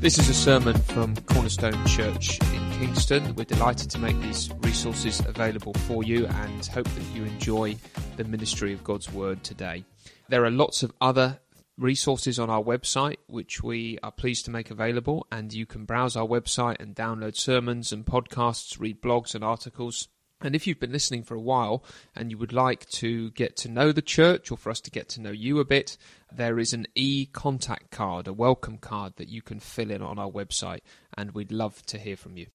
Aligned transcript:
This 0.00 0.18
is 0.18 0.28
a 0.28 0.34
sermon 0.34 0.76
from 0.76 1.16
Cornerstone 1.16 1.86
Church 1.86 2.38
in 2.52 2.70
Kingston. 2.72 3.34
We're 3.34 3.44
delighted 3.44 3.88
to 3.92 3.98
make 3.98 4.20
these 4.20 4.50
resources 4.60 5.20
available 5.20 5.72
for 5.72 6.04
you 6.04 6.26
and 6.26 6.66
hope 6.66 6.84
that 6.86 7.14
you 7.14 7.24
enjoy 7.24 7.76
the 8.18 8.24
ministry 8.24 8.74
of 8.74 8.84
God's 8.84 9.10
Word 9.10 9.42
today. 9.42 9.86
There 10.28 10.44
are 10.44 10.50
lots 10.50 10.82
of 10.82 10.92
other 11.00 11.40
resources 11.78 12.38
on 12.38 12.50
our 12.50 12.62
website 12.62 13.16
which 13.26 13.62
we 13.62 13.98
are 14.02 14.12
pleased 14.12 14.44
to 14.44 14.50
make 14.50 14.70
available, 14.70 15.26
and 15.32 15.50
you 15.50 15.64
can 15.64 15.86
browse 15.86 16.16
our 16.16 16.26
website 16.26 16.78
and 16.78 16.94
download 16.94 17.36
sermons 17.36 17.90
and 17.90 18.04
podcasts, 18.04 18.78
read 18.78 19.00
blogs 19.00 19.34
and 19.34 19.42
articles. 19.42 20.08
And 20.42 20.54
if 20.54 20.66
you've 20.66 20.80
been 20.80 20.92
listening 20.92 21.22
for 21.22 21.34
a 21.34 21.40
while 21.40 21.84
and 22.16 22.30
you 22.30 22.38
would 22.38 22.52
like 22.52 22.88
to 22.90 23.30
get 23.32 23.56
to 23.58 23.68
know 23.68 23.92
the 23.92 24.02
church 24.02 24.50
or 24.50 24.56
for 24.56 24.70
us 24.70 24.80
to 24.82 24.90
get 24.90 25.08
to 25.10 25.20
know 25.20 25.30
you 25.30 25.58
a 25.60 25.64
bit, 25.64 25.98
there 26.32 26.58
is 26.58 26.72
an 26.72 26.86
e 26.94 27.26
contact 27.26 27.90
card, 27.90 28.26
a 28.26 28.32
welcome 28.32 28.78
card 28.78 29.16
that 29.16 29.28
you 29.28 29.42
can 29.42 29.60
fill 29.60 29.90
in 29.90 30.00
on 30.00 30.18
our 30.18 30.30
website, 30.30 30.80
and 31.16 31.32
we'd 31.32 31.52
love 31.52 31.84
to 31.86 31.98
hear 31.98 32.16
from 32.16 32.36
you. 32.36 32.46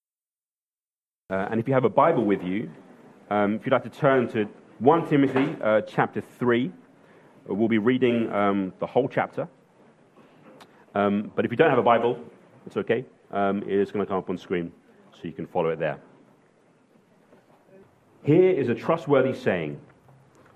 Uh, 1.30 1.48
and 1.52 1.60
if 1.60 1.68
you 1.68 1.74
have 1.74 1.86
a 1.86 1.90
Bible 1.90 2.26
with 2.26 2.44
you, 2.44 2.72
um, 3.30 3.56
if 3.56 3.66
you'd 3.66 3.72
like 3.72 3.84
to 3.84 3.90
turn 3.90 4.28
to 4.30 4.46
1 4.80 5.08
Timothy 5.08 5.56
uh, 5.64 5.82
chapter 5.82 6.22
3, 6.22 6.72
uh, 7.50 7.54
we'll 7.54 7.68
be 7.68 7.78
reading 7.78 8.32
um, 8.32 8.74
the 8.80 8.88
whole 8.88 9.08
chapter. 9.08 9.48
Um, 10.96 11.32
but 11.36 11.46
if 11.46 11.52
you 11.52 11.58
don't 11.58 11.70
have 11.70 11.80
a 11.80 11.84
Bible, 11.84 12.20
it's 12.66 12.78
okay. 12.78 13.06
Um, 13.32 13.64
it 13.64 13.74
is 13.74 13.92
going 13.92 14.04
to 14.04 14.10
come 14.10 14.18
up 14.18 14.30
on 14.30 14.38
screen 14.38 14.72
so 15.14 15.22
you 15.24 15.34
can 15.34 15.46
follow 15.46 15.70
it 15.70 15.80
there. 15.80 16.00
Here 18.26 18.50
is 18.50 18.70
a 18.70 18.74
trustworthy 18.74 19.36
saying 19.36 19.80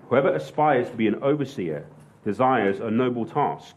Whoever 0.08 0.34
aspires 0.34 0.90
to 0.90 0.96
be 0.96 1.06
an 1.06 1.22
overseer 1.22 1.86
desires 2.24 2.80
a 2.80 2.90
noble 2.90 3.24
task. 3.24 3.76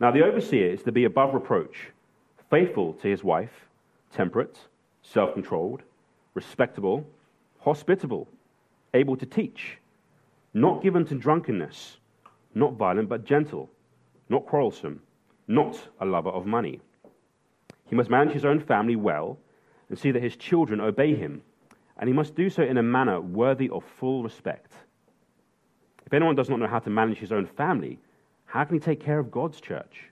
Now, 0.00 0.10
the 0.10 0.22
overseer 0.22 0.70
is 0.70 0.82
to 0.82 0.92
be 0.92 1.04
above 1.04 1.32
reproach, 1.32 1.92
faithful 2.50 2.92
to 2.92 3.08
his 3.08 3.24
wife, 3.24 3.68
temperate, 4.12 4.58
self 5.00 5.32
controlled, 5.32 5.82
respectable, 6.34 7.06
hospitable, 7.58 8.28
able 8.92 9.16
to 9.16 9.24
teach, 9.24 9.78
not 10.52 10.82
given 10.82 11.06
to 11.06 11.14
drunkenness, 11.14 11.96
not 12.54 12.74
violent 12.74 13.08
but 13.08 13.24
gentle, 13.24 13.70
not 14.28 14.44
quarrelsome, 14.44 15.00
not 15.48 15.88
a 16.00 16.04
lover 16.04 16.28
of 16.28 16.44
money. 16.44 16.82
He 17.88 17.96
must 17.96 18.10
manage 18.10 18.34
his 18.34 18.44
own 18.44 18.60
family 18.60 18.94
well 18.94 19.38
and 19.88 19.98
see 19.98 20.10
that 20.10 20.22
his 20.22 20.36
children 20.36 20.82
obey 20.82 21.14
him, 21.14 21.40
and 21.98 22.08
he 22.08 22.12
must 22.12 22.34
do 22.34 22.50
so 22.50 22.62
in 22.62 22.76
a 22.76 22.82
manner 22.82 23.20
worthy 23.20 23.68
of 23.70 23.84
full 23.84 24.22
respect. 24.22 24.72
If 26.06 26.12
anyone 26.12 26.34
does 26.34 26.50
not 26.50 26.58
know 26.58 26.66
how 26.66 26.80
to 26.80 26.90
manage 26.90 27.18
his 27.18 27.32
own 27.32 27.46
family, 27.46 27.98
how 28.46 28.64
can 28.64 28.74
he 28.74 28.80
take 28.80 29.00
care 29.00 29.18
of 29.18 29.30
God's 29.30 29.60
church? 29.60 30.10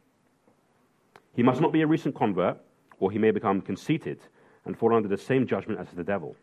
He 1.35 1.43
must 1.43 1.61
not 1.61 1.73
be 1.73 1.83
a 1.83 1.87
recent 1.87 2.15
convert, 2.15 2.59
or 2.99 3.11
he 3.11 3.19
may 3.19 3.31
become 3.31 3.61
conceited 3.61 4.21
and 4.65 4.79
fall 4.79 4.95
under 4.95 5.09
the 5.09 5.17
same 5.17 5.47
judgment 5.47 5.81
as 5.81 5.89
the 5.91 6.05
devil. 6.05 6.37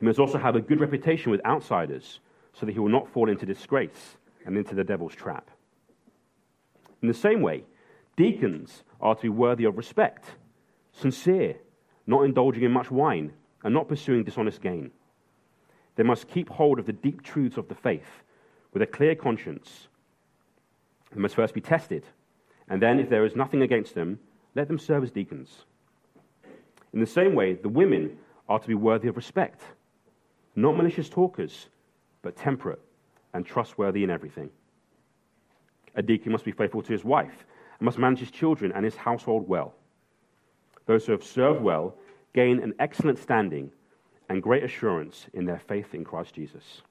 He 0.00 0.06
must 0.06 0.18
also 0.18 0.38
have 0.38 0.56
a 0.56 0.60
good 0.60 0.80
reputation 0.80 1.30
with 1.30 1.44
outsiders, 1.44 2.20
so 2.52 2.66
that 2.66 2.72
he 2.72 2.78
will 2.78 2.88
not 2.88 3.08
fall 3.08 3.28
into 3.28 3.46
disgrace 3.46 4.16
and 4.44 4.56
into 4.56 4.74
the 4.74 4.84
devil's 4.84 5.14
trap. 5.14 5.50
In 7.02 7.08
the 7.08 7.14
same 7.14 7.42
way, 7.42 7.64
deacons 8.16 8.82
are 9.00 9.14
to 9.14 9.22
be 9.22 9.28
worthy 9.28 9.64
of 9.64 9.76
respect, 9.76 10.24
sincere, 10.92 11.56
not 12.06 12.24
indulging 12.24 12.64
in 12.64 12.72
much 12.72 12.90
wine, 12.90 13.32
and 13.66 13.74
not 13.74 13.88
pursuing 13.88 14.22
dishonest 14.22 14.62
gain. 14.62 14.92
They 15.96 16.04
must 16.04 16.28
keep 16.28 16.48
hold 16.48 16.78
of 16.78 16.86
the 16.86 16.92
deep 16.92 17.20
truths 17.20 17.56
of 17.56 17.66
the 17.66 17.74
faith 17.74 18.22
with 18.72 18.80
a 18.80 18.86
clear 18.86 19.16
conscience. 19.16 19.88
They 21.12 21.20
must 21.20 21.34
first 21.34 21.52
be 21.52 21.60
tested, 21.60 22.04
and 22.68 22.80
then, 22.80 23.00
if 23.00 23.10
there 23.10 23.24
is 23.24 23.34
nothing 23.34 23.62
against 23.62 23.96
them, 23.96 24.20
let 24.54 24.68
them 24.68 24.78
serve 24.78 25.02
as 25.02 25.10
deacons. 25.10 25.64
In 26.92 27.00
the 27.00 27.06
same 27.06 27.34
way, 27.34 27.54
the 27.54 27.68
women 27.68 28.16
are 28.48 28.60
to 28.60 28.68
be 28.68 28.74
worthy 28.74 29.08
of 29.08 29.16
respect, 29.16 29.62
not 30.54 30.76
malicious 30.76 31.08
talkers, 31.08 31.66
but 32.22 32.36
temperate 32.36 32.80
and 33.34 33.44
trustworthy 33.44 34.04
in 34.04 34.10
everything. 34.10 34.48
A 35.96 36.02
deacon 36.02 36.30
must 36.30 36.44
be 36.44 36.52
faithful 36.52 36.82
to 36.82 36.92
his 36.92 37.04
wife 37.04 37.44
and 37.80 37.84
must 37.84 37.98
manage 37.98 38.20
his 38.20 38.30
children 38.30 38.70
and 38.76 38.84
his 38.84 38.94
household 38.94 39.48
well. 39.48 39.74
Those 40.86 41.04
who 41.04 41.10
have 41.10 41.24
served 41.24 41.60
well 41.60 41.96
gain 42.36 42.62
an 42.62 42.74
excellent 42.78 43.18
standing 43.18 43.72
and 44.28 44.42
great 44.42 44.62
assurance 44.62 45.26
in 45.32 45.46
their 45.46 45.58
faith 45.58 45.94
in 45.94 46.04
Christ 46.04 46.34
Jesus. 46.34 46.82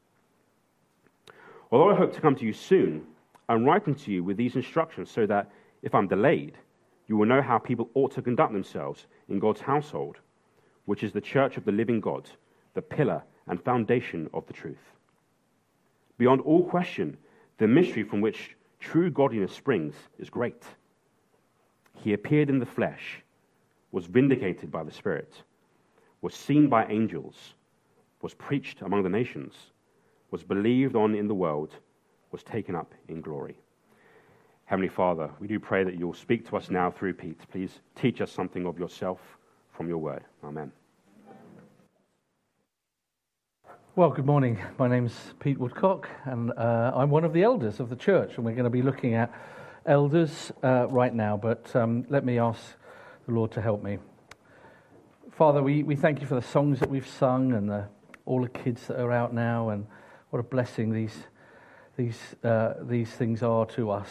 Although 1.71 1.91
I 1.91 1.95
hope 1.95 2.13
to 2.13 2.21
come 2.21 2.35
to 2.37 2.45
you 2.45 2.51
soon, 2.51 3.05
I'm 3.47 3.63
writing 3.63 3.93
to 3.93 4.11
you 4.11 4.23
with 4.23 4.37
these 4.37 4.55
instructions 4.55 5.11
so 5.11 5.27
that 5.27 5.51
if 5.83 5.93
I'm 5.93 6.07
delayed, 6.07 6.57
you 7.07 7.15
will 7.15 7.27
know 7.27 7.43
how 7.43 7.59
people 7.59 7.91
ought 7.93 8.11
to 8.13 8.23
conduct 8.23 8.53
themselves 8.53 9.05
in 9.29 9.37
God's 9.37 9.61
household, 9.61 10.17
which 10.85 11.03
is 11.03 11.13
the 11.13 11.21
church 11.21 11.57
of 11.57 11.65
the 11.65 11.71
living 11.71 12.01
God, 12.01 12.27
the 12.73 12.81
pillar 12.81 13.21
and 13.47 13.61
foundation 13.61 14.27
of 14.33 14.47
the 14.47 14.53
truth. 14.53 14.93
Beyond 16.17 16.41
all 16.41 16.65
question, 16.65 17.17
the 17.59 17.67
mystery 17.67 18.01
from 18.01 18.19
which 18.19 18.55
true 18.79 19.11
godliness 19.11 19.53
springs 19.53 19.93
is 20.17 20.31
great. 20.31 20.63
He 21.93 22.13
appeared 22.13 22.49
in 22.49 22.57
the 22.57 22.65
flesh, 22.65 23.21
was 23.95 24.07
vindicated 24.07 24.69
by 24.69 24.83
the 24.83 24.91
Spirit, 24.91 25.41
was 26.21 26.35
seen 26.35 26.67
by 26.67 26.85
angels, 26.87 27.53
was 28.21 28.33
preached 28.33 28.81
among 28.81 29.03
the 29.03 29.09
nations 29.09 29.53
was 30.31 30.43
believed 30.43 30.97
on 30.97 31.15
in 31.15 31.29
the 31.29 31.33
world, 31.33 31.73
was 32.33 32.43
taken 32.43 32.75
up 32.75 32.93
in 33.07 33.21
glory. 33.21 33.57
Heavenly 34.65 34.89
Father, 34.89 35.29
we 35.39 35.47
do 35.47 35.61
pray 35.61 35.85
that 35.85 35.97
you'll 35.97 36.13
speak 36.13 36.45
to 36.49 36.57
us 36.57 36.69
now 36.69 36.91
through 36.91 37.13
Pete. 37.13 37.39
Please 37.49 37.79
teach 37.95 38.19
us 38.19 38.33
something 38.33 38.65
of 38.65 38.77
yourself 38.77 39.21
from 39.71 39.87
your 39.87 39.99
word. 39.99 40.25
Amen. 40.43 40.73
Well, 43.95 44.09
good 44.09 44.25
morning. 44.25 44.59
My 44.77 44.89
name's 44.89 45.15
Pete 45.39 45.57
Woodcock, 45.57 46.09
and 46.25 46.51
uh, 46.57 46.91
I'm 46.93 47.09
one 47.09 47.23
of 47.23 47.31
the 47.31 47.43
elders 47.43 47.79
of 47.79 47.87
the 47.87 47.95
church, 47.95 48.35
and 48.35 48.45
we're 48.45 48.55
going 48.55 48.65
to 48.65 48.69
be 48.69 48.81
looking 48.81 49.13
at 49.13 49.31
elders 49.85 50.51
uh, 50.63 50.87
right 50.89 51.13
now. 51.13 51.37
But 51.37 51.73
um, 51.77 52.05
let 52.09 52.25
me 52.25 52.39
ask 52.39 52.61
the 53.25 53.33
Lord 53.33 53.51
to 53.53 53.61
help 53.61 53.83
me. 53.83 53.97
Father, 55.31 55.63
we, 55.63 55.83
we 55.83 55.95
thank 55.95 56.21
you 56.21 56.27
for 56.27 56.35
the 56.35 56.41
songs 56.41 56.79
that 56.79 56.89
we've 56.89 57.07
sung 57.07 57.53
and 57.53 57.69
the, 57.69 57.87
all 58.25 58.41
the 58.41 58.49
kids 58.49 58.87
that 58.87 58.99
are 58.99 59.11
out 59.11 59.33
now, 59.33 59.69
and 59.69 59.85
what 60.29 60.39
a 60.39 60.43
blessing 60.43 60.93
these, 60.93 61.15
these, 61.97 62.19
uh, 62.43 62.75
these 62.81 63.09
things 63.09 63.41
are 63.41 63.65
to 63.65 63.89
us. 63.89 64.09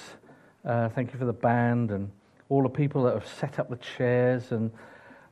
Uh, 0.64 0.88
thank 0.88 1.12
you 1.12 1.18
for 1.18 1.26
the 1.26 1.32
band 1.32 1.90
and 1.90 2.10
all 2.48 2.62
the 2.62 2.68
people 2.68 3.04
that 3.04 3.14
have 3.14 3.26
set 3.26 3.58
up 3.58 3.70
the 3.70 3.76
chairs. 3.76 4.50
And 4.50 4.70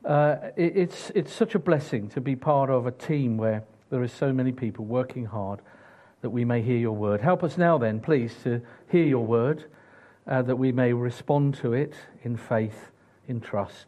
uh, 0.05 0.37
it, 0.55 0.77
it's, 0.77 1.11
it's 1.13 1.33
such 1.33 1.53
a 1.53 1.59
blessing 1.59 2.09
to 2.09 2.21
be 2.21 2.35
part 2.35 2.69
of 2.69 2.87
a 2.87 2.91
team 2.91 3.37
where 3.37 3.63
there 3.89 4.03
is 4.03 4.11
so 4.11 4.31
many 4.31 4.51
people 4.51 4.85
working 4.85 5.25
hard 5.25 5.59
that 6.21 6.29
we 6.29 6.45
may 6.45 6.61
hear 6.61 6.77
your 6.77 6.95
word. 6.95 7.19
Help 7.19 7.43
us 7.43 7.57
now, 7.57 7.77
then, 7.77 7.99
please, 7.99 8.33
to 8.43 8.61
hear 8.89 9.05
your 9.05 9.25
word, 9.25 9.65
uh, 10.25 10.41
that 10.41 10.55
we 10.55 10.71
may 10.71 10.93
respond 10.93 11.53
to 11.55 11.73
it 11.73 11.93
in 12.23 12.37
faith, 12.37 12.91
in 13.27 13.41
trust, 13.41 13.87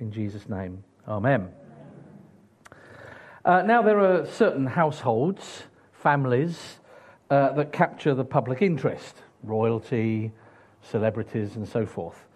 in 0.00 0.10
Jesus' 0.10 0.48
name. 0.48 0.82
Amen. 1.08 1.48
Uh, 3.44 3.62
now, 3.62 3.82
there 3.82 4.00
are 4.00 4.26
certain 4.26 4.66
households 4.66 5.64
families 5.92 6.78
uh, 7.30 7.52
that 7.52 7.72
capture 7.72 8.14
the 8.14 8.24
public 8.24 8.62
interest 8.62 9.22
royalty, 9.42 10.32
celebrities, 10.82 11.56
and 11.56 11.68
so 11.68 11.86
forth. 11.86 12.26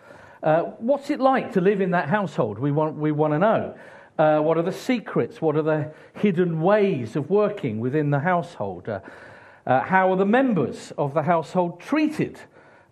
Uh, 0.43 0.63
what's 0.79 1.11
it 1.11 1.21
like 1.21 1.53
to 1.53 1.61
live 1.61 1.81
in 1.81 1.91
that 1.91 2.09
household? 2.09 2.59
We 2.59 2.73
want, 2.73 2.97
we 2.97 3.13
want 3.13 3.33
to 3.35 3.39
know. 3.39 3.75
Uh, 4.19 4.41
what 4.41 4.57
are 4.57 4.63
the 4.63 4.73
secrets? 4.73 5.41
What 5.41 5.57
are 5.57 5.63
the 5.63 5.93
hidden 6.15 6.61
ways 6.61 7.17
of 7.17 7.31
working 7.31 7.81
within 7.81 8.11
the 8.11 8.21
household? 8.21 8.89
Uh, 8.89 9.01
uh, 9.67 9.81
how 9.81 10.13
are 10.13 10.17
the 10.17 10.27
members 10.27 10.93
of 10.97 11.15
the 11.15 11.23
household 11.23 11.81
treated? 11.81 12.41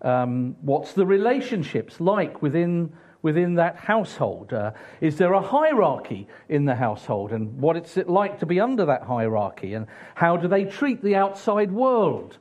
Um, 0.02 0.56
what's 0.62 0.92
the 0.92 1.06
relationships 1.06 2.00
like 2.00 2.42
within 2.42 2.92
within 3.28 3.56
that 3.56 3.76
household? 3.76 4.54
Uh, 4.54 4.70
is 5.02 5.18
there 5.18 5.34
a 5.34 5.42
hierarchy 5.42 6.26
in 6.48 6.64
the 6.64 6.74
household? 6.74 7.30
And 7.30 7.60
what 7.60 7.76
is 7.76 7.98
it 7.98 8.08
like 8.08 8.40
to 8.40 8.46
be 8.46 8.58
under 8.58 8.86
that 8.86 9.02
hierarchy? 9.02 9.74
And 9.74 9.86
how 10.14 10.38
do 10.38 10.48
they 10.48 10.64
treat 10.64 11.02
the 11.02 11.14
outside 11.14 11.70
world? 11.70 12.38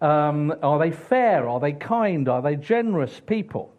Um, 0.00 0.54
are 0.62 0.78
they 0.78 0.92
fair? 0.92 1.46
Are 1.46 1.60
they 1.60 1.74
kind? 1.74 2.26
Are 2.26 2.40
they 2.40 2.56
generous 2.56 3.20
people? 3.20 3.70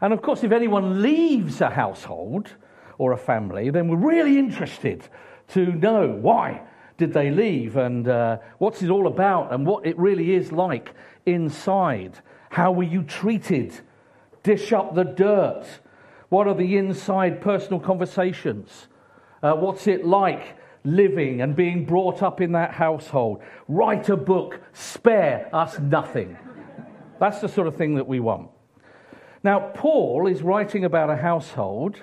And 0.00 0.12
of 0.12 0.22
course, 0.22 0.44
if 0.44 0.52
anyone 0.52 1.02
leaves 1.02 1.60
a 1.60 1.70
household 1.70 2.54
or 2.98 3.10
a 3.10 3.18
family, 3.18 3.70
then 3.70 3.88
we're 3.88 3.96
really 4.14 4.38
interested 4.38 5.08
to 5.54 5.72
know 5.72 6.06
why 6.06 6.62
did 6.98 7.12
they 7.12 7.32
leave 7.32 7.76
and 7.76 8.06
uh, 8.06 8.38
what's 8.58 8.80
it 8.80 8.90
all 8.90 9.08
about 9.08 9.52
and 9.52 9.66
what 9.66 9.84
it 9.84 9.98
really 9.98 10.34
is 10.34 10.52
like 10.52 10.94
inside. 11.26 12.20
How 12.50 12.70
were 12.70 12.84
you 12.84 13.02
treated? 13.02 13.72
Dish 14.42 14.72
up 14.72 14.94
the 14.94 15.04
dirt? 15.04 15.64
What 16.28 16.48
are 16.48 16.54
the 16.54 16.76
inside 16.76 17.40
personal 17.40 17.80
conversations? 17.80 18.88
Uh, 19.42 19.52
what's 19.54 19.86
it 19.86 20.06
like 20.06 20.56
living 20.84 21.40
and 21.40 21.54
being 21.54 21.84
brought 21.84 22.22
up 22.22 22.40
in 22.40 22.52
that 22.52 22.72
household? 22.72 23.42
Write 23.68 24.08
a 24.08 24.16
book, 24.16 24.60
spare 24.72 25.48
us 25.52 25.78
nothing. 25.78 26.36
That's 27.20 27.40
the 27.40 27.48
sort 27.48 27.66
of 27.66 27.76
thing 27.76 27.96
that 27.96 28.06
we 28.06 28.20
want. 28.20 28.50
Now, 29.44 29.70
Paul 29.74 30.26
is 30.26 30.42
writing 30.42 30.84
about 30.84 31.10
a 31.10 31.16
household, 31.16 31.96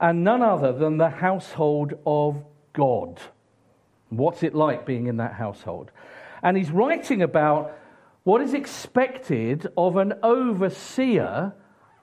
and 0.00 0.24
none 0.24 0.42
other 0.42 0.72
than 0.72 0.98
the 0.98 1.08
household 1.08 1.94
of 2.06 2.42
God. 2.72 3.20
What's 4.10 4.42
it 4.42 4.54
like 4.54 4.86
being 4.86 5.06
in 5.06 5.16
that 5.18 5.34
household? 5.34 5.90
And 6.42 6.56
he's 6.56 6.70
writing 6.70 7.22
about 7.22 7.76
what 8.22 8.40
is 8.40 8.54
expected 8.54 9.66
of 9.76 9.96
an 9.96 10.14
overseer 10.22 11.54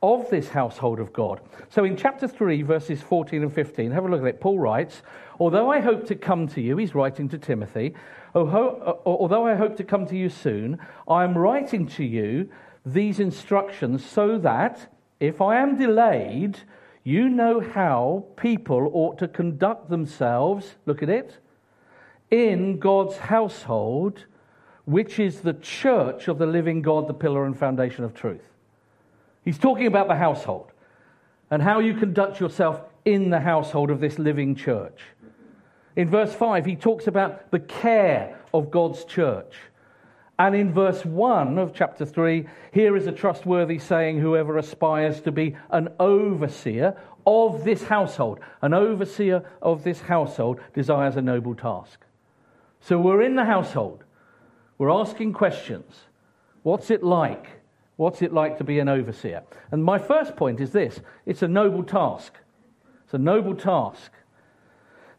of 0.02 0.30
this 0.30 0.50
household 0.50 1.00
of 1.00 1.14
God. 1.14 1.42
So 1.70 1.84
in 1.84 1.96
chapter 1.96 2.28
3, 2.28 2.64
verses 2.64 3.02
14 3.02 3.44
and 3.44 3.54
15, 3.54 3.92
have 3.92 4.06
a 4.06 4.08
look 4.08 4.22
at 4.22 4.28
it. 4.28 4.42
Paul 4.42 4.60
writes, 4.60 5.04
Although 5.40 5.72
I 5.72 5.80
hope 5.80 6.08
to 6.08 6.16
come 6.16 6.48
to 6.50 6.62
you, 6.62 6.78
he's 6.78 6.96
writing 6.96 7.30
to 7.30 7.38
Timothy, 7.38 7.94
uh, 8.34 8.40
although 8.40 9.46
I 9.46 9.56
hope 9.56 9.78
to 9.78 9.84
come 9.84 10.06
to 10.08 10.18
you 10.18 10.30
soon, 10.30 10.80
I 11.08 11.24
am 11.24 11.38
writing 11.38 11.88
to 11.88 12.04
you 12.04 12.50
these 12.86 13.20
instructions 13.20 14.04
so 14.06 14.38
that 14.40 14.92
if 15.20 15.40
I 15.42 15.58
am 15.58 15.78
delayed, 15.78 16.60
you 17.04 17.30
know 17.30 17.60
how 17.60 18.26
people 18.38 18.90
ought 18.94 19.20
to 19.20 19.28
conduct 19.28 19.90
themselves, 19.90 20.76
look 20.86 21.04
at 21.04 21.10
it, 21.10 21.38
in 22.32 22.80
God's 22.80 23.18
household, 23.18 24.26
which 24.86 25.20
is 25.20 25.42
the 25.42 25.54
church 25.54 26.28
of 26.28 26.38
the 26.38 26.46
living 26.46 26.82
God, 26.82 27.08
the 27.08 27.14
pillar 27.14 27.46
and 27.46 27.58
foundation 27.58 28.04
of 28.04 28.14
truth. 28.14 28.51
He's 29.44 29.58
talking 29.58 29.88
about 29.88 30.08
the 30.08 30.16
household 30.16 30.72
and 31.50 31.62
how 31.62 31.80
you 31.80 31.94
conduct 31.94 32.40
yourself 32.40 32.82
in 33.06 33.30
the 33.30 33.40
household 33.40 33.90
of 33.90 34.00
this 34.00 34.20
living 34.20 34.56
church. 34.56 35.00
In 35.96 36.10
verse 36.10 36.34
5, 36.34 36.66
he 36.66 36.76
talks 36.76 37.08
about 37.08 37.52
the 37.52 37.60
care 37.60 38.40
of 38.54 38.72
God's 38.72 39.04
church. 39.06 39.54
And 40.40 40.56
in 40.56 40.74
verse 40.74 41.06
1 41.06 41.58
of 41.58 41.74
chapter 41.74 42.06
3, 42.06 42.48
here 42.72 42.96
is 42.96 43.06
a 43.08 43.12
trustworthy 43.12 43.78
saying 43.78 44.20
whoever 44.20 44.58
aspires 44.58 45.22
to 45.22 45.32
be 45.32 45.56
an 45.70 45.90
overseer 46.00 46.96
of 47.28 47.64
this 47.64 47.84
household, 47.84 48.40
an 48.62 48.74
overseer 48.74 49.44
of 49.62 49.84
this 49.84 50.02
household 50.02 50.60
desires 50.74 51.18
a 51.18 51.22
noble 51.22 51.54
task. 51.54 52.00
So 52.80 53.00
we're 53.00 53.22
in 53.22 53.36
the 53.36 53.46
household. 53.46 54.04
We're 54.78 54.90
asking 54.90 55.34
questions. 55.34 55.94
What's 56.64 56.90
it 56.90 57.04
like? 57.04 57.61
What's 58.02 58.24
it 58.24 58.34
like 58.34 58.58
to 58.58 58.64
be 58.64 58.80
an 58.80 58.90
overseer? 58.90 59.44
And 59.70 59.84
my 59.84 60.00
first 60.00 60.36
point 60.36 60.60
is 60.60 60.72
this 60.72 61.02
it's 61.28 61.44
a 61.44 61.48
noble 61.48 61.84
task. 61.84 62.34
It's 63.04 63.14
a 63.14 63.20
noble 63.20 63.54
task. 63.54 64.12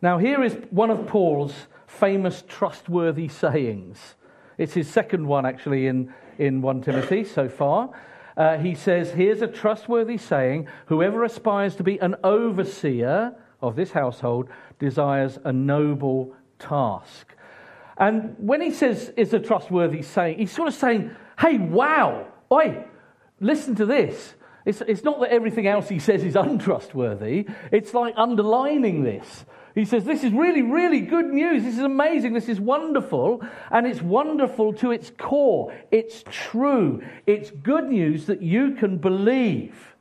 Now, 0.03 0.19
here 0.19 0.43
is 0.43 0.57
one 0.71 0.91
of 0.91 1.07
Paul's 1.07 1.55
famous 1.87 2.43
trustworthy 2.49 3.29
sayings. 3.29 4.17
It's 4.59 4.75
his 4.75 4.91
second 4.91 5.29
one, 5.29 5.47
actually, 5.47 5.87
in, 5.87 6.13
in 6.39 6.61
1 6.61 6.83
Timothy 6.83 7.23
so 7.23 7.49
far. 7.49 7.91
Uh, 8.37 8.59
he 8.59 8.75
says, 8.75 9.13
Here's 9.13 9.43
a 9.43 9.47
trustworthy 9.47 10.19
saying 10.19 10.67
whoever 10.87 11.23
aspires 11.23 11.77
to 11.77 11.85
be 11.85 12.01
an 12.01 12.17
overseer 12.25 13.33
of 13.61 13.77
this 13.77 13.93
household 13.93 14.49
desires 14.81 15.39
a 15.45 15.53
noble 15.53 16.35
task. 16.59 17.33
And 17.97 18.35
when 18.39 18.61
he 18.61 18.73
says 18.73 19.13
it's 19.17 19.33
a 19.33 19.39
trustworthy 19.39 20.03
saying, 20.03 20.39
he's 20.39 20.51
sort 20.51 20.67
of 20.67 20.75
saying, 20.75 21.15
Hey, 21.39 21.59
wow, 21.59 22.27
oi, 22.53 22.85
listen 23.41 23.75
to 23.77 23.87
this. 23.87 24.35
It's, 24.65 24.81
it's 24.83 25.03
not 25.03 25.21
that 25.21 25.31
everything 25.31 25.67
else 25.67 25.89
he 25.89 25.99
says 25.99 26.23
is 26.23 26.37
untrustworthy, 26.37 27.47
it's 27.73 27.95
like 27.95 28.15
underlining 28.17 29.03
this. 29.03 29.45
He 29.75 29.85
says, 29.87 30.05
This 30.05 30.23
is 30.23 30.33
really, 30.33 30.63
really 30.63 31.01
good 31.01 31.27
news. 31.27 31.65
This 31.65 31.75
is 31.75 31.81
amazing. 31.81 32.35
This 32.35 32.49
is 32.49 32.61
wonderful. 32.61 33.43
And 33.71 33.87
it's 33.87 34.03
wonderful 34.03 34.75
to 34.75 34.91
its 34.91 35.11
core. 35.17 35.75
It's 35.91 36.25
true. 36.31 37.03
It's 37.27 37.51
good 37.51 37.89
news 37.89 38.27
that 38.27 38.43
you 38.43 38.73
can 38.73 38.99
believe. 38.99 39.95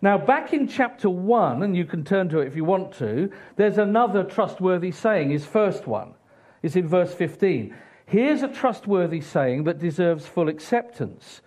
Now, 0.00 0.18
back 0.18 0.52
in 0.52 0.66
chapter 0.66 1.08
1, 1.08 1.62
and 1.62 1.76
you 1.76 1.84
can 1.84 2.04
turn 2.04 2.28
to 2.30 2.40
it 2.40 2.48
if 2.48 2.56
you 2.56 2.64
want 2.64 2.92
to, 2.94 3.30
there's 3.56 3.78
another 3.78 4.24
trustworthy 4.24 4.90
saying, 4.90 5.30
his 5.30 5.44
first 5.44 5.86
one. 5.86 6.14
It's 6.62 6.74
in 6.74 6.88
verse 6.88 7.14
15. 7.14 7.74
Here's 8.06 8.42
a 8.42 8.48
trustworthy 8.48 9.20
saying 9.20 9.64
that 9.64 9.78
deserves 9.78 10.26
full 10.26 10.48
acceptance 10.48 11.40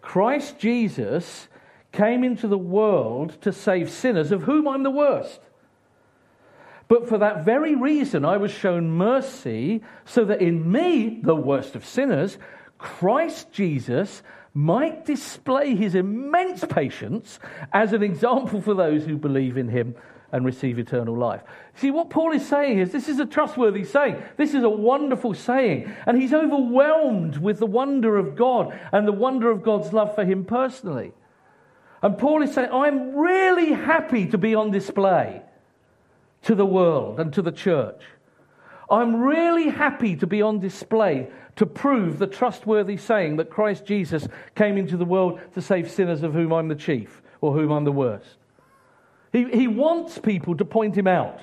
Christ 0.00 0.58
Jesus 0.58 1.48
came 1.92 2.24
into 2.24 2.48
the 2.48 2.58
world 2.58 3.40
to 3.42 3.52
save 3.52 3.90
sinners, 3.90 4.32
of 4.32 4.42
whom 4.42 4.66
I'm 4.66 4.82
the 4.82 4.90
worst. 4.90 5.40
But 6.88 7.08
for 7.08 7.18
that 7.18 7.44
very 7.44 7.74
reason, 7.74 8.24
I 8.24 8.36
was 8.36 8.50
shown 8.50 8.90
mercy, 8.90 9.82
so 10.04 10.24
that 10.24 10.42
in 10.42 10.70
me, 10.70 11.20
the 11.22 11.36
worst 11.36 11.76
of 11.76 11.86
sinners, 11.86 12.36
Christ 12.78 13.52
Jesus 13.52 14.22
might 14.54 15.06
display 15.06 15.74
his 15.74 15.94
immense 15.94 16.64
patience 16.64 17.38
as 17.72 17.92
an 17.92 18.02
example 18.02 18.60
for 18.60 18.74
those 18.74 19.04
who 19.04 19.16
believe 19.16 19.56
in 19.56 19.68
him 19.68 19.94
and 20.32 20.44
receive 20.46 20.78
eternal 20.78 21.16
life. 21.16 21.42
See, 21.76 21.90
what 21.90 22.10
Paul 22.10 22.32
is 22.32 22.46
saying 22.46 22.78
is 22.78 22.90
this 22.90 23.08
is 23.08 23.20
a 23.20 23.26
trustworthy 23.26 23.84
saying. 23.84 24.22
This 24.38 24.54
is 24.54 24.64
a 24.64 24.68
wonderful 24.68 25.34
saying. 25.34 25.92
And 26.06 26.20
he's 26.20 26.32
overwhelmed 26.32 27.36
with 27.36 27.58
the 27.58 27.66
wonder 27.66 28.16
of 28.16 28.34
God 28.34 28.78
and 28.92 29.06
the 29.06 29.12
wonder 29.12 29.50
of 29.50 29.62
God's 29.62 29.92
love 29.92 30.14
for 30.14 30.24
him 30.24 30.44
personally. 30.44 31.12
And 32.02 32.18
Paul 32.18 32.42
is 32.42 32.52
saying, 32.52 32.70
I'm 32.72 33.14
really 33.14 33.72
happy 33.72 34.26
to 34.26 34.38
be 34.38 34.54
on 34.54 34.70
display 34.70 35.42
to 36.42 36.54
the 36.54 36.66
world 36.66 37.20
and 37.20 37.32
to 37.34 37.42
the 37.42 37.52
church. 37.52 38.02
I'm 38.90 39.16
really 39.16 39.68
happy 39.68 40.16
to 40.16 40.26
be 40.26 40.42
on 40.42 40.58
display 40.58 41.28
to 41.56 41.66
prove 41.66 42.18
the 42.18 42.26
trustworthy 42.26 42.96
saying 42.96 43.36
that 43.36 43.50
Christ 43.50 43.84
Jesus 43.84 44.26
came 44.54 44.76
into 44.76 44.96
the 44.96 45.04
world 45.04 45.40
to 45.54 45.62
save 45.62 45.90
sinners 45.90 46.22
of 46.22 46.32
whom 46.32 46.52
I'm 46.52 46.68
the 46.68 46.74
chief 46.74 47.22
or 47.40 47.52
whom 47.52 47.70
I'm 47.70 47.84
the 47.84 47.92
worst. 47.92 48.36
He, 49.32 49.44
he 49.44 49.66
wants 49.66 50.18
people 50.18 50.56
to 50.56 50.64
point 50.64 50.96
him 50.96 51.06
out. 51.06 51.40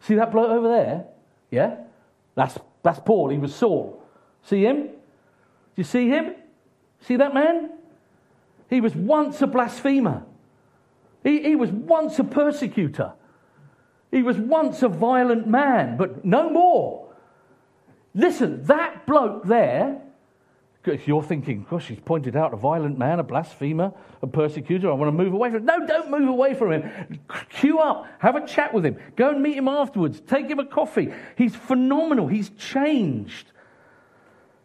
See 0.00 0.14
that 0.16 0.32
bloke 0.32 0.50
over 0.50 0.68
there? 0.68 1.04
Yeah? 1.50 1.76
That's, 2.34 2.58
that's 2.82 3.00
Paul. 3.00 3.30
He 3.30 3.38
was 3.38 3.54
Saul. 3.54 4.02
See 4.42 4.64
him? 4.64 4.82
Do 4.86 4.92
you 5.76 5.84
see 5.84 6.08
him? 6.08 6.34
See 7.00 7.16
that 7.16 7.32
man? 7.32 7.70
He 8.68 8.80
was 8.80 8.94
once 8.94 9.40
a 9.42 9.46
blasphemer. 9.46 10.24
He, 11.22 11.42
he 11.42 11.56
was 11.56 11.70
once 11.70 12.18
a 12.18 12.24
persecutor. 12.24 13.12
He 14.10 14.22
was 14.22 14.38
once 14.38 14.82
a 14.82 14.88
violent 14.88 15.46
man, 15.46 15.96
but 15.96 16.24
no 16.24 16.50
more. 16.50 17.08
Listen, 18.14 18.64
that 18.64 19.06
bloke 19.06 19.44
there, 19.44 20.00
you're 20.86 21.22
thinking, 21.22 21.66
gosh, 21.68 21.88
he's 21.88 22.00
pointed 22.00 22.36
out 22.36 22.54
a 22.54 22.56
violent 22.56 22.98
man, 22.98 23.18
a 23.18 23.22
blasphemer, 23.22 23.92
a 24.22 24.26
persecutor, 24.26 24.90
I 24.90 24.94
want 24.94 25.08
to 25.08 25.24
move 25.24 25.32
away 25.32 25.50
from 25.50 25.60
him. 25.60 25.64
No, 25.66 25.86
don't 25.86 26.10
move 26.10 26.28
away 26.28 26.54
from 26.54 26.72
him. 26.72 27.20
Queue 27.50 27.78
up, 27.78 28.06
have 28.18 28.36
a 28.36 28.46
chat 28.46 28.72
with 28.72 28.84
him, 28.84 28.96
go 29.16 29.30
and 29.30 29.42
meet 29.42 29.56
him 29.56 29.68
afterwards, 29.68 30.20
take 30.20 30.48
him 30.48 30.58
a 30.58 30.66
coffee. 30.66 31.12
He's 31.36 31.54
phenomenal, 31.54 32.28
he's 32.28 32.50
changed. 32.50 33.52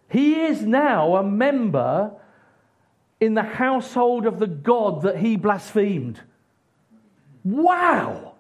He 0.09 0.41
is 0.41 0.61
now 0.61 1.15
a 1.15 1.23
member 1.23 2.11
in 3.19 3.33
the 3.33 3.43
household 3.43 4.25
of 4.25 4.39
the 4.39 4.47
God 4.47 5.03
that 5.03 5.17
he 5.17 5.37
blasphemed. 5.37 6.21
Wow! 7.43 8.33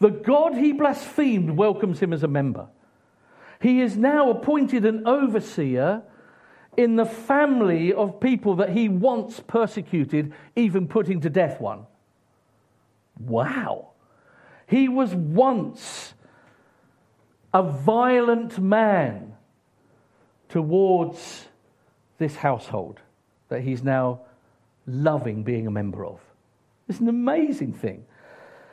The 0.00 0.10
God 0.10 0.54
he 0.54 0.72
blasphemed 0.72 1.50
welcomes 1.50 2.00
him 2.00 2.12
as 2.12 2.22
a 2.22 2.28
member. 2.28 2.68
He 3.60 3.80
is 3.80 3.96
now 3.96 4.30
appointed 4.30 4.84
an 4.84 5.06
overseer 5.06 6.02
in 6.76 6.96
the 6.96 7.04
family 7.04 7.92
of 7.92 8.20
people 8.20 8.56
that 8.56 8.70
he 8.70 8.88
once 8.88 9.40
persecuted, 9.40 10.32
even 10.56 10.86
putting 10.88 11.20
to 11.20 11.30
death 11.30 11.60
one. 11.60 11.86
Wow. 13.18 13.90
He 14.66 14.88
was 14.88 15.14
once 15.14 16.14
a 17.52 17.62
violent 17.62 18.58
man 18.58 19.34
towards 20.48 21.46
this 22.18 22.36
household 22.36 23.00
that 23.48 23.62
he's 23.62 23.82
now 23.82 24.20
loving 24.86 25.42
being 25.42 25.66
a 25.66 25.70
member 25.70 26.04
of. 26.04 26.20
It's 26.88 27.00
an 27.00 27.08
amazing 27.08 27.72
thing. 27.72 28.04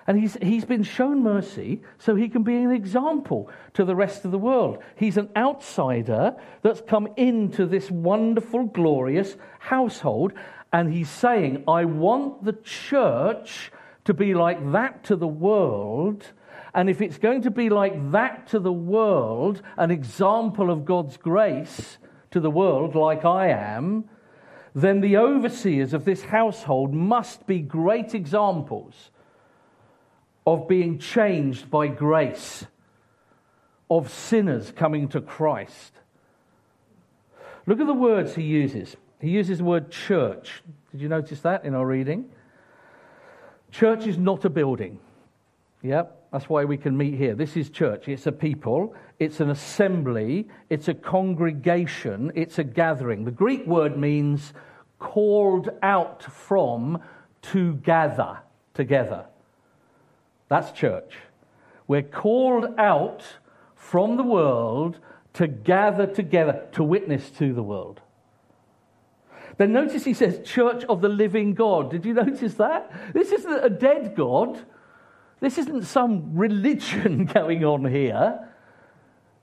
And 0.08 0.20
he's, 0.20 0.36
he's 0.41 0.65
been 0.65 0.84
shown 0.84 1.22
mercy 1.24 1.84
so 2.00 2.15
he 2.15 2.27
can 2.27 2.43
be 2.43 2.55
an 2.55 2.72
example 2.72 3.50
to 3.74 3.86
the 3.86 3.96
rest 3.96 4.25
of 4.25 4.31
the 4.31 4.38
world. 4.38 4.79
He's 4.96 5.17
an 5.17 5.29
outsider 5.36 6.36
that's 6.62 6.81
come 6.81 7.08
into 7.17 7.65
this 7.65 7.91
wonderful, 7.91 8.65
glorious 8.65 9.36
household. 9.60 10.34
And 10.74 10.91
he's 10.91 11.10
saying, 11.10 11.63
I 11.67 11.86
want 11.86 12.43
the 12.43 12.53
church 12.53 13.72
to 14.05 14.13
be 14.13 14.34
like 14.34 14.72
that 14.72 15.03
to 15.05 15.15
the 15.15 15.27
world. 15.27 16.25
And 16.74 16.89
if 16.89 17.01
it's 17.01 17.17
going 17.17 17.43
to 17.43 17.51
be 17.51 17.70
like 17.70 18.12
that 18.12 18.48
to 18.48 18.60
the 18.60 18.72
world, 18.72 19.62
an 19.77 19.91
example 19.91 20.72
of 20.72 20.86
God's 20.86 21.17
grace 21.17 21.98
to 22.31 22.39
the 22.39 22.50
world, 22.50 22.96
like 22.96 23.25
I 23.25 23.50
am, 23.50 24.05
then 24.74 25.01
the 25.01 25.17
overseers 25.17 25.93
of 25.93 26.05
this 26.05 26.24
household 26.24 26.93
must 26.93 27.46
be 27.46 27.60
great 27.60 28.15
examples 28.15 29.12
of 30.45 30.67
being 30.67 30.98
changed 30.98 31.69
by 31.69 31.88
grace, 31.88 32.65
of 33.89 34.12
sinners 34.12 34.71
coming 34.75 35.07
to 35.10 35.21
Christ. 35.21 35.93
Look 37.67 37.79
at 37.79 37.88
the 37.88 37.93
words 37.93 38.36
he 38.36 38.43
uses. 38.43 38.95
he 39.19 39.29
uses 39.29 39.60
the 39.60 39.63
word 39.63 39.91
church. 39.91 40.63
Did 40.91 41.01
you 41.01 41.10
notice 41.10 41.41
that 41.41 41.63
in 41.63 41.75
our 41.75 41.86
reading? 41.86 42.29
Church 43.71 44.07
is 44.07 44.17
not 44.17 44.43
a 44.45 44.50
building. 44.50 45.00
Yep, 45.83 46.27
that's 46.31 46.50
why 46.50 46.65
we 46.65 46.77
can 46.77 46.95
meet 46.98 47.15
here. 47.15 47.36
This 47.36 47.55
is 47.55 47.69
church. 47.69 48.07
It's 48.07 48.27
a 48.27 48.31
people, 48.31 48.95
it's 49.19 49.39
an 49.39 49.50
assembly, 49.50 50.48
it's 50.69 50.88
a 50.88 50.93
congregation, 50.93 52.31
it's 52.36 52.60
a 52.60 52.63
gathering. 52.63 53.25
The 53.25 53.31
Greek 53.31 53.65
word 53.65 53.98
means 53.98 54.53
called 55.00 55.69
out 55.81 56.24
from 56.24 57.01
to 57.41 57.75
gather 57.75 58.39
together. 58.74 59.25
That's 60.51 60.74
church. 60.74 61.13
We're 61.88 62.01
called 62.01 62.77
out 62.77 63.24
from 63.74 64.17
the 64.17 64.24
world 64.24 65.00
to 65.36 65.48
gather 65.48 66.05
together 66.05 66.67
to 66.74 66.84
witness 66.84 67.29
to 67.38 67.53
the 67.53 67.63
world. 67.63 68.01
Then 69.55 69.72
notice 69.72 70.03
he 70.03 70.13
says, 70.13 70.41
Church 70.43 70.84
of 70.89 71.00
the 71.00 71.08
living 71.08 71.53
God. 71.53 71.89
Did 71.89 72.03
you 72.03 72.13
notice 72.25 72.55
that? 72.55 73.13
This 73.13 73.31
isn't 73.31 73.63
a 73.63 73.70
dead 73.70 74.13
God. 74.13 74.62
This 75.39 75.58
isn't 75.58 75.84
some 75.84 76.36
religion 76.36 77.24
going 77.34 77.63
on 77.63 77.86
here. 77.86 78.46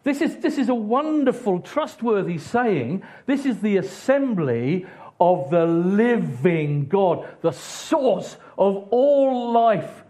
This 0.02 0.20
is, 0.20 0.36
this 0.36 0.58
is 0.58 0.68
a 0.68 0.74
wonderful, 0.74 1.60
trustworthy 1.60 2.36
saying. 2.36 3.02
This 3.24 3.46
is 3.46 3.62
the 3.62 3.78
assembly 3.78 4.84
of 5.18 5.48
the 5.48 5.64
living 5.64 6.84
God, 6.84 7.26
the 7.40 7.52
source 7.52 8.36
of 8.58 8.88
all 8.90 9.52
life. 9.52 10.04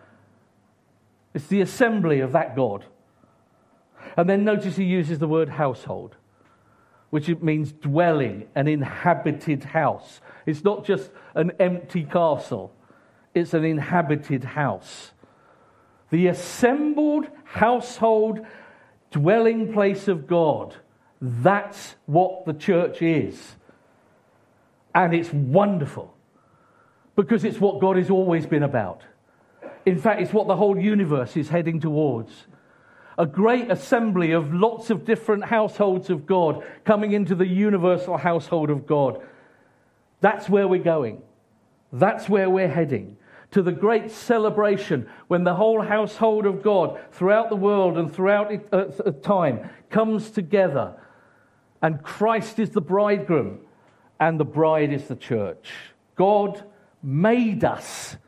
It's 1.38 1.46
the 1.46 1.60
assembly 1.60 2.18
of 2.18 2.32
that 2.32 2.56
God. 2.56 2.84
And 4.16 4.28
then 4.28 4.42
notice 4.42 4.74
he 4.74 4.82
uses 4.82 5.20
the 5.20 5.28
word 5.28 5.48
household, 5.48 6.16
which 7.10 7.28
it 7.28 7.44
means 7.44 7.70
dwelling, 7.70 8.48
an 8.56 8.66
inhabited 8.66 9.62
house. 9.62 10.20
It's 10.46 10.64
not 10.64 10.84
just 10.84 11.12
an 11.36 11.52
empty 11.60 12.02
castle, 12.02 12.74
it's 13.34 13.54
an 13.54 13.64
inhabited 13.64 14.42
house. 14.42 15.12
The 16.10 16.26
assembled 16.26 17.28
household 17.44 18.44
dwelling 19.12 19.72
place 19.72 20.08
of 20.08 20.26
God. 20.26 20.74
That's 21.22 21.94
what 22.06 22.46
the 22.46 22.54
church 22.54 23.00
is. 23.00 23.54
And 24.92 25.14
it's 25.14 25.32
wonderful 25.32 26.12
because 27.14 27.44
it's 27.44 27.60
what 27.60 27.80
God 27.80 27.96
has 27.96 28.10
always 28.10 28.44
been 28.44 28.64
about. 28.64 29.02
In 29.88 29.98
fact, 29.98 30.20
it's 30.20 30.34
what 30.34 30.46
the 30.46 30.56
whole 30.56 30.78
universe 30.78 31.34
is 31.34 31.48
heading 31.48 31.80
towards. 31.80 32.46
A 33.16 33.24
great 33.24 33.70
assembly 33.70 34.32
of 34.32 34.52
lots 34.52 34.90
of 34.90 35.06
different 35.06 35.44
households 35.44 36.10
of 36.10 36.26
God 36.26 36.62
coming 36.84 37.12
into 37.12 37.34
the 37.34 37.46
universal 37.46 38.18
household 38.18 38.68
of 38.68 38.86
God. 38.86 39.22
That's 40.20 40.46
where 40.46 40.68
we're 40.68 40.82
going. 40.82 41.22
That's 41.90 42.28
where 42.28 42.50
we're 42.50 42.68
heading. 42.68 43.16
To 43.52 43.62
the 43.62 43.72
great 43.72 44.10
celebration 44.10 45.08
when 45.28 45.44
the 45.44 45.54
whole 45.54 45.80
household 45.80 46.44
of 46.44 46.62
God 46.62 47.00
throughout 47.10 47.48
the 47.48 47.56
world 47.56 47.96
and 47.96 48.14
throughout 48.14 48.52
uh, 48.70 48.84
time 49.22 49.70
comes 49.88 50.30
together. 50.30 50.96
And 51.80 52.02
Christ 52.02 52.58
is 52.58 52.70
the 52.70 52.82
bridegroom 52.82 53.60
and 54.20 54.38
the 54.38 54.44
bride 54.44 54.92
is 54.92 55.08
the 55.08 55.16
church. 55.16 55.70
God 56.14 56.62
made 57.02 57.64
us 57.64 58.18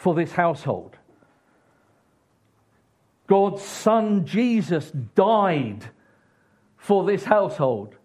for 0.00 0.14
this 0.14 0.32
household. 0.32 0.96
God's 3.26 3.62
Son 3.62 4.24
Jesus 4.24 4.90
died 5.14 5.90
for 6.78 7.04
this 7.04 7.22
household. 7.22 7.96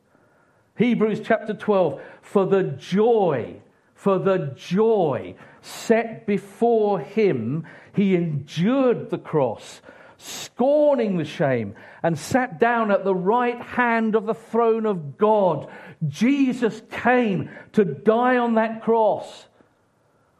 Hebrews 0.77 1.21
chapter 1.23 1.53
12, 1.53 2.01
for 2.21 2.45
the 2.47 2.63
joy, 2.63 3.61
for 3.93 4.19
the 4.19 4.53
joy 4.57 5.35
set 5.61 6.27
before 6.27 6.99
him, 6.99 7.65
he 7.93 8.13
endured 8.13 9.09
the 9.09 9.17
cross, 9.17 9.79
scorning 10.17 11.15
the 11.15 11.23
shame, 11.23 11.75
and 12.03 12.19
sat 12.19 12.59
down 12.59 12.91
at 12.91 13.05
the 13.05 13.15
right 13.15 13.61
hand 13.61 14.15
of 14.15 14.25
the 14.25 14.33
throne 14.33 14.85
of 14.85 15.17
God. 15.17 15.69
Jesus 16.05 16.81
came 16.91 17.49
to 17.71 17.85
die 17.85 18.35
on 18.35 18.55
that 18.55 18.81
cross 18.83 19.47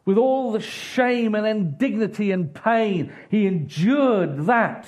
with 0.06 0.18
all 0.18 0.52
the 0.52 0.60
shame 0.60 1.34
and 1.34 1.48
indignity 1.48 2.32
and 2.32 2.54
pain, 2.54 3.12
he 3.30 3.48
endured 3.48 4.46
that. 4.46 4.88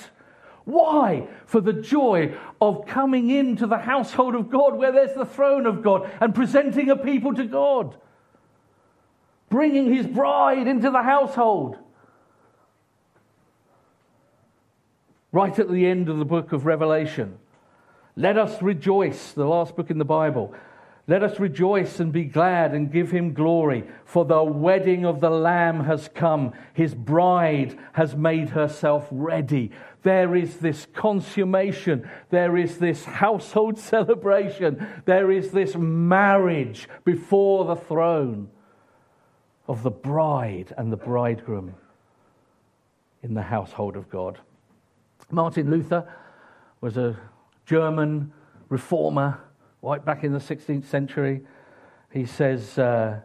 Why? 0.64 1.26
For 1.46 1.60
the 1.60 1.72
joy 1.72 2.36
of 2.60 2.86
coming 2.86 3.30
into 3.30 3.66
the 3.66 3.78
household 3.78 4.34
of 4.34 4.50
God 4.50 4.76
where 4.76 4.92
there's 4.92 5.14
the 5.14 5.24
throne 5.24 5.66
of 5.66 5.82
God 5.82 6.08
and 6.20 6.34
presenting 6.34 6.90
a 6.90 6.96
people 6.96 7.34
to 7.34 7.44
God. 7.44 7.96
Bringing 9.48 9.92
his 9.92 10.06
bride 10.06 10.68
into 10.68 10.90
the 10.90 11.02
household. 11.02 11.78
Right 15.32 15.58
at 15.58 15.70
the 15.70 15.86
end 15.86 16.08
of 16.08 16.18
the 16.18 16.24
book 16.24 16.52
of 16.52 16.66
Revelation. 16.66 17.38
Let 18.14 18.36
us 18.36 18.60
rejoice, 18.60 19.32
the 19.32 19.46
last 19.46 19.74
book 19.74 19.90
in 19.90 19.98
the 19.98 20.04
Bible. 20.04 20.54
Let 21.08 21.22
us 21.22 21.40
rejoice 21.40 22.00
and 22.00 22.12
be 22.12 22.24
glad 22.24 22.74
and 22.74 22.92
give 22.92 23.10
him 23.10 23.32
glory, 23.32 23.84
for 24.04 24.26
the 24.26 24.44
wedding 24.44 25.06
of 25.06 25.20
the 25.20 25.30
Lamb 25.30 25.84
has 25.84 26.10
come. 26.14 26.52
His 26.74 26.94
bride 26.94 27.78
has 27.94 28.14
made 28.14 28.50
herself 28.50 29.08
ready. 29.10 29.70
There 30.02 30.36
is 30.36 30.58
this 30.58 30.86
consummation. 30.92 32.08
There 32.28 32.58
is 32.58 32.76
this 32.76 33.06
household 33.06 33.78
celebration. 33.78 34.86
There 35.06 35.32
is 35.32 35.50
this 35.50 35.74
marriage 35.76 36.90
before 37.06 37.64
the 37.64 37.76
throne 37.76 38.50
of 39.66 39.82
the 39.82 39.90
bride 39.90 40.74
and 40.76 40.92
the 40.92 40.98
bridegroom 40.98 41.74
in 43.22 43.32
the 43.32 43.42
household 43.42 43.96
of 43.96 44.10
God. 44.10 44.40
Martin 45.30 45.70
Luther 45.70 46.06
was 46.82 46.98
a 46.98 47.18
German 47.64 48.30
reformer 48.68 49.40
right 49.82 50.04
back 50.04 50.24
in 50.24 50.32
the 50.32 50.38
16th 50.38 50.84
century. 50.86 51.42
He 52.12 52.26
says, 52.26 52.78
uh, 52.78 53.20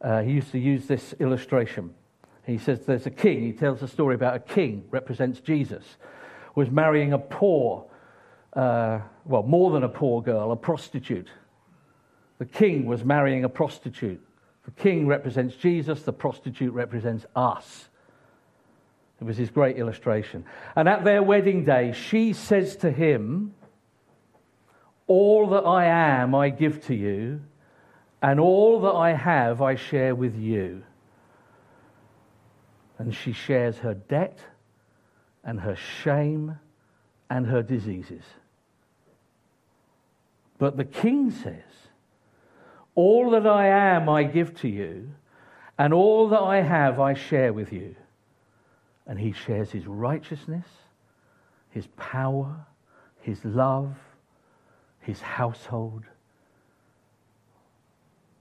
uh, 0.00 0.22
he 0.22 0.32
used 0.32 0.52
to 0.52 0.58
use 0.58 0.86
this 0.86 1.14
illustration. 1.18 1.94
He 2.44 2.58
says 2.58 2.86
there's 2.86 3.06
a 3.06 3.10
king, 3.10 3.42
he 3.42 3.52
tells 3.52 3.82
a 3.82 3.88
story 3.88 4.14
about 4.14 4.34
a 4.34 4.40
king, 4.40 4.84
represents 4.90 5.40
Jesus, 5.40 5.84
was 6.54 6.70
marrying 6.70 7.12
a 7.12 7.18
poor, 7.18 7.86
uh, 8.54 9.00
well, 9.24 9.42
more 9.42 9.70
than 9.70 9.84
a 9.84 9.88
poor 9.88 10.22
girl, 10.22 10.50
a 10.52 10.56
prostitute. 10.56 11.28
The 12.38 12.46
king 12.46 12.86
was 12.86 13.04
marrying 13.04 13.44
a 13.44 13.48
prostitute. 13.48 14.20
The 14.64 14.70
king 14.72 15.06
represents 15.06 15.54
Jesus, 15.54 16.02
the 16.02 16.12
prostitute 16.12 16.72
represents 16.72 17.26
us. 17.36 17.88
It 19.20 19.24
was 19.24 19.36
his 19.36 19.50
great 19.50 19.76
illustration. 19.76 20.44
And 20.74 20.88
at 20.88 21.04
their 21.04 21.22
wedding 21.22 21.64
day, 21.64 21.92
she 21.92 22.32
says 22.32 22.76
to 22.76 22.90
him, 22.90 23.54
all 25.10 25.48
that 25.48 25.66
I 25.66 25.86
am, 25.86 26.36
I 26.36 26.50
give 26.50 26.86
to 26.86 26.94
you, 26.94 27.40
and 28.22 28.38
all 28.38 28.82
that 28.82 28.94
I 28.94 29.12
have, 29.12 29.60
I 29.60 29.74
share 29.74 30.14
with 30.14 30.36
you. 30.36 30.84
And 32.96 33.12
she 33.12 33.32
shares 33.32 33.78
her 33.78 33.94
debt 33.94 34.38
and 35.42 35.58
her 35.58 35.74
shame 35.74 36.60
and 37.28 37.44
her 37.48 37.60
diseases. 37.60 38.22
But 40.58 40.76
the 40.76 40.84
king 40.84 41.32
says, 41.32 41.88
All 42.94 43.30
that 43.30 43.48
I 43.48 43.66
am, 43.66 44.08
I 44.08 44.22
give 44.22 44.54
to 44.60 44.68
you, 44.68 45.10
and 45.76 45.92
all 45.92 46.28
that 46.28 46.40
I 46.40 46.60
have, 46.60 47.00
I 47.00 47.14
share 47.14 47.52
with 47.52 47.72
you. 47.72 47.96
And 49.08 49.18
he 49.18 49.32
shares 49.32 49.72
his 49.72 49.88
righteousness, 49.88 50.66
his 51.70 51.88
power, 51.96 52.64
his 53.22 53.44
love 53.44 53.96
his 55.00 55.20
household, 55.20 56.04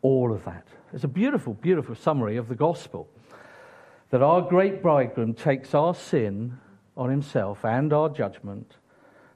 all 0.01 0.33
of 0.33 0.45
that. 0.45 0.67
It's 0.93 1.03
a 1.03 1.09
beautiful, 1.09 1.53
beautiful 1.53 1.95
summary 1.95 2.37
of 2.37 2.47
the 2.47 2.55
gospel 2.55 3.07
that 4.09 4.21
our 4.21 4.41
great 4.41 4.81
bridegroom 4.81 5.33
takes 5.33 5.73
our 5.73 5.93
sin 5.93 6.57
on 6.97 7.09
himself 7.09 7.63
and 7.63 7.93
our 7.93 8.09
judgment, 8.09 8.75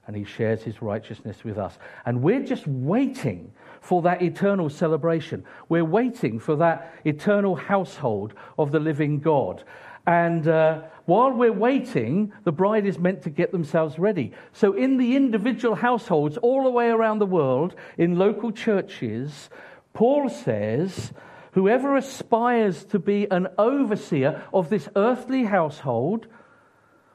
and 0.07 0.15
he 0.15 0.23
shares 0.23 0.63
his 0.63 0.81
righteousness 0.81 1.43
with 1.43 1.57
us. 1.57 1.77
And 2.05 2.21
we're 2.21 2.43
just 2.43 2.67
waiting 2.67 3.51
for 3.81 4.01
that 4.01 4.21
eternal 4.21 4.69
celebration. 4.69 5.45
We're 5.69 5.85
waiting 5.85 6.39
for 6.39 6.55
that 6.57 6.93
eternal 7.05 7.55
household 7.55 8.33
of 8.57 8.71
the 8.71 8.79
living 8.79 9.19
God. 9.19 9.63
And 10.05 10.47
uh, 10.47 10.81
while 11.05 11.31
we're 11.31 11.51
waiting, 11.51 12.33
the 12.43 12.51
bride 12.51 12.85
is 12.85 12.99
meant 12.99 13.23
to 13.23 13.29
get 13.29 13.51
themselves 13.51 13.97
ready. 13.97 14.33
So, 14.51 14.73
in 14.73 14.97
the 14.97 15.15
individual 15.15 15.75
households 15.75 16.37
all 16.37 16.63
the 16.63 16.69
way 16.69 16.89
around 16.89 17.19
the 17.19 17.25
world, 17.25 17.75
in 17.97 18.17
local 18.17 18.51
churches, 18.51 19.49
Paul 19.93 20.29
says, 20.29 21.13
Whoever 21.53 21.95
aspires 21.95 22.83
to 22.85 22.99
be 22.99 23.29
an 23.29 23.47
overseer 23.57 24.43
of 24.53 24.69
this 24.69 24.89
earthly 24.95 25.43
household, 25.43 26.27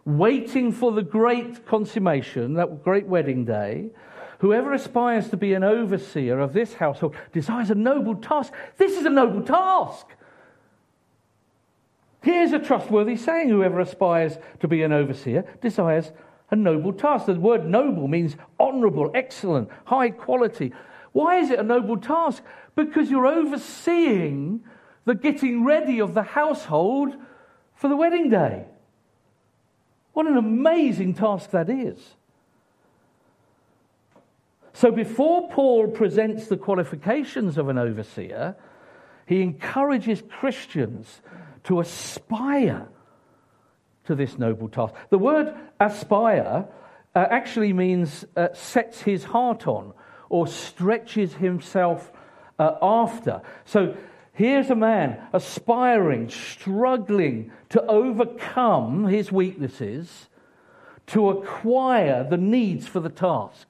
waiting 0.04 0.72
for 0.72 0.92
the 0.92 1.02
great 1.02 1.66
consummation, 1.66 2.54
that 2.54 2.84
great 2.84 3.06
wedding 3.06 3.44
day, 3.44 3.90
Whoever 4.38 4.72
aspires 4.72 5.30
to 5.30 5.36
be 5.36 5.54
an 5.54 5.64
overseer 5.64 6.38
of 6.38 6.52
this 6.52 6.74
household 6.74 7.16
desires 7.32 7.70
a 7.70 7.74
noble 7.74 8.14
task. 8.14 8.52
This 8.76 8.96
is 8.96 9.04
a 9.04 9.10
noble 9.10 9.42
task. 9.42 10.06
Here's 12.20 12.52
a 12.52 12.58
trustworthy 12.58 13.16
saying 13.16 13.48
whoever 13.48 13.80
aspires 13.80 14.38
to 14.60 14.68
be 14.68 14.82
an 14.82 14.92
overseer 14.92 15.44
desires 15.60 16.10
a 16.50 16.56
noble 16.56 16.92
task. 16.92 17.26
The 17.26 17.34
word 17.34 17.66
noble 17.66 18.08
means 18.08 18.36
honorable, 18.58 19.10
excellent, 19.14 19.68
high 19.84 20.10
quality. 20.10 20.72
Why 21.12 21.36
is 21.36 21.50
it 21.50 21.58
a 21.58 21.62
noble 21.62 21.98
task? 21.98 22.42
Because 22.74 23.10
you're 23.10 23.26
overseeing 23.26 24.64
the 25.04 25.14
getting 25.14 25.64
ready 25.64 26.00
of 26.00 26.14
the 26.14 26.22
household 26.22 27.14
for 27.74 27.88
the 27.88 27.96
wedding 27.96 28.30
day. 28.30 28.66
What 30.12 30.26
an 30.26 30.36
amazing 30.36 31.14
task 31.14 31.50
that 31.50 31.70
is. 31.70 32.14
So, 34.72 34.90
before 34.90 35.48
Paul 35.50 35.88
presents 35.88 36.46
the 36.46 36.56
qualifications 36.56 37.58
of 37.58 37.68
an 37.68 37.78
overseer, 37.78 38.54
he 39.26 39.42
encourages 39.42 40.22
Christians 40.28 41.20
to 41.68 41.80
aspire 41.80 42.88
to 44.04 44.14
this 44.14 44.38
noble 44.38 44.70
task. 44.70 44.94
The 45.10 45.18
word 45.18 45.54
aspire 45.78 46.66
uh, 47.14 47.26
actually 47.30 47.74
means 47.74 48.24
uh, 48.36 48.48
sets 48.54 49.02
his 49.02 49.24
heart 49.24 49.66
on 49.66 49.92
or 50.30 50.46
stretches 50.46 51.34
himself 51.34 52.10
uh, 52.58 52.76
after. 52.80 53.42
So 53.66 53.94
here's 54.32 54.70
a 54.70 54.74
man 54.74 55.20
aspiring, 55.34 56.30
struggling 56.30 57.52
to 57.68 57.84
overcome 57.84 59.06
his 59.06 59.30
weaknesses, 59.30 60.28
to 61.08 61.28
acquire 61.28 62.24
the 62.24 62.38
needs 62.38 62.86
for 62.86 63.00
the 63.00 63.10
task. 63.10 63.68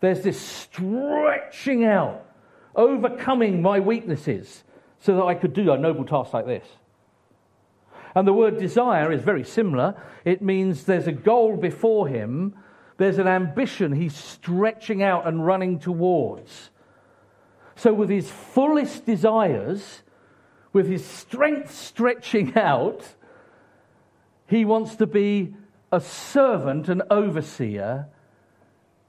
There's 0.00 0.22
this 0.22 0.40
stretching 0.40 1.84
out, 1.84 2.26
overcoming 2.74 3.62
my 3.62 3.78
weaknesses 3.78 4.64
so 4.98 5.14
that 5.14 5.24
I 5.24 5.36
could 5.36 5.52
do 5.52 5.70
a 5.70 5.78
noble 5.78 6.04
task 6.04 6.32
like 6.32 6.46
this. 6.46 6.66
And 8.18 8.26
the 8.26 8.32
word 8.32 8.58
desire 8.58 9.12
is 9.12 9.22
very 9.22 9.44
similar. 9.44 9.94
It 10.24 10.42
means 10.42 10.86
there's 10.86 11.06
a 11.06 11.12
goal 11.12 11.56
before 11.56 12.08
him, 12.08 12.52
there's 12.96 13.18
an 13.18 13.28
ambition 13.28 13.92
he's 13.92 14.16
stretching 14.16 15.04
out 15.04 15.24
and 15.28 15.46
running 15.46 15.78
towards. 15.78 16.70
So, 17.76 17.94
with 17.94 18.10
his 18.10 18.28
fullest 18.28 19.06
desires, 19.06 20.02
with 20.72 20.88
his 20.88 21.04
strength 21.04 21.72
stretching 21.72 22.54
out, 22.58 23.06
he 24.48 24.64
wants 24.64 24.96
to 24.96 25.06
be 25.06 25.54
a 25.92 26.00
servant, 26.00 26.88
an 26.88 27.02
overseer 27.12 28.08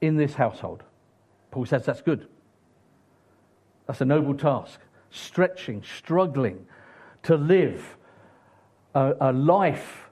in 0.00 0.18
this 0.18 0.34
household. 0.34 0.84
Paul 1.50 1.66
says 1.66 1.84
that's 1.84 2.02
good. 2.02 2.28
That's 3.88 4.02
a 4.02 4.04
noble 4.04 4.34
task. 4.34 4.78
Stretching, 5.10 5.82
struggling 5.82 6.64
to 7.24 7.34
live 7.34 7.96
a, 8.94 9.14
a 9.20 9.32
life 9.32 10.10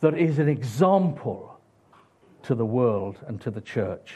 that 0.00 0.18
is 0.18 0.38
an 0.38 0.48
example 0.48 1.58
to 2.42 2.54
the 2.54 2.66
world 2.66 3.18
and 3.26 3.40
to 3.40 3.50
the 3.50 3.60
church. 3.60 4.14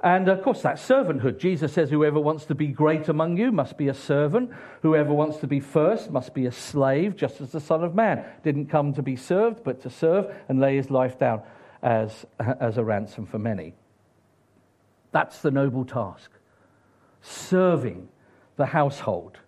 And 0.00 0.28
of 0.28 0.42
course, 0.42 0.62
that's 0.62 0.86
servanthood. 0.86 1.38
Jesus 1.38 1.72
says, 1.72 1.90
Whoever 1.90 2.20
wants 2.20 2.44
to 2.46 2.54
be 2.54 2.68
great 2.68 3.08
among 3.08 3.36
you 3.36 3.50
must 3.50 3.76
be 3.76 3.88
a 3.88 3.94
servant. 3.94 4.50
Whoever 4.82 5.12
wants 5.12 5.38
to 5.38 5.48
be 5.48 5.58
first 5.58 6.10
must 6.10 6.34
be 6.34 6.46
a 6.46 6.52
slave, 6.52 7.16
just 7.16 7.40
as 7.40 7.50
the 7.50 7.60
Son 7.60 7.82
of 7.82 7.94
Man 7.94 8.24
didn't 8.44 8.66
come 8.66 8.94
to 8.94 9.02
be 9.02 9.16
served, 9.16 9.64
but 9.64 9.82
to 9.82 9.90
serve 9.90 10.32
and 10.48 10.60
lay 10.60 10.76
his 10.76 10.90
life 10.90 11.18
down 11.18 11.42
as, 11.82 12.26
as 12.38 12.78
a 12.78 12.84
ransom 12.84 13.26
for 13.26 13.38
many. 13.38 13.74
That's 15.10 15.40
the 15.40 15.50
noble 15.50 15.84
task 15.84 16.30
serving 17.20 18.08
the 18.56 18.66
household. 18.66 19.38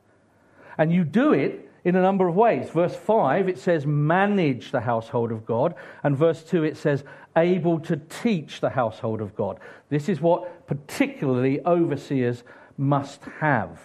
And 0.77 0.93
you 0.93 1.05
do 1.05 1.33
it 1.33 1.70
in 1.85 1.97
a 1.97 2.03
number 2.03 2.29
of 2.29 2.35
ways. 2.35 2.71
Verse 2.71 2.95
5, 2.95 3.49
it 3.49 3.59
says, 3.59 3.87
manage 3.87 4.71
the 4.71 4.81
household 4.81 5.33
of 5.33 5.47
God. 5.47 5.75
And 6.03 6.17
verse 6.17 6.43
2, 6.45 6.65
it 6.65 6.77
says, 6.77 7.05
able 7.37 7.81
to 7.81 7.97
teach 7.97 8.61
the 8.61 8.71
household 8.71 9.21
of 9.21 9.35
God. 9.35 9.59
This 9.89 10.09
is 10.09 10.21
what 10.21 10.67
particularly 10.67 11.61
overseers 11.65 12.43
must 12.77 13.25
have. 13.41 13.79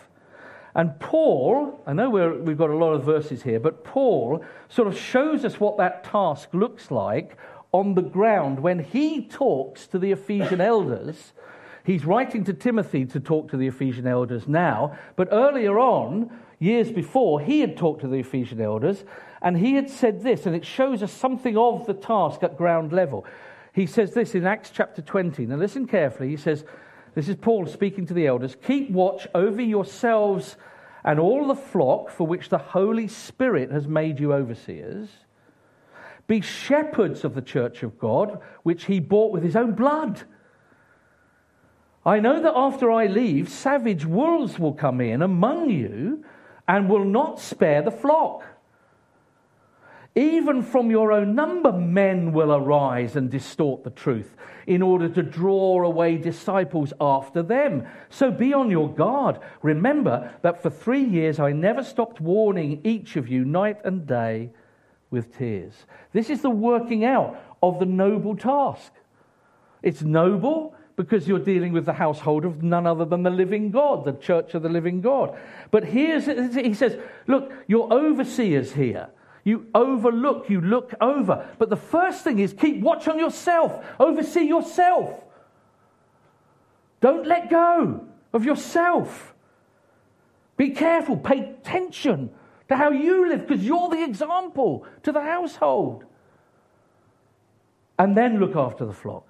And 0.74 1.00
Paul, 1.00 1.82
I 1.88 1.94
know 1.94 2.10
we 2.10 2.20
have 2.20 2.58
got 2.58 2.70
a 2.70 2.76
lot 2.76 2.94
of 2.94 3.06
verses 3.06 3.44
here, 3.44 3.62
but 3.62 3.86
Paul 3.86 4.44
sort 4.68 4.90
of 4.90 4.98
shows 4.98 5.46
us 5.46 5.60
what 5.60 5.78
that 5.78 6.04
task 6.04 6.50
looks 6.54 6.92
like 6.92 7.38
on 7.72 7.96
the 7.96 8.02
ground 8.02 8.60
when 8.60 8.80
he 8.80 9.22
talks 9.22 9.88
to 9.88 10.00
the 10.00 10.12
Ephesian 10.12 10.60
elders. 10.60 11.32
He's 11.86 12.04
writing 12.04 12.44
to 12.46 12.54
Timothy 12.54 13.06
to 13.06 13.20
talk 13.20 13.52
to 13.52 13.58
the 13.58 13.68
Ephesian 13.68 14.08
elders 14.08 14.48
now, 14.48 14.98
but 15.16 15.30
earlier 15.32 15.80
on, 15.80 16.32
years 16.60 16.92
before, 16.92 17.42
he 17.42 17.60
had 17.60 17.78
talked 17.78 18.02
to 18.02 18.08
the 18.08 18.18
Ephesian 18.18 18.62
elders 18.62 19.04
and 19.42 19.58
he 19.58 19.76
had 19.76 19.90
said 19.90 20.24
this, 20.24 20.46
and 20.46 20.56
it 20.56 20.66
shows 20.66 21.04
us 21.04 21.12
something 21.12 21.56
of 21.56 21.86
the 21.86 21.94
task 21.94 22.42
at 22.42 22.58
ground 22.58 22.92
level. 22.92 23.26
He 23.74 23.86
says 23.86 24.14
this 24.14 24.34
in 24.34 24.46
Acts 24.46 24.72
chapter 24.74 25.02
20. 25.02 25.46
Now, 25.46 25.58
listen 25.58 25.86
carefully. 25.86 26.30
He 26.30 26.38
says, 26.38 26.66
This 27.14 27.30
is 27.30 27.36
Paul 27.36 27.68
speaking 27.68 28.06
to 28.08 28.14
the 28.14 28.26
elders 28.26 28.56
Keep 28.64 28.90
watch 28.90 29.28
over 29.36 29.62
yourselves 29.62 30.58
and 31.04 31.20
all 31.20 31.48
the 31.48 31.56
flock 31.56 32.10
for 32.10 32.26
which 32.26 32.50
the 32.50 32.58
Holy 32.58 33.08
Spirit 33.08 33.70
has 33.72 33.88
made 33.88 34.20
you 34.20 34.34
overseers. 34.34 35.10
Be 36.26 36.42
shepherds 36.42 37.24
of 37.24 37.36
the 37.36 37.42
church 37.42 37.84
of 37.84 38.00
God, 38.00 38.40
which 38.64 38.86
he 38.86 39.00
bought 39.00 39.32
with 39.32 39.44
his 39.44 39.56
own 39.56 39.74
blood. 39.74 40.24
I 42.04 42.20
know 42.20 42.42
that 42.42 42.54
after 42.56 42.92
I 42.92 43.06
leave, 43.06 43.50
savage 43.50 44.06
wolves 44.06 44.58
will 44.58 44.74
come 44.74 45.02
in 45.02 45.22
among 45.22 45.70
you 45.70 46.26
and 46.68 46.90
will 46.90 47.06
not 47.06 47.40
spare 47.40 47.82
the 47.82 47.92
flock. 47.92 48.44
Even 50.16 50.64
from 50.64 50.90
your 50.90 51.12
own 51.12 51.36
number, 51.36 51.74
men 51.74 52.32
will 52.32 52.54
arise 52.54 53.18
and 53.18 53.30
distort 53.30 53.84
the 53.84 53.90
truth 53.90 54.34
in 54.66 54.82
order 54.82 55.10
to 55.10 55.22
draw 55.22 55.84
away 55.84 56.18
disciples 56.18 56.94
after 57.02 57.44
them. 57.44 57.86
So 58.10 58.32
be 58.32 58.54
on 58.54 58.72
your 58.72 58.90
guard. 58.90 59.40
Remember 59.62 60.34
that 60.42 60.64
for 60.64 60.70
three 60.70 61.04
years 61.04 61.38
I 61.38 61.52
never 61.52 61.84
stopped 61.84 62.22
warning 62.22 62.80
each 62.86 63.18
of 63.18 63.28
you 63.28 63.44
night 63.44 63.80
and 63.84 64.08
day 64.08 64.52
with 65.12 65.38
tears. 65.38 65.74
This 66.14 66.30
is 66.30 66.42
the 66.42 66.50
working 66.50 67.04
out 67.04 67.38
of 67.62 67.80
the 67.80 67.86
noble 67.86 68.38
task. 68.38 68.94
It's 69.84 70.02
noble, 70.02 70.76
because 70.96 71.28
you're 71.28 71.40
dealing 71.40 71.74
with 71.74 71.86
the 71.86 71.94
household 71.94 72.46
of 72.46 72.64
none 72.64 72.88
other 72.88 73.06
than 73.06 73.24
the 73.24 73.30
living 73.30 73.70
God, 73.72 74.06
the 74.06 74.14
church 74.14 74.54
of 74.54 74.62
the 74.62 74.70
living 74.70 75.02
God. 75.02 75.38
But 75.72 75.84
here's, 75.84 76.26
he 76.56 76.74
says, 76.74 76.98
look, 77.28 77.52
you're 77.68 77.92
overseers 77.92 78.72
here. 78.72 79.10
You 79.44 79.68
overlook, 79.76 80.50
you 80.50 80.62
look 80.62 80.94
over. 81.02 81.48
But 81.60 81.70
the 81.70 81.76
first 81.76 82.24
thing 82.24 82.40
is 82.40 82.54
keep 82.54 82.82
watch 82.82 83.08
on 83.08 83.20
yourself, 83.20 83.86
oversee 84.00 84.44
yourself. 84.44 85.24
Don't 87.02 87.28
let 87.28 87.50
go 87.50 88.08
of 88.34 88.46
yourself. 88.46 89.34
Be 90.58 90.72
careful, 90.72 91.18
pay 91.18 91.42
attention 91.42 92.32
to 92.70 92.76
how 92.76 92.90
you 92.90 93.30
live 93.30 93.46
because 93.46 93.64
you're 93.64 93.90
the 93.90 94.04
example 94.04 94.86
to 95.04 95.12
the 95.12 95.22
household. 95.22 96.06
And 98.00 98.18
then 98.18 98.40
look 98.40 98.56
after 98.56 98.86
the 98.86 98.94
flock. 98.94 99.28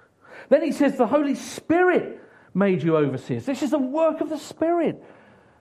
Then 0.50 0.64
he 0.64 0.72
says, 0.72 0.98
The 0.98 1.08
Holy 1.08 1.36
Spirit 1.36 2.22
made 2.54 2.84
you 2.84 2.98
overseers. 2.98 3.46
This 3.46 3.64
is 3.64 3.74
a 3.74 3.78
work 3.78 4.22
of 4.22 4.30
the 4.30 4.38
Spirit. 4.38 5.04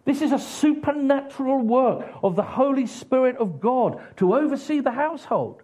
This 0.05 0.21
is 0.21 0.33
a 0.33 0.39
supernatural 0.39 1.59
work 1.59 2.07
of 2.23 2.37
the 2.37 2.43
Holy 2.43 2.87
Spirit 2.87 3.37
of 3.39 3.61
God 3.61 4.01
to 4.17 4.35
oversee 4.35 4.81
the 4.81 4.91
household. 4.91 5.63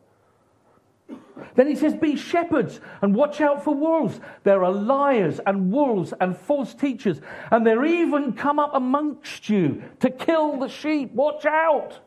Then 1.55 1.67
he 1.67 1.75
says, 1.75 1.95
Be 1.95 2.17
shepherds 2.17 2.81
and 3.03 3.15
watch 3.15 3.41
out 3.41 3.65
for 3.65 3.75
wolves. 3.75 4.21
There 4.45 4.65
are 4.65 4.73
liars 4.73 5.41
and 5.45 5.73
wolves 5.73 6.15
and 6.21 6.37
false 6.37 6.75
teachers, 6.75 7.21
and 7.51 7.67
they're 7.67 7.85
even 7.85 8.33
come 8.33 8.59
up 8.59 8.71
amongst 8.75 9.49
you 9.49 9.83
to 10.01 10.11
kill 10.11 10.59
the 10.59 10.69
sheep. 10.69 11.13
Watch 11.13 11.45
out. 11.45 12.01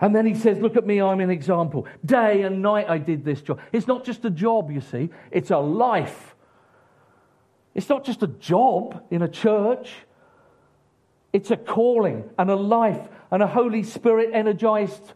And 0.00 0.14
then 0.14 0.24
he 0.26 0.34
says, 0.34 0.58
Look 0.58 0.76
at 0.76 0.86
me, 0.86 1.00
I'm 1.00 1.20
an 1.20 1.30
example. 1.30 1.86
Day 2.04 2.42
and 2.42 2.62
night 2.62 2.88
I 2.88 2.98
did 2.98 3.24
this 3.24 3.42
job. 3.42 3.60
It's 3.72 3.86
not 3.86 4.04
just 4.04 4.24
a 4.24 4.30
job, 4.30 4.70
you 4.70 4.80
see, 4.80 5.10
it's 5.30 5.50
a 5.50 5.58
life. 5.58 6.34
It's 7.74 7.88
not 7.88 8.04
just 8.04 8.22
a 8.22 8.26
job 8.26 9.04
in 9.10 9.22
a 9.22 9.28
church, 9.28 9.92
it's 11.32 11.50
a 11.50 11.56
calling 11.56 12.28
and 12.38 12.50
a 12.50 12.56
life 12.56 13.08
and 13.30 13.42
a 13.42 13.46
Holy 13.46 13.82
Spirit 13.82 14.30
energized 14.32 15.12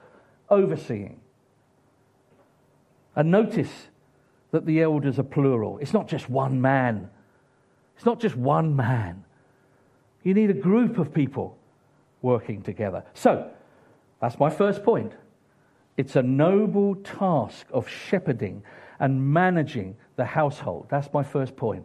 overseeing. 0.48 1.20
And 3.16 3.30
notice 3.30 3.88
that 4.50 4.66
the 4.66 4.82
elders 4.82 5.18
are 5.18 5.24
plural. 5.24 5.78
It's 5.78 5.92
not 5.92 6.08
just 6.08 6.28
one 6.30 6.60
man. 6.60 7.10
It's 7.96 8.04
not 8.04 8.20
just 8.20 8.36
one 8.36 8.76
man. 8.76 9.24
You 10.22 10.34
need 10.34 10.50
a 10.50 10.54
group 10.54 10.98
of 10.98 11.12
people 11.12 11.58
working 12.22 12.62
together. 12.62 13.04
So, 13.14 13.50
that's 14.20 14.38
my 14.38 14.50
first 14.50 14.82
point. 14.82 15.12
It's 15.96 16.16
a 16.16 16.22
noble 16.22 16.96
task 16.96 17.66
of 17.72 17.88
shepherding 17.88 18.62
and 18.98 19.32
managing 19.32 19.96
the 20.16 20.24
household. 20.24 20.86
That's 20.88 21.12
my 21.12 21.22
first 21.22 21.56
point, 21.56 21.84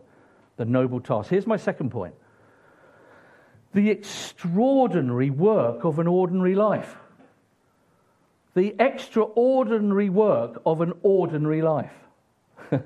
the 0.58 0.66
noble 0.66 1.00
task. 1.00 1.30
Here's 1.30 1.48
my 1.48 1.58
second 1.58 1.92
point 1.92 2.16
the 3.72 3.92
extraordinary 3.92 5.30
work 5.30 5.84
of 5.84 6.00
an 6.00 6.08
ordinary 6.08 6.56
life. 6.56 6.96
The 8.56 8.76
extraordinary 8.80 10.10
work 10.10 10.60
of 10.66 10.82
an 10.82 10.94
ordinary 11.04 11.62
life. 11.62 11.94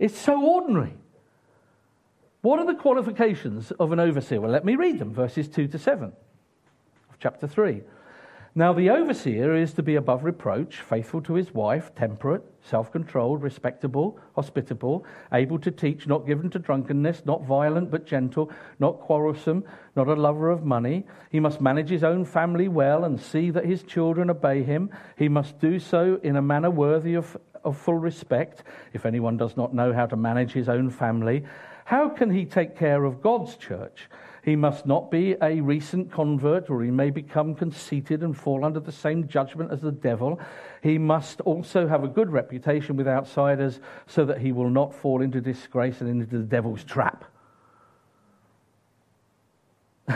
it's 0.00 0.18
so 0.18 0.44
ordinary. 0.44 0.94
What 2.40 2.58
are 2.58 2.66
the 2.66 2.74
qualifications 2.74 3.70
of 3.72 3.92
an 3.92 4.00
overseer? 4.00 4.40
Well, 4.40 4.50
let 4.50 4.64
me 4.64 4.74
read 4.74 4.98
them 4.98 5.14
verses 5.14 5.48
2 5.48 5.68
to 5.68 5.78
7 5.78 6.06
of 6.06 6.12
chapter 7.18 7.46
3. 7.46 7.82
Now, 8.54 8.72
the 8.72 8.90
overseer 8.90 9.54
is 9.54 9.72
to 9.74 9.84
be 9.84 9.94
above 9.94 10.24
reproach, 10.24 10.80
faithful 10.80 11.20
to 11.22 11.34
his 11.34 11.54
wife, 11.54 11.94
temperate, 11.94 12.42
self 12.62 12.90
controlled, 12.90 13.42
respectable, 13.42 14.18
hospitable, 14.34 15.04
able 15.32 15.58
to 15.60 15.70
teach, 15.70 16.08
not 16.08 16.26
given 16.26 16.50
to 16.50 16.58
drunkenness, 16.58 17.22
not 17.24 17.44
violent 17.44 17.90
but 17.90 18.06
gentle, 18.06 18.50
not 18.80 19.00
quarrelsome, 19.00 19.64
not 19.94 20.08
a 20.08 20.14
lover 20.14 20.50
of 20.50 20.64
money. 20.64 21.06
He 21.30 21.38
must 21.38 21.60
manage 21.60 21.88
his 21.88 22.02
own 22.02 22.24
family 22.24 22.66
well 22.66 23.04
and 23.04 23.20
see 23.20 23.50
that 23.50 23.64
his 23.64 23.84
children 23.84 24.30
obey 24.30 24.64
him. 24.64 24.90
He 25.16 25.28
must 25.28 25.60
do 25.60 25.78
so 25.78 26.18
in 26.24 26.34
a 26.34 26.42
manner 26.42 26.70
worthy 26.70 27.14
of, 27.14 27.36
of 27.62 27.76
full 27.76 27.94
respect. 27.98 28.64
If 28.92 29.06
anyone 29.06 29.36
does 29.36 29.56
not 29.56 29.72
know 29.72 29.92
how 29.92 30.06
to 30.06 30.16
manage 30.16 30.52
his 30.52 30.68
own 30.68 30.90
family, 30.90 31.44
how 31.84 32.08
can 32.08 32.30
he 32.30 32.44
take 32.44 32.76
care 32.76 33.04
of 33.04 33.22
God's 33.22 33.54
church? 33.56 34.08
He 34.42 34.56
must 34.56 34.86
not 34.86 35.10
be 35.10 35.36
a 35.42 35.60
recent 35.60 36.12
convert, 36.12 36.70
or 36.70 36.82
he 36.82 36.90
may 36.90 37.10
become 37.10 37.54
conceited 37.54 38.22
and 38.22 38.36
fall 38.36 38.64
under 38.64 38.80
the 38.80 38.92
same 38.92 39.26
judgment 39.28 39.72
as 39.72 39.80
the 39.80 39.92
devil. 39.92 40.40
He 40.82 40.98
must 40.98 41.40
also 41.42 41.88
have 41.88 42.04
a 42.04 42.08
good 42.08 42.30
reputation 42.30 42.96
with 42.96 43.08
outsiders 43.08 43.80
so 44.06 44.24
that 44.24 44.40
he 44.40 44.52
will 44.52 44.70
not 44.70 44.94
fall 44.94 45.22
into 45.22 45.40
disgrace 45.40 46.00
and 46.00 46.08
into 46.08 46.38
the 46.38 46.44
devil's 46.44 46.84
trap. 46.84 47.24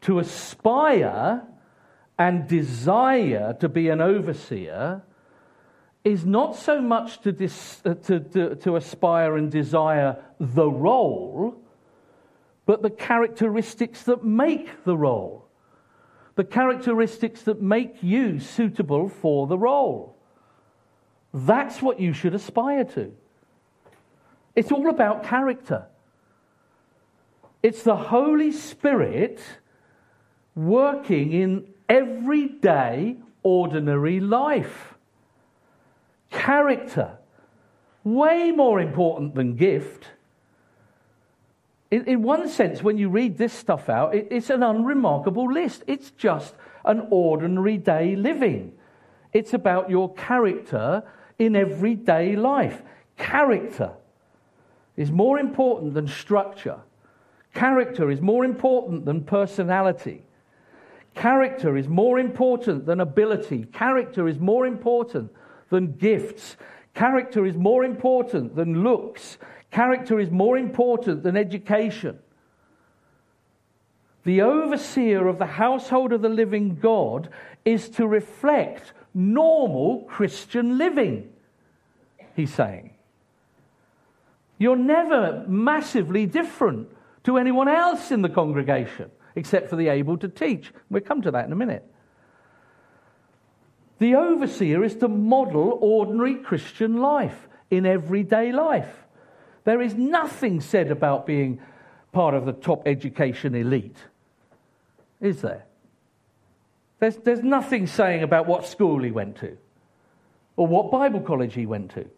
to 0.00 0.18
aspire 0.18 1.42
and 2.18 2.48
desire 2.48 3.54
to 3.60 3.68
be 3.68 3.88
an 3.88 4.00
overseer 4.00 5.02
is 6.04 6.24
not 6.24 6.54
so 6.54 6.80
much 6.80 7.20
to, 7.20 7.32
dis, 7.32 7.82
uh, 7.84 7.94
to, 7.94 8.20
to, 8.20 8.54
to 8.54 8.76
aspire 8.76 9.36
and 9.36 9.50
desire 9.50 10.16
the 10.38 10.70
role 10.70 11.60
but 12.66 12.82
the 12.82 12.90
characteristics 12.90 14.02
that 14.02 14.24
make 14.24 14.84
the 14.84 14.96
role, 14.96 15.46
the 16.34 16.44
characteristics 16.44 17.42
that 17.42 17.62
make 17.62 18.02
you 18.02 18.40
suitable 18.40 19.08
for 19.08 19.46
the 19.46 19.56
role. 19.56 20.16
That's 21.32 21.80
what 21.80 22.00
you 22.00 22.12
should 22.12 22.34
aspire 22.34 22.84
to. 22.84 23.12
It's 24.54 24.72
all 24.72 24.88
about 24.88 25.24
character. 25.24 25.86
It's 27.62 27.82
the 27.82 27.96
Holy 27.96 28.52
Spirit 28.52 29.40
working 30.54 31.32
in 31.32 31.66
everyday, 31.88 33.16
ordinary 33.42 34.20
life. 34.20 34.94
Character, 36.30 37.18
way 38.02 38.50
more 38.50 38.80
important 38.80 39.34
than 39.34 39.56
gift. 39.56 40.06
In, 41.90 42.04
in 42.06 42.22
one 42.22 42.48
sense, 42.48 42.82
when 42.82 42.98
you 42.98 43.08
read 43.08 43.38
this 43.38 43.52
stuff 43.52 43.88
out, 43.88 44.14
it, 44.14 44.28
it's 44.30 44.50
an 44.50 44.62
unremarkable 44.62 45.50
list. 45.52 45.84
It's 45.86 46.10
just 46.12 46.54
an 46.84 47.06
ordinary 47.10 47.78
day 47.78 48.16
living. 48.16 48.72
It's 49.32 49.54
about 49.54 49.90
your 49.90 50.12
character 50.14 51.02
in 51.38 51.54
everyday 51.54 52.36
life. 52.36 52.82
Character 53.16 53.92
is 54.96 55.10
more 55.10 55.38
important 55.38 55.94
than 55.94 56.08
structure. 56.08 56.80
Character 57.54 58.10
is 58.10 58.20
more 58.20 58.44
important 58.44 59.04
than 59.04 59.24
personality. 59.24 60.22
Character 61.14 61.76
is 61.76 61.88
more 61.88 62.18
important 62.18 62.84
than 62.86 63.00
ability. 63.00 63.64
Character 63.72 64.28
is 64.28 64.38
more 64.38 64.66
important 64.66 65.32
than 65.70 65.92
gifts. 65.92 66.56
Character 66.94 67.46
is 67.46 67.56
more 67.56 67.84
important 67.84 68.54
than 68.54 68.82
looks. 68.82 69.38
Character 69.76 70.18
is 70.18 70.30
more 70.30 70.56
important 70.56 71.22
than 71.22 71.36
education. 71.36 72.18
The 74.24 74.40
overseer 74.40 75.26
of 75.26 75.38
the 75.38 75.44
household 75.44 76.14
of 76.14 76.22
the 76.22 76.30
living 76.30 76.76
God 76.76 77.28
is 77.62 77.90
to 77.90 78.08
reflect 78.08 78.94
normal 79.12 80.04
Christian 80.08 80.78
living, 80.78 81.28
he's 82.34 82.54
saying. 82.54 82.94
You're 84.56 84.76
never 84.76 85.44
massively 85.46 86.24
different 86.24 86.88
to 87.24 87.36
anyone 87.36 87.68
else 87.68 88.10
in 88.10 88.22
the 88.22 88.30
congregation, 88.30 89.10
except 89.34 89.68
for 89.68 89.76
the 89.76 89.88
able 89.88 90.16
to 90.16 90.28
teach. 90.28 90.72
We'll 90.88 91.02
come 91.02 91.20
to 91.20 91.32
that 91.32 91.44
in 91.44 91.52
a 91.52 91.56
minute. 91.56 91.84
The 93.98 94.14
overseer 94.14 94.82
is 94.82 94.96
to 94.96 95.08
model 95.08 95.78
ordinary 95.82 96.36
Christian 96.36 96.96
life 96.96 97.46
in 97.70 97.84
everyday 97.84 98.52
life. 98.52 99.05
There 99.66 99.82
is 99.82 99.96
nothing 99.96 100.60
said 100.60 100.92
about 100.92 101.26
being 101.26 101.60
part 102.12 102.34
of 102.34 102.46
the 102.46 102.52
top 102.52 102.86
education 102.86 103.56
elite, 103.56 103.98
is 105.20 105.42
there? 105.42 105.66
There's, 107.00 107.16
there's 107.16 107.42
nothing 107.42 107.88
saying 107.88 108.22
about 108.22 108.46
what 108.46 108.64
school 108.64 109.02
he 109.02 109.10
went 109.10 109.36
to, 109.38 109.58
or 110.56 110.68
what 110.68 110.92
Bible 110.92 111.20
college 111.20 111.54
he 111.54 111.66
went 111.66 111.90
to, 111.90 112.08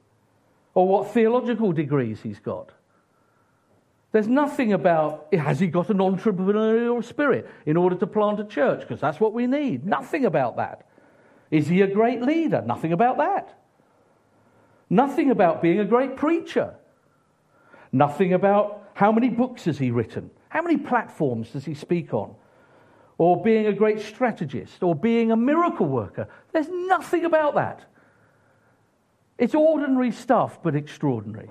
or 0.74 0.86
what 0.86 1.10
theological 1.12 1.72
degrees 1.72 2.20
he's 2.20 2.38
got. 2.38 2.70
There's 4.12 4.28
nothing 4.28 4.74
about 4.74 5.32
has 5.32 5.58
he 5.58 5.68
got 5.68 5.88
an 5.88 5.98
entrepreneurial 5.98 7.02
spirit 7.02 7.48
in 7.64 7.78
order 7.78 7.96
to 7.96 8.06
plant 8.06 8.40
a 8.40 8.44
church, 8.44 8.80
because 8.80 9.00
that's 9.00 9.20
what 9.20 9.32
we 9.32 9.46
need. 9.46 9.86
Nothing 9.86 10.26
about 10.26 10.56
that. 10.56 10.86
Is 11.50 11.66
he 11.66 11.80
a 11.80 11.86
great 11.86 12.20
leader? 12.20 12.62
Nothing 12.66 12.92
about 12.92 13.16
that. 13.16 13.58
Nothing 14.90 15.30
about 15.30 15.62
being 15.62 15.80
a 15.80 15.84
great 15.86 16.14
preacher. 16.14 16.74
Nothing 17.92 18.34
about 18.34 18.90
how 18.94 19.12
many 19.12 19.28
books 19.28 19.64
has 19.64 19.78
he 19.78 19.90
written? 19.90 20.30
How 20.48 20.62
many 20.62 20.76
platforms 20.76 21.50
does 21.50 21.64
he 21.64 21.74
speak 21.74 22.12
on? 22.12 22.34
Or 23.16 23.42
being 23.42 23.66
a 23.66 23.72
great 23.72 24.00
strategist 24.00 24.82
or 24.82 24.94
being 24.94 25.32
a 25.32 25.36
miracle 25.36 25.86
worker. 25.86 26.28
There's 26.52 26.68
nothing 26.68 27.24
about 27.24 27.54
that. 27.54 27.84
It's 29.38 29.54
ordinary 29.54 30.10
stuff, 30.10 30.62
but 30.62 30.74
extraordinary. 30.74 31.50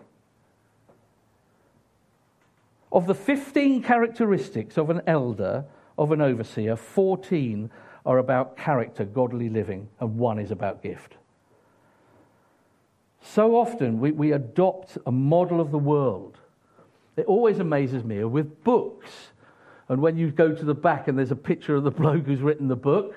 Of 2.91 3.07
the 3.07 3.15
15 3.15 3.83
characteristics 3.83 4.77
of 4.77 4.89
an 4.89 5.01
elder, 5.07 5.65
of 5.97 6.11
an 6.11 6.21
overseer, 6.21 6.75
14 6.75 7.69
are 8.05 8.17
about 8.17 8.55
character, 8.55 9.03
godly 9.03 9.49
living, 9.49 9.89
and 9.99 10.17
one 10.17 10.39
is 10.39 10.51
about 10.51 10.81
gift. 10.81 11.15
So 13.33 13.55
often 13.55 13.99
we, 13.99 14.11
we 14.11 14.31
adopt 14.31 14.97
a 15.05 15.11
model 15.11 15.59
of 15.59 15.71
the 15.71 15.77
world. 15.77 16.37
It 17.17 17.25
always 17.25 17.59
amazes 17.59 18.03
me 18.03 18.23
with 18.23 18.63
books. 18.63 19.09
And 19.89 20.01
when 20.01 20.17
you 20.17 20.31
go 20.31 20.53
to 20.53 20.65
the 20.65 20.73
back 20.73 21.07
and 21.07 21.17
there's 21.17 21.31
a 21.31 21.35
picture 21.35 21.75
of 21.75 21.83
the 21.83 21.91
bloke 21.91 22.25
who's 22.25 22.41
written 22.41 22.67
the 22.67 22.75
book, 22.75 23.15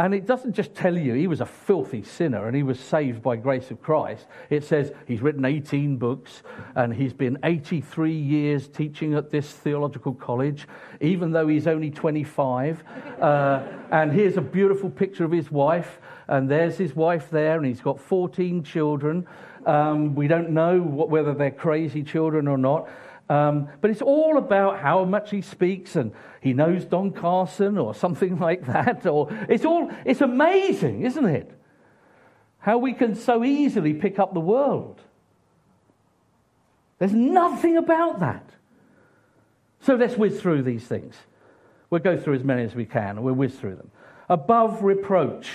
and 0.00 0.14
it 0.14 0.24
doesn't 0.24 0.54
just 0.54 0.74
tell 0.74 0.96
you 0.96 1.12
he 1.12 1.26
was 1.26 1.42
a 1.42 1.46
filthy 1.46 2.02
sinner 2.02 2.46
and 2.46 2.56
he 2.56 2.62
was 2.62 2.80
saved 2.80 3.22
by 3.22 3.36
grace 3.36 3.70
of 3.70 3.82
Christ. 3.82 4.26
It 4.48 4.64
says 4.64 4.92
he's 5.06 5.20
written 5.20 5.44
18 5.44 5.98
books 5.98 6.42
and 6.74 6.94
he's 6.94 7.12
been 7.12 7.36
83 7.42 8.10
years 8.10 8.66
teaching 8.66 9.12
at 9.12 9.30
this 9.30 9.52
theological 9.52 10.14
college, 10.14 10.66
even 11.02 11.32
though 11.32 11.48
he's 11.48 11.66
only 11.66 11.90
25. 11.90 12.82
Uh, 13.20 13.62
and 13.90 14.12
here's 14.12 14.38
a 14.38 14.40
beautiful 14.40 14.88
picture 14.88 15.26
of 15.26 15.30
his 15.30 15.50
wife 15.50 15.98
and 16.30 16.48
there's 16.48 16.78
his 16.78 16.94
wife 16.94 17.28
there, 17.28 17.56
and 17.56 17.66
he's 17.66 17.80
got 17.80 18.00
14 18.00 18.62
children. 18.62 19.26
Um, 19.66 20.14
we 20.14 20.28
don't 20.28 20.50
know 20.50 20.80
what, 20.80 21.10
whether 21.10 21.34
they're 21.34 21.50
crazy 21.50 22.04
children 22.04 22.46
or 22.46 22.56
not. 22.56 22.88
Um, 23.30 23.68
but 23.80 23.92
it's 23.92 24.02
all 24.02 24.38
about 24.38 24.80
how 24.80 25.04
much 25.04 25.30
he 25.30 25.40
speaks, 25.40 25.94
and 25.94 26.10
he 26.40 26.52
knows 26.52 26.84
Don 26.84 27.12
Carson 27.12 27.78
or 27.78 27.94
something 27.94 28.38
like 28.40 28.66
that. 28.66 29.06
Or 29.06 29.28
it's 29.48 29.64
all 29.64 29.90
it's 30.04 30.20
amazing, 30.20 31.02
isn't 31.02 31.24
it? 31.24 31.52
How 32.58 32.76
we 32.76 32.92
can 32.92 33.14
so 33.14 33.44
easily 33.44 33.94
pick 33.94 34.18
up 34.18 34.34
the 34.34 34.40
world. 34.40 35.00
There's 36.98 37.14
nothing 37.14 37.76
about 37.76 38.18
that. 38.18 38.50
So 39.82 39.94
let's 39.94 40.16
whiz 40.16 40.40
through 40.40 40.64
these 40.64 40.84
things. 40.84 41.14
We'll 41.88 42.02
go 42.02 42.16
through 42.16 42.34
as 42.34 42.44
many 42.44 42.64
as 42.64 42.74
we 42.74 42.84
can, 42.84 43.10
and 43.10 43.22
we'll 43.22 43.34
whiz 43.34 43.54
through 43.54 43.76
them. 43.76 43.92
Above 44.28 44.82
reproach. 44.82 45.48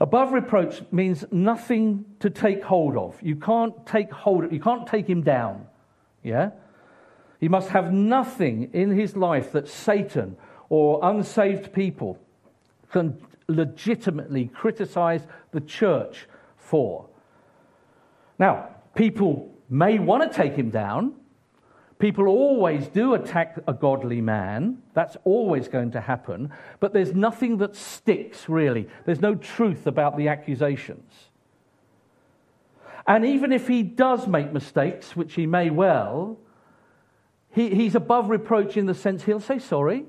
Above 0.00 0.32
reproach 0.32 0.82
means 0.90 1.26
nothing 1.30 2.06
to 2.20 2.30
take 2.30 2.64
hold 2.64 2.96
of. 2.96 3.16
You 3.22 3.36
can't 3.36 3.86
take 3.86 4.10
hold 4.10 4.44
of, 4.44 4.52
you 4.54 4.58
can't 4.58 4.86
take 4.86 5.06
him 5.06 5.22
down. 5.22 5.66
Yeah? 6.22 6.50
He 7.40 7.48
must 7.48 7.70
have 7.70 7.92
nothing 7.92 8.70
in 8.72 8.90
his 8.90 9.16
life 9.16 9.52
that 9.52 9.68
Satan 9.68 10.36
or 10.68 11.00
unsaved 11.02 11.72
people 11.72 12.18
can 12.90 13.18
legitimately 13.48 14.46
criticize 14.46 15.26
the 15.50 15.60
church 15.60 16.28
for. 16.56 17.08
Now, 18.38 18.68
people 18.94 19.52
may 19.68 19.98
want 19.98 20.30
to 20.30 20.36
take 20.36 20.54
him 20.54 20.70
down. 20.70 21.14
People 21.98 22.26
always 22.26 22.88
do 22.88 23.14
attack 23.14 23.58
a 23.66 23.72
godly 23.72 24.20
man. 24.20 24.78
That's 24.94 25.16
always 25.24 25.68
going 25.68 25.92
to 25.92 26.00
happen. 26.00 26.52
But 26.80 26.92
there's 26.92 27.14
nothing 27.14 27.58
that 27.58 27.76
sticks, 27.76 28.48
really. 28.48 28.88
There's 29.04 29.20
no 29.20 29.34
truth 29.34 29.86
about 29.86 30.16
the 30.16 30.28
accusations. 30.28 31.12
And 33.06 33.24
even 33.24 33.52
if 33.52 33.68
he 33.68 33.82
does 33.82 34.26
make 34.26 34.52
mistakes, 34.52 35.16
which 35.16 35.34
he 35.34 35.46
may 35.46 35.70
well, 35.70 36.38
he, 37.50 37.74
he's 37.74 37.94
above 37.94 38.30
reproach 38.30 38.76
in 38.76 38.86
the 38.86 38.94
sense 38.94 39.24
he'll 39.24 39.40
say 39.40 39.58
sorry. 39.58 40.04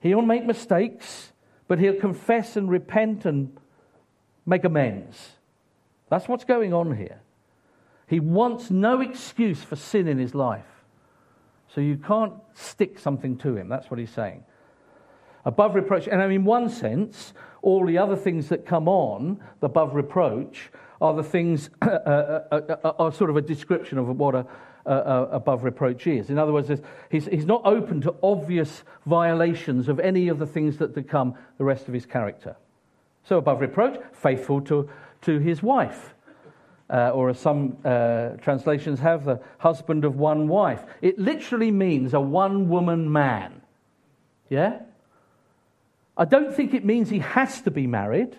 He'll 0.00 0.22
make 0.22 0.44
mistakes, 0.44 1.32
but 1.66 1.78
he'll 1.78 1.98
confess 1.98 2.56
and 2.56 2.70
repent 2.70 3.24
and 3.24 3.56
make 4.46 4.64
amends. 4.64 5.32
That's 6.08 6.28
what's 6.28 6.44
going 6.44 6.72
on 6.72 6.96
here. 6.96 7.20
He 8.06 8.20
wants 8.20 8.70
no 8.70 9.00
excuse 9.00 9.62
for 9.62 9.76
sin 9.76 10.08
in 10.08 10.18
his 10.18 10.34
life. 10.34 10.64
So 11.74 11.82
you 11.82 11.98
can't 11.98 12.32
stick 12.54 12.98
something 12.98 13.36
to 13.38 13.56
him. 13.56 13.68
That's 13.68 13.90
what 13.90 14.00
he's 14.00 14.10
saying. 14.10 14.44
Above 15.44 15.74
reproach. 15.74 16.08
And 16.08 16.20
in 16.32 16.44
one 16.44 16.70
sense, 16.70 17.34
all 17.60 17.84
the 17.84 17.98
other 17.98 18.16
things 18.16 18.48
that 18.48 18.64
come 18.64 18.88
on, 18.88 19.40
above 19.60 19.94
reproach, 19.94 20.70
are 21.00 21.14
the 21.14 21.22
things, 21.22 21.70
uh, 21.82 21.86
uh, 21.86 22.60
uh, 22.84 22.92
are 22.98 23.12
sort 23.12 23.30
of 23.30 23.36
a 23.36 23.42
description 23.42 23.98
of 23.98 24.08
what 24.08 24.34
a, 24.34 24.46
above 24.86 25.64
reproach 25.64 26.06
is. 26.06 26.30
In 26.30 26.38
other 26.38 26.52
words, 26.52 26.70
he's, 27.10 27.26
he's 27.26 27.44
not 27.44 27.60
open 27.66 28.00
to 28.00 28.14
obvious 28.22 28.84
violations 29.04 29.86
of 29.88 30.00
any 30.00 30.28
of 30.28 30.38
the 30.38 30.46
things 30.46 30.78
that 30.78 30.94
become 30.94 31.34
the 31.58 31.64
rest 31.64 31.88
of 31.88 31.94
his 31.94 32.06
character. 32.06 32.56
So, 33.24 33.36
above 33.36 33.60
reproach, 33.60 34.00
faithful 34.14 34.62
to, 34.62 34.88
to 35.22 35.38
his 35.40 35.62
wife 35.62 36.14
uh, 36.90 37.10
or 37.10 37.30
as 37.30 37.38
some 37.38 37.76
uh, 37.84 38.30
translations 38.40 39.00
have, 39.00 39.24
the 39.24 39.40
husband 39.58 40.04
of 40.04 40.16
one 40.16 40.48
wife. 40.48 40.82
It 41.02 41.18
literally 41.18 41.70
means 41.70 42.14
a 42.14 42.20
one 42.20 42.68
woman 42.68 43.12
man. 43.12 43.60
Yeah? 44.48 44.80
I 46.16 46.24
don't 46.24 46.54
think 46.54 46.74
it 46.74 46.84
means 46.84 47.10
he 47.10 47.18
has 47.18 47.60
to 47.62 47.70
be 47.70 47.86
married, 47.86 48.36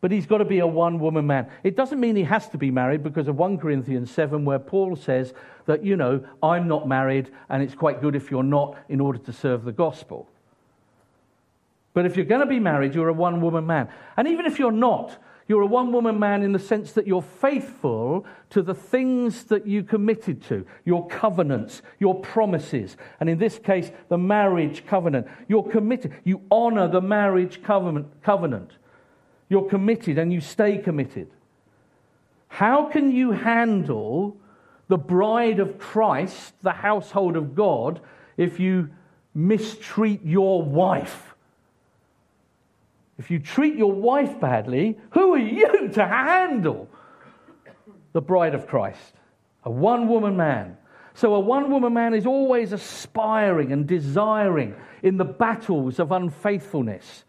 but 0.00 0.12
he's 0.12 0.26
got 0.26 0.38
to 0.38 0.44
be 0.44 0.60
a 0.60 0.66
one 0.66 1.00
woman 1.00 1.26
man. 1.26 1.48
It 1.64 1.76
doesn't 1.76 1.98
mean 1.98 2.14
he 2.14 2.24
has 2.24 2.48
to 2.50 2.58
be 2.58 2.70
married 2.70 3.02
because 3.02 3.26
of 3.28 3.36
1 3.36 3.58
Corinthians 3.58 4.10
7, 4.10 4.44
where 4.44 4.58
Paul 4.58 4.96
says 4.96 5.34
that, 5.66 5.84
you 5.84 5.96
know, 5.96 6.24
I'm 6.42 6.68
not 6.68 6.86
married 6.86 7.30
and 7.48 7.62
it's 7.62 7.74
quite 7.74 8.00
good 8.00 8.14
if 8.14 8.30
you're 8.30 8.42
not 8.42 8.76
in 8.88 9.00
order 9.00 9.18
to 9.18 9.32
serve 9.32 9.64
the 9.64 9.72
gospel. 9.72 10.28
But 11.94 12.06
if 12.06 12.16
you're 12.16 12.26
going 12.26 12.42
to 12.42 12.46
be 12.46 12.60
married, 12.60 12.94
you're 12.94 13.08
a 13.08 13.12
one 13.12 13.40
woman 13.40 13.66
man. 13.66 13.88
And 14.16 14.28
even 14.28 14.46
if 14.46 14.58
you're 14.58 14.70
not, 14.70 15.18
you're 15.48 15.62
a 15.62 15.66
one 15.66 15.90
woman 15.92 16.18
man 16.20 16.42
in 16.42 16.52
the 16.52 16.58
sense 16.58 16.92
that 16.92 17.06
you're 17.06 17.22
faithful 17.22 18.24
to 18.50 18.62
the 18.62 18.74
things 18.74 19.44
that 19.44 19.66
you 19.66 19.82
committed 19.82 20.42
to, 20.44 20.66
your 20.84 21.08
covenants, 21.08 21.82
your 21.98 22.20
promises. 22.20 22.96
And 23.18 23.28
in 23.28 23.38
this 23.38 23.58
case, 23.58 23.90
the 24.10 24.18
marriage 24.18 24.86
covenant. 24.86 25.26
You're 25.48 25.68
committed. 25.68 26.14
You 26.22 26.42
honor 26.50 26.86
the 26.86 27.00
marriage 27.00 27.62
covenant. 27.62 28.72
You're 29.48 29.68
committed 29.68 30.18
and 30.18 30.32
you 30.32 30.40
stay 30.40 30.78
committed. 30.78 31.28
How 32.48 32.86
can 32.86 33.12
you 33.12 33.32
handle 33.32 34.36
the 34.88 34.98
bride 34.98 35.60
of 35.60 35.78
Christ, 35.78 36.54
the 36.62 36.72
household 36.72 37.36
of 37.36 37.54
God, 37.54 38.00
if 38.36 38.58
you 38.58 38.90
mistreat 39.34 40.24
your 40.24 40.62
wife? 40.62 41.34
If 43.18 43.30
you 43.30 43.38
treat 43.38 43.74
your 43.74 43.92
wife 43.92 44.40
badly, 44.40 44.98
who 45.10 45.34
are 45.34 45.38
you 45.38 45.88
to 45.94 46.06
handle 46.06 46.88
the 48.12 48.22
bride 48.22 48.54
of 48.54 48.66
Christ? 48.66 49.14
A 49.64 49.70
one 49.70 50.08
woman 50.08 50.36
man. 50.36 50.76
So, 51.14 51.34
a 51.34 51.40
one 51.40 51.70
woman 51.70 51.92
man 51.92 52.14
is 52.14 52.26
always 52.26 52.72
aspiring 52.72 53.72
and 53.72 53.88
desiring 53.88 54.76
in 55.02 55.16
the 55.16 55.24
battles 55.24 55.98
of 55.98 56.12
unfaithfulness, 56.12 57.24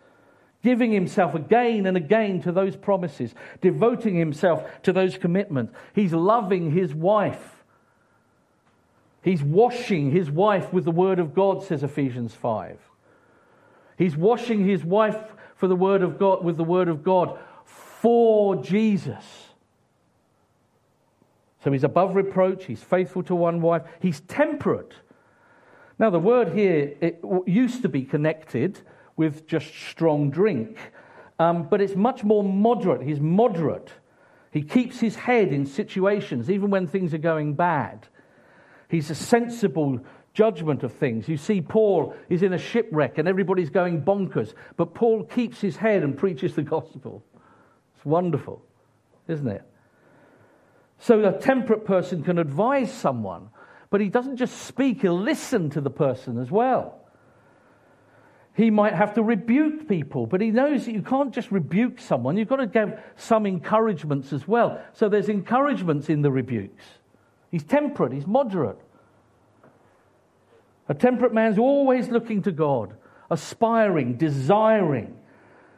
giving 0.63 0.91
himself 0.91 1.35
again 1.35 1.85
and 1.85 1.95
again 1.95 2.41
to 2.41 2.51
those 2.51 2.75
promises, 2.75 3.33
devoting 3.61 4.15
himself 4.15 4.81
to 4.83 4.91
those 4.91 5.17
commitments. 5.17 5.73
He's 5.93 6.13
loving 6.13 6.71
his 6.71 6.93
wife. 6.93 7.63
He's 9.21 9.43
washing 9.43 10.11
his 10.11 10.29
wife 10.29 10.71
with 10.73 10.85
the 10.85 10.91
word 10.91 11.19
of 11.19 11.33
God, 11.33 11.63
says 11.63 11.83
Ephesians 11.83 12.33
5. 12.33 12.77
He's 13.97 14.15
washing 14.15 14.65
his 14.65 14.83
wife 14.83 15.33
for 15.55 15.67
the 15.67 15.75
word 15.75 16.01
of 16.01 16.17
God 16.17 16.43
with 16.43 16.57
the 16.57 16.63
word 16.63 16.87
of 16.87 17.03
God 17.03 17.37
for 17.65 18.55
Jesus. 18.55 19.49
So 21.63 21.71
he's 21.71 21.83
above 21.83 22.15
reproach, 22.15 22.65
he's 22.65 22.81
faithful 22.81 23.23
to 23.23 23.35
one 23.35 23.61
wife, 23.61 23.83
he's 23.99 24.21
temperate. 24.21 24.93
Now, 25.97 26.09
the 26.09 26.19
word 26.19 26.53
here 26.53 26.95
it 27.01 27.21
used 27.45 27.81
to 27.81 27.89
be 27.89 28.03
connected 28.03 28.79
with 29.19 29.45
just 29.47 29.67
strong 29.89 30.29
drink, 30.29 30.77
um, 31.39 31.63
but 31.63 31.81
it's 31.81 31.93
much 31.93 32.23
more 32.23 32.41
moderate. 32.41 33.01
He's 33.01 33.19
moderate. 33.19 33.91
He 34.49 34.61
keeps 34.61 35.01
his 35.01 35.17
head 35.17 35.49
in 35.49 35.65
situations, 35.65 36.49
even 36.49 36.69
when 36.69 36.87
things 36.87 37.13
are 37.13 37.17
going 37.19 37.53
bad. 37.53 38.07
He's 38.87 39.09
a 39.09 39.15
sensible 39.15 39.99
judgment 40.33 40.83
of 40.83 40.93
things. 40.93 41.27
You 41.27 41.35
see, 41.35 41.59
Paul 41.59 42.15
is 42.29 42.43
in 42.43 42.53
a 42.53 42.57
shipwreck 42.57 43.17
and 43.17 43.27
everybody's 43.27 43.69
going 43.69 44.03
bonkers, 44.03 44.53
but 44.77 44.93
Paul 44.93 45.25
keeps 45.25 45.59
his 45.59 45.75
head 45.75 46.01
and 46.01 46.17
preaches 46.17 46.55
the 46.55 46.61
gospel. 46.61 47.21
It's 47.97 48.05
wonderful, 48.05 48.63
isn't 49.27 49.49
it? 49.49 49.63
So 50.97 51.27
a 51.27 51.37
temperate 51.37 51.83
person 51.83 52.23
can 52.23 52.39
advise 52.39 52.93
someone, 52.93 53.49
but 53.89 53.99
he 53.99 54.07
doesn't 54.07 54.37
just 54.37 54.61
speak, 54.61 55.01
he'll 55.01 55.19
listen 55.19 55.69
to 55.71 55.81
the 55.81 55.89
person 55.89 56.37
as 56.37 56.49
well. 56.49 56.98
He 58.55 58.69
might 58.69 58.93
have 58.93 59.13
to 59.13 59.23
rebuke 59.23 59.87
people, 59.87 60.25
but 60.25 60.41
he 60.41 60.51
knows 60.51 60.85
that 60.85 60.91
you 60.91 61.01
can't 61.01 61.33
just 61.33 61.51
rebuke 61.51 61.99
someone. 61.99 62.35
You've 62.35 62.49
got 62.49 62.57
to 62.57 62.67
give 62.67 62.99
some 63.15 63.45
encouragements 63.45 64.33
as 64.33 64.47
well. 64.47 64.81
So 64.93 65.07
there's 65.07 65.29
encouragements 65.29 66.09
in 66.09 66.21
the 66.21 66.31
rebukes. 66.31 66.83
He's 67.51 67.63
temperate, 67.63 68.11
he's 68.11 68.27
moderate. 68.27 68.79
A 70.89 70.93
temperate 70.93 71.33
man's 71.33 71.57
always 71.57 72.09
looking 72.09 72.41
to 72.43 72.51
God, 72.51 72.95
aspiring, 73.29 74.17
desiring 74.17 75.15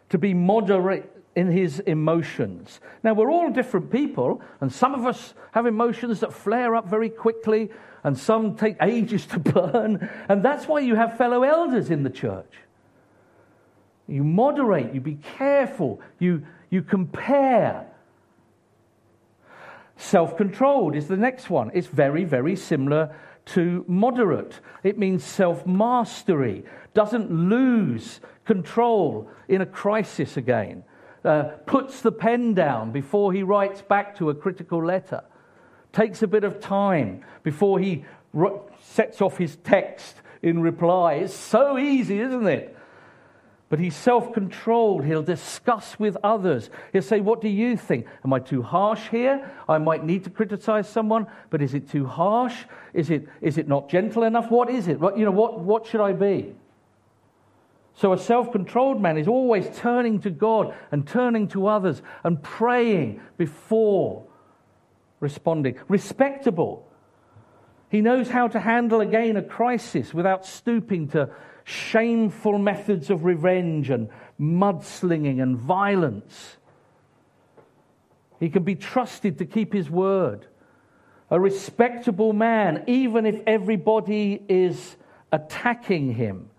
to 0.10 0.18
be 0.18 0.34
moderate 0.34 1.12
in 1.36 1.52
his 1.52 1.80
emotions. 1.82 2.80
Now, 3.04 3.14
we're 3.14 3.32
all 3.32 3.50
different 3.52 3.92
people, 3.92 4.42
and 4.60 4.72
some 4.72 4.94
of 4.94 5.06
us 5.06 5.34
have 5.52 5.66
emotions 5.66 6.20
that 6.22 6.34
flare 6.34 6.76
up 6.76 6.88
very 6.88 7.10
quickly, 7.10 7.70
and 8.04 8.18
some 8.18 8.56
take 8.56 8.78
ages 8.82 9.26
to 9.28 9.40
burn, 9.40 10.10
and 10.28 10.44
that's 10.44 10.68
why 10.68 10.80
you 10.80 10.96
have 10.96 11.18
fellow 11.18 11.44
elders 11.44 11.90
in 11.90 12.04
the 12.04 12.10
church. 12.10 12.54
You 14.08 14.24
moderate, 14.24 14.94
you 14.94 15.02
be 15.02 15.20
careful, 15.38 16.02
you, 16.20 16.46
you 16.70 16.82
compare. 16.82 17.88
Self 19.96 20.36
controlled 20.36 20.96
is 20.96 21.08
the 21.08 21.18
next 21.18 21.50
one. 21.50 21.72
It's 21.74 21.88
very, 21.88 22.24
very 22.24 22.56
similar 22.56 23.16
to 23.46 23.86
moderate. 23.88 24.60
It 24.84 24.98
means 24.98 25.24
self 25.24 25.66
mastery, 25.66 26.66
doesn't 26.94 27.32
lose 27.32 28.20
control 28.46 29.30
in 29.48 29.62
a 29.62 29.66
crisis 29.66 30.38
again, 30.38 30.84
uh, 31.24 31.44
puts 31.66 32.02
the 32.02 32.12
pen 32.12 32.54
down 32.54 32.92
before 32.92 33.32
he 33.32 33.44
writes 33.44 33.82
back 33.82 34.18
to 34.18 34.30
a 34.30 34.36
critical 34.36 34.84
letter, 34.84 35.24
takes 35.94 36.22
a 36.24 36.28
bit 36.28 36.44
of 36.44 36.60
time 36.60 37.24
before 37.44 37.80
he 37.80 38.06
sets 38.82 39.22
off 39.22 39.38
his 39.38 39.56
text 39.58 40.16
in 40.42 40.62
reply. 40.62 41.16
It's 41.16 41.34
so 41.34 41.78
easy, 41.78 42.20
isn't 42.20 42.48
it? 42.48 42.78
But 43.70 43.80
he's 43.80 43.96
self 43.96 44.34
controlled. 44.34 45.06
He'll 45.06 45.24
discuss 45.24 45.98
with 45.98 46.18
others. 46.24 46.70
He'll 46.92 47.02
say, 47.02 47.22
What 47.22 47.40
do 47.40 47.48
you 47.48 47.78
think? 47.78 48.06
Am 48.26 48.34
I 48.34 48.40
too 48.40 48.62
harsh 48.62 49.08
here? 49.10 49.50
I 49.68 49.78
might 49.78 50.04
need 50.04 50.26
to 50.26 50.30
criticize 50.30 50.90
someone, 50.90 51.28
but 51.50 51.62
is 51.62 51.74
it 51.74 51.90
too 51.90 52.06
harsh? 52.06 52.56
Is 52.94 53.10
it, 53.10 53.30
is 53.40 53.58
it 53.58 53.70
not 53.70 53.90
gentle 53.90 54.24
enough? 54.24 54.52
What 54.52 54.70
is 54.70 54.90
it? 54.90 55.00
What, 55.00 55.18
you 55.18 55.24
know, 55.24 55.32
what, 55.32 55.62
what 55.62 55.86
should 55.86 56.02
I 56.02 56.12
be? 56.12 56.54
So 57.96 58.12
a 58.12 58.18
self 58.18 58.52
controlled 58.52 59.02
man 59.02 59.18
is 59.18 59.30
always 59.30 59.66
turning 59.78 60.20
to 60.22 60.30
God 60.30 60.74
and 60.92 61.08
turning 61.08 61.48
to 61.50 61.68
others 61.68 62.02
and 62.26 62.44
praying 62.44 63.22
before 63.38 64.26
responding. 65.22 65.78
Respectable. 65.88 66.86
He 67.90 68.02
knows 68.02 68.30
how 68.30 68.50
to 68.50 68.60
handle 68.60 69.00
again 69.00 69.38
a 69.38 69.42
crisis 69.42 70.14
without 70.14 70.46
stooping 70.46 71.10
to 71.10 71.30
shameful 71.64 72.58
methods 72.58 73.10
of 73.10 73.24
revenge 73.24 73.90
and 73.90 74.10
mudslinging 74.40 75.42
and 75.42 75.58
violence. 75.58 76.58
He 78.40 78.50
can 78.50 78.64
be 78.64 78.76
trusted 78.76 79.38
to 79.38 79.46
keep 79.46 79.72
his 79.72 79.90
word. 79.90 80.48
A 81.30 81.40
respectable 81.40 82.34
man, 82.34 82.84
even 82.88 83.26
if 83.26 83.40
everybody 83.46 84.42
is 84.50 84.98
attacking 85.32 86.14
him 86.14 86.50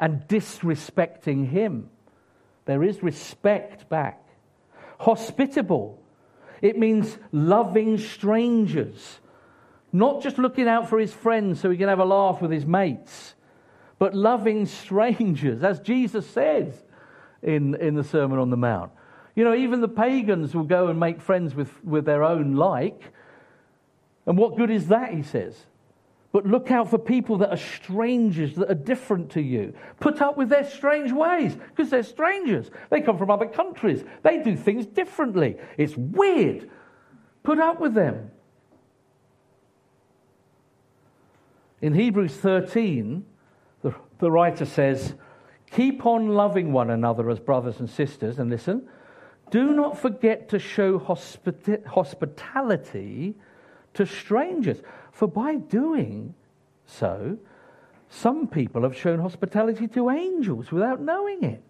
and 0.00 0.22
disrespecting 0.22 1.48
him. 1.48 1.90
There 2.64 2.82
is 2.82 3.02
respect 3.02 3.88
back. 3.88 4.22
Hospitable. 4.98 6.02
It 6.60 6.78
means 6.78 7.18
loving 7.32 7.98
strangers, 7.98 9.20
not 9.92 10.22
just 10.22 10.38
looking 10.38 10.68
out 10.68 10.88
for 10.88 10.98
his 10.98 11.12
friends 11.12 11.60
so 11.60 11.70
he 11.70 11.76
can 11.76 11.88
have 11.88 12.00
a 12.00 12.04
laugh 12.04 12.40
with 12.42 12.50
his 12.50 12.66
mates, 12.66 13.34
but 13.98 14.14
loving 14.14 14.66
strangers, 14.66 15.62
as 15.62 15.80
Jesus 15.80 16.28
says 16.28 16.82
in, 17.42 17.74
in 17.76 17.94
the 17.94 18.04
Sermon 18.04 18.38
on 18.38 18.50
the 18.50 18.56
Mount. 18.56 18.92
You 19.34 19.44
know, 19.44 19.54
even 19.54 19.80
the 19.80 19.88
pagans 19.88 20.54
will 20.54 20.64
go 20.64 20.88
and 20.88 20.98
make 20.98 21.20
friends 21.20 21.54
with, 21.54 21.84
with 21.84 22.04
their 22.04 22.24
own 22.24 22.56
like. 22.56 23.12
And 24.26 24.36
what 24.36 24.56
good 24.56 24.70
is 24.70 24.88
that, 24.88 25.14
he 25.14 25.22
says? 25.22 25.56
But 26.30 26.46
look 26.46 26.70
out 26.70 26.90
for 26.90 26.98
people 26.98 27.38
that 27.38 27.50
are 27.50 27.56
strangers, 27.56 28.54
that 28.56 28.70
are 28.70 28.74
different 28.74 29.30
to 29.30 29.40
you. 29.40 29.74
Put 29.98 30.20
up 30.20 30.36
with 30.36 30.50
their 30.50 30.68
strange 30.68 31.10
ways, 31.10 31.54
because 31.54 31.90
they're 31.90 32.02
strangers. 32.02 32.70
They 32.90 33.00
come 33.00 33.16
from 33.16 33.30
other 33.30 33.46
countries, 33.46 34.04
they 34.22 34.42
do 34.42 34.56
things 34.56 34.86
differently. 34.86 35.56
It's 35.78 35.96
weird. 35.96 36.70
Put 37.42 37.58
up 37.58 37.80
with 37.80 37.94
them. 37.94 38.30
In 41.80 41.94
Hebrews 41.94 42.34
13, 42.34 43.24
the, 43.82 43.94
the 44.18 44.30
writer 44.30 44.66
says, 44.66 45.14
Keep 45.70 46.04
on 46.06 46.28
loving 46.28 46.72
one 46.72 46.90
another 46.90 47.30
as 47.30 47.38
brothers 47.38 47.78
and 47.78 47.88
sisters. 47.88 48.38
And 48.38 48.50
listen, 48.50 48.88
do 49.50 49.74
not 49.74 49.98
forget 49.98 50.48
to 50.50 50.58
show 50.58 50.98
hospita- 50.98 51.86
hospitality 51.86 53.34
to 53.94 54.06
strangers, 54.06 54.82
for 55.18 55.26
by 55.26 55.56
doing 55.56 56.32
so, 56.86 57.36
some 58.08 58.46
people 58.46 58.84
have 58.84 58.96
shown 58.96 59.18
hospitality 59.18 59.88
to 59.88 60.10
angels 60.10 60.70
without 60.70 61.00
knowing 61.00 61.42
it. 61.42 61.60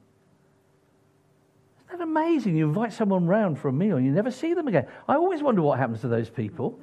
Isn't 1.87 1.99
that 1.99 2.03
amazing? 2.03 2.57
You 2.57 2.69
invite 2.69 2.93
someone 2.93 3.27
round 3.27 3.59
for 3.59 3.69
a 3.69 3.73
meal 3.73 3.97
and 3.97 4.05
you 4.05 4.13
never 4.13 4.31
see 4.31 4.53
them 4.53 4.69
again. 4.69 4.87
I 5.09 5.15
always 5.15 5.43
wonder 5.43 5.63
what 5.63 5.79
happens 5.79 6.03
to 6.03 6.09
those 6.09 6.29
people. 6.29 6.79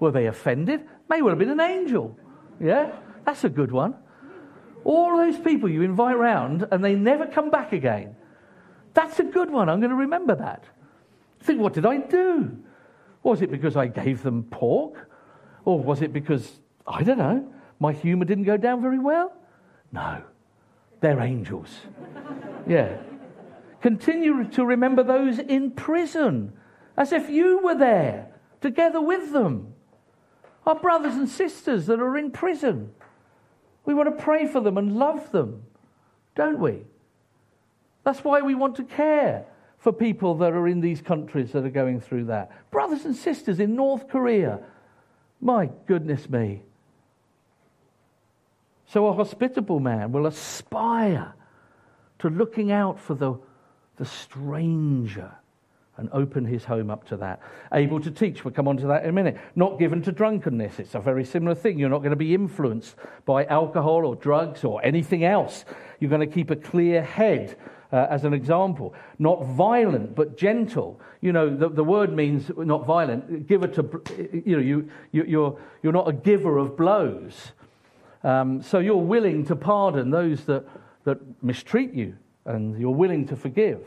Were 0.00 0.10
they 0.10 0.26
offended? 0.26 0.88
May 1.10 1.20
well 1.20 1.32
have 1.32 1.38
been 1.38 1.50
an 1.50 1.60
angel. 1.60 2.18
Yeah? 2.58 2.92
That's 3.26 3.44
a 3.44 3.50
good 3.50 3.70
one. 3.70 3.94
All 4.84 5.18
those 5.18 5.38
people 5.38 5.68
you 5.68 5.82
invite 5.82 6.16
round 6.16 6.66
and 6.70 6.82
they 6.82 6.94
never 6.94 7.26
come 7.26 7.50
back 7.50 7.74
again. 7.74 8.16
That's 8.94 9.20
a 9.20 9.24
good 9.24 9.50
one. 9.50 9.68
I'm 9.68 9.80
going 9.80 9.90
to 9.90 9.96
remember 9.96 10.34
that. 10.36 10.64
Think, 11.40 11.60
what 11.60 11.74
did 11.74 11.84
I 11.84 11.98
do? 11.98 12.56
Was 13.22 13.42
it 13.42 13.50
because 13.50 13.76
I 13.76 13.88
gave 13.88 14.22
them 14.22 14.44
pork? 14.44 15.10
Or 15.66 15.80
was 15.80 16.00
it 16.00 16.12
because, 16.12 16.60
I 16.86 17.02
don't 17.02 17.18
know, 17.18 17.52
my 17.80 17.92
humour 17.92 18.24
didn't 18.24 18.44
go 18.44 18.56
down 18.56 18.80
very 18.80 19.00
well? 19.00 19.32
No, 19.92 20.22
they're 21.00 21.20
angels. 21.20 21.68
yeah. 22.66 22.96
Continue 23.82 24.44
to 24.44 24.64
remember 24.64 25.02
those 25.02 25.38
in 25.38 25.72
prison 25.72 26.52
as 26.96 27.12
if 27.12 27.28
you 27.28 27.58
were 27.58 27.74
there 27.74 28.28
together 28.60 29.00
with 29.00 29.32
them. 29.32 29.74
Our 30.64 30.76
brothers 30.76 31.14
and 31.14 31.28
sisters 31.28 31.86
that 31.86 32.00
are 32.00 32.16
in 32.16 32.30
prison. 32.30 32.92
We 33.84 33.92
want 33.92 34.16
to 34.16 34.24
pray 34.24 34.46
for 34.46 34.60
them 34.60 34.78
and 34.78 34.96
love 34.96 35.30
them, 35.32 35.64
don't 36.36 36.58
we? 36.58 36.84
That's 38.04 38.22
why 38.22 38.40
we 38.40 38.54
want 38.54 38.76
to 38.76 38.84
care 38.84 39.46
for 39.78 39.92
people 39.92 40.36
that 40.36 40.52
are 40.52 40.68
in 40.68 40.80
these 40.80 41.00
countries 41.00 41.52
that 41.52 41.64
are 41.64 41.70
going 41.70 42.00
through 42.00 42.26
that. 42.26 42.70
Brothers 42.70 43.04
and 43.04 43.14
sisters 43.14 43.60
in 43.60 43.74
North 43.74 44.08
Korea, 44.08 44.60
my 45.40 45.70
goodness 45.86 46.28
me. 46.28 46.62
So 48.88 49.06
a 49.06 49.12
hospitable 49.12 49.80
man 49.80 50.12
will 50.12 50.26
aspire 50.26 51.34
to 52.20 52.28
looking 52.28 52.72
out 52.72 52.98
for 53.00 53.14
the, 53.14 53.34
the 53.96 54.04
stranger 54.04 55.32
and 55.98 56.08
open 56.12 56.44
his 56.44 56.64
home 56.64 56.90
up 56.90 57.06
to 57.08 57.16
that. 57.16 57.40
Able 57.72 58.00
to 58.00 58.10
teach, 58.10 58.44
we'll 58.44 58.54
come 58.54 58.68
on 58.68 58.76
to 58.78 58.86
that 58.88 59.02
in 59.04 59.10
a 59.10 59.12
minute. 59.12 59.38
Not 59.54 59.78
given 59.78 60.02
to 60.02 60.12
drunkenness, 60.12 60.78
it's 60.78 60.94
a 60.94 61.00
very 61.00 61.24
similar 61.24 61.54
thing. 61.54 61.78
You're 61.78 61.88
not 61.88 61.98
going 61.98 62.10
to 62.10 62.16
be 62.16 62.34
influenced 62.34 62.96
by 63.24 63.44
alcohol 63.46 64.04
or 64.06 64.14
drugs 64.14 64.62
or 64.62 64.84
anything 64.84 65.24
else. 65.24 65.64
You're 65.98 66.10
going 66.10 66.26
to 66.28 66.32
keep 66.32 66.50
a 66.50 66.56
clear 66.56 67.02
head 67.02 67.56
uh, 67.96 68.06
as 68.10 68.24
an 68.24 68.34
example. 68.34 68.94
Not 69.18 69.46
violent, 69.46 70.14
but 70.14 70.36
gentle. 70.36 71.00
You 71.22 71.32
know, 71.32 71.56
the, 71.56 71.70
the 71.70 71.82
word 71.82 72.12
means 72.12 72.50
not 72.54 72.84
violent. 72.84 73.46
Giver 73.46 73.68
to, 73.68 74.02
you 74.44 74.56
know, 74.56 74.62
you, 74.62 74.90
you, 75.12 75.22
are 75.22 75.26
you're, 75.26 75.58
you're 75.82 75.92
not 75.94 76.06
a 76.06 76.12
giver 76.12 76.58
of 76.58 76.76
blows. 76.76 77.52
Um, 78.22 78.60
so 78.62 78.80
you're 78.80 78.96
willing 78.96 79.46
to 79.46 79.56
pardon 79.56 80.10
those 80.10 80.44
that, 80.44 80.66
that 81.04 81.18
mistreat 81.42 81.94
you, 81.94 82.16
and 82.44 82.78
you're 82.78 82.90
willing 82.90 83.26
to 83.28 83.36
forgive. 83.36 83.80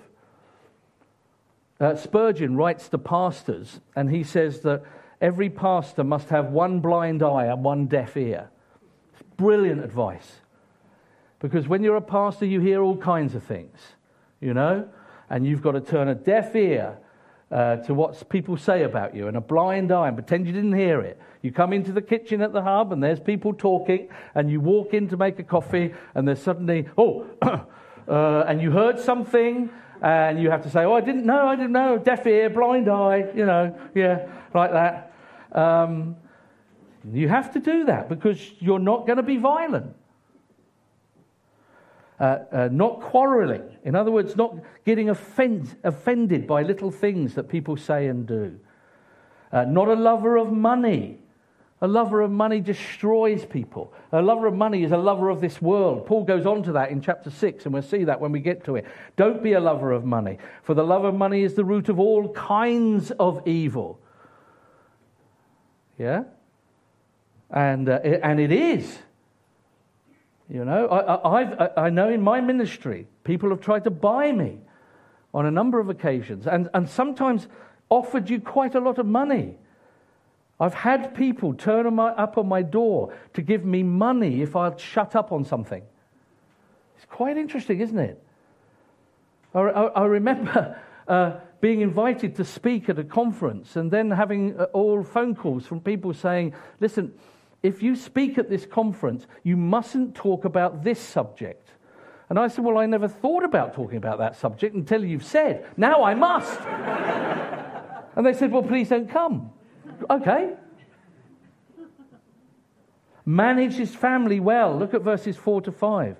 Uh, 1.79 1.95
Spurgeon 1.95 2.55
writes 2.55 2.89
to 2.89 2.97
pastors, 2.97 3.79
and 3.95 4.09
he 4.09 4.23
says 4.23 4.61
that 4.61 4.81
every 5.21 5.51
pastor 5.51 6.03
must 6.03 6.29
have 6.29 6.47
one 6.47 6.79
blind 6.79 7.21
eye 7.21 7.45
and 7.45 7.63
one 7.63 7.85
deaf 7.85 8.17
ear. 8.17 8.49
It's 9.13 9.21
brilliant 9.37 9.83
advice. 9.83 10.39
Because 11.39 11.69
when 11.69 11.83
you're 11.83 11.95
a 11.95 12.01
pastor, 12.01 12.45
you 12.45 12.59
hear 12.59 12.81
all 12.81 12.97
kinds 12.97 13.33
of 13.33 13.43
things, 13.43 13.77
you 14.41 14.53
know? 14.53 14.87
And 15.29 15.45
you've 15.45 15.61
got 15.61 15.73
to 15.73 15.81
turn 15.81 16.07
a 16.07 16.15
deaf 16.15 16.55
ear 16.55 16.97
uh, 17.51 17.77
to 17.77 17.93
what 17.93 18.29
people 18.29 18.57
say 18.57 18.83
about 18.83 19.15
you 19.15 19.27
and 19.27 19.37
a 19.37 19.41
blind 19.41 19.91
eye 19.91 20.07
and 20.07 20.17
pretend 20.17 20.47
you 20.47 20.53
didn't 20.53 20.73
hear 20.73 21.01
it. 21.01 21.19
You 21.41 21.51
come 21.51 21.73
into 21.73 21.91
the 21.91 22.01
kitchen 22.01 22.41
at 22.41 22.53
the 22.53 22.61
hub 22.61 22.91
and 22.91 23.01
there's 23.01 23.19
people 23.19 23.53
talking, 23.53 24.09
and 24.35 24.51
you 24.51 24.59
walk 24.59 24.93
in 24.93 25.07
to 25.09 25.17
make 25.17 25.39
a 25.39 25.43
coffee, 25.43 25.93
and 26.13 26.27
there's 26.27 26.41
suddenly, 26.41 26.87
oh, 26.97 27.25
uh, 28.07 28.43
and 28.47 28.61
you 28.61 28.71
heard 28.71 28.99
something, 28.99 29.69
and 30.01 30.41
you 30.41 30.49
have 30.49 30.63
to 30.63 30.69
say, 30.69 30.83
oh, 30.83 30.93
I 30.93 31.01
didn't 31.01 31.25
know, 31.25 31.47
I 31.47 31.55
didn't 31.55 31.71
know, 31.71 31.97
deaf 31.97 32.25
ear, 32.27 32.49
blind 32.49 32.89
eye, 32.89 33.25
you 33.35 33.45
know, 33.45 33.77
yeah, 33.95 34.27
like 34.53 34.71
that. 34.71 35.13
Um, 35.51 36.17
you 37.11 37.29
have 37.29 37.53
to 37.53 37.59
do 37.59 37.85
that 37.85 38.09
because 38.09 38.37
you're 38.59 38.79
not 38.79 39.05
going 39.07 39.17
to 39.17 39.23
be 39.23 39.37
violent 39.37 39.95
uh, 42.19 42.39
uh, 42.51 42.69
not 42.71 43.01
quarreling. 43.01 43.63
In 43.83 43.95
other 43.95 44.11
words, 44.11 44.35
not 44.35 44.55
getting 44.85 45.09
offend, 45.09 45.77
offended 45.83 46.47
by 46.47 46.63
little 46.63 46.91
things 46.91 47.35
that 47.35 47.49
people 47.49 47.77
say 47.77 48.07
and 48.07 48.27
do. 48.27 48.59
Uh, 49.51 49.63
not 49.63 49.87
a 49.87 49.95
lover 49.95 50.37
of 50.37 50.51
money. 50.51 51.19
A 51.81 51.87
lover 51.87 52.21
of 52.21 52.29
money 52.29 52.59
destroys 52.59 53.45
people. 53.45 53.93
A 54.11 54.21
lover 54.21 54.47
of 54.47 54.53
money 54.53 54.83
is 54.83 54.91
a 54.91 54.97
lover 54.97 55.29
of 55.29 55.39
this 55.39 55.61
world. 55.61 56.05
Paul 56.05 56.25
goes 56.25 56.45
on 56.45 56.61
to 56.63 56.73
that 56.73 56.91
in 56.91 56.99
chapter 57.01 57.29
6, 57.29 57.63
and 57.63 57.73
we'll 57.73 57.81
see 57.81 58.03
that 58.03 58.19
when 58.19 58.33
we 58.33 58.41
get 58.41 58.65
to 58.65 58.75
it. 58.75 58.85
Don't 59.15 59.41
be 59.41 59.53
a 59.53 59.61
lover 59.61 59.93
of 59.93 60.03
money, 60.03 60.39
for 60.63 60.73
the 60.73 60.83
love 60.83 61.05
of 61.05 61.15
money 61.15 61.43
is 61.43 61.53
the 61.53 61.63
root 61.63 61.87
of 61.87 61.99
all 61.99 62.33
kinds 62.33 63.11
of 63.11 63.47
evil. 63.47 63.97
Yeah? 65.97 66.23
And, 67.49 67.87
uh, 67.87 67.99
and 68.03 68.41
it 68.41 68.51
is. 68.51 68.99
You 70.51 70.65
know, 70.65 70.87
I, 70.87 71.43
I, 71.43 71.85
I 71.85 71.89
know 71.89 72.09
in 72.09 72.21
my 72.21 72.41
ministry, 72.41 73.07
people 73.23 73.49
have 73.49 73.61
tried 73.61 73.83
to 73.83 73.91
buy 73.91 74.31
me 74.31 74.57
on 75.33 75.45
a 75.45 75.51
number 75.51 75.79
of 75.79 75.89
occasions 75.89 76.47
and, 76.47 76.69
and 76.73 76.89
sometimes 76.89 77.47
offered 77.89 78.29
you 78.29 78.39
quite 78.39 78.73
a 78.73 78.79
lot 78.79 78.97
of 78.97 79.05
money. 79.05 79.57
I've 80.59 80.73
had 80.73 81.13
people 81.13 81.53
turn 81.53 81.93
my, 81.93 82.09
up 82.09 82.37
on 82.37 82.47
my 82.47 82.63
door 82.63 83.13
to 83.33 83.41
give 83.41 83.63
me 83.63 83.83
money 83.83 84.41
if 84.41 84.55
I'd 84.55 84.79
shut 84.79 85.15
up 85.15 85.31
on 85.31 85.45
something. 85.45 85.83
It's 86.97 87.05
quite 87.05 87.37
interesting, 87.37 87.79
isn't 87.79 87.99
it? 87.99 88.21
I, 89.53 89.59
I, 89.59 89.85
I 89.85 90.05
remember 90.05 90.79
uh, 91.07 91.33
being 91.61 91.81
invited 91.81 92.35
to 92.37 92.43
speak 92.43 92.89
at 92.89 92.97
a 92.97 93.03
conference 93.03 93.75
and 93.75 93.89
then 93.91 94.11
having 94.11 94.59
uh, 94.59 94.63
all 94.73 95.03
phone 95.03 95.35
calls 95.35 95.65
from 95.65 95.79
people 95.79 96.13
saying, 96.13 96.53
listen, 96.79 97.13
if 97.61 97.83
you 97.83 97.95
speak 97.95 98.37
at 98.37 98.49
this 98.49 98.65
conference, 98.65 99.27
you 99.43 99.57
mustn't 99.57 100.15
talk 100.15 100.45
about 100.45 100.83
this 100.83 100.99
subject. 100.99 101.71
And 102.29 102.39
I 102.39 102.47
said, 102.47 102.63
Well, 102.63 102.77
I 102.77 102.85
never 102.85 103.07
thought 103.07 103.43
about 103.43 103.73
talking 103.73 103.97
about 103.97 104.19
that 104.19 104.35
subject 104.35 104.75
until 104.75 105.03
you've 105.03 105.25
said, 105.25 105.65
Now 105.75 106.03
I 106.03 106.13
must. 106.13 106.59
and 108.15 108.25
they 108.25 108.33
said, 108.33 108.51
Well, 108.51 108.63
please 108.63 108.89
don't 108.89 109.09
come. 109.09 109.51
Okay. 110.09 110.53
Manage 113.25 113.73
his 113.73 113.93
family 113.93 114.39
well. 114.39 114.77
Look 114.77 114.93
at 114.93 115.01
verses 115.01 115.35
4 115.37 115.61
to 115.63 115.71
5. 115.71 116.17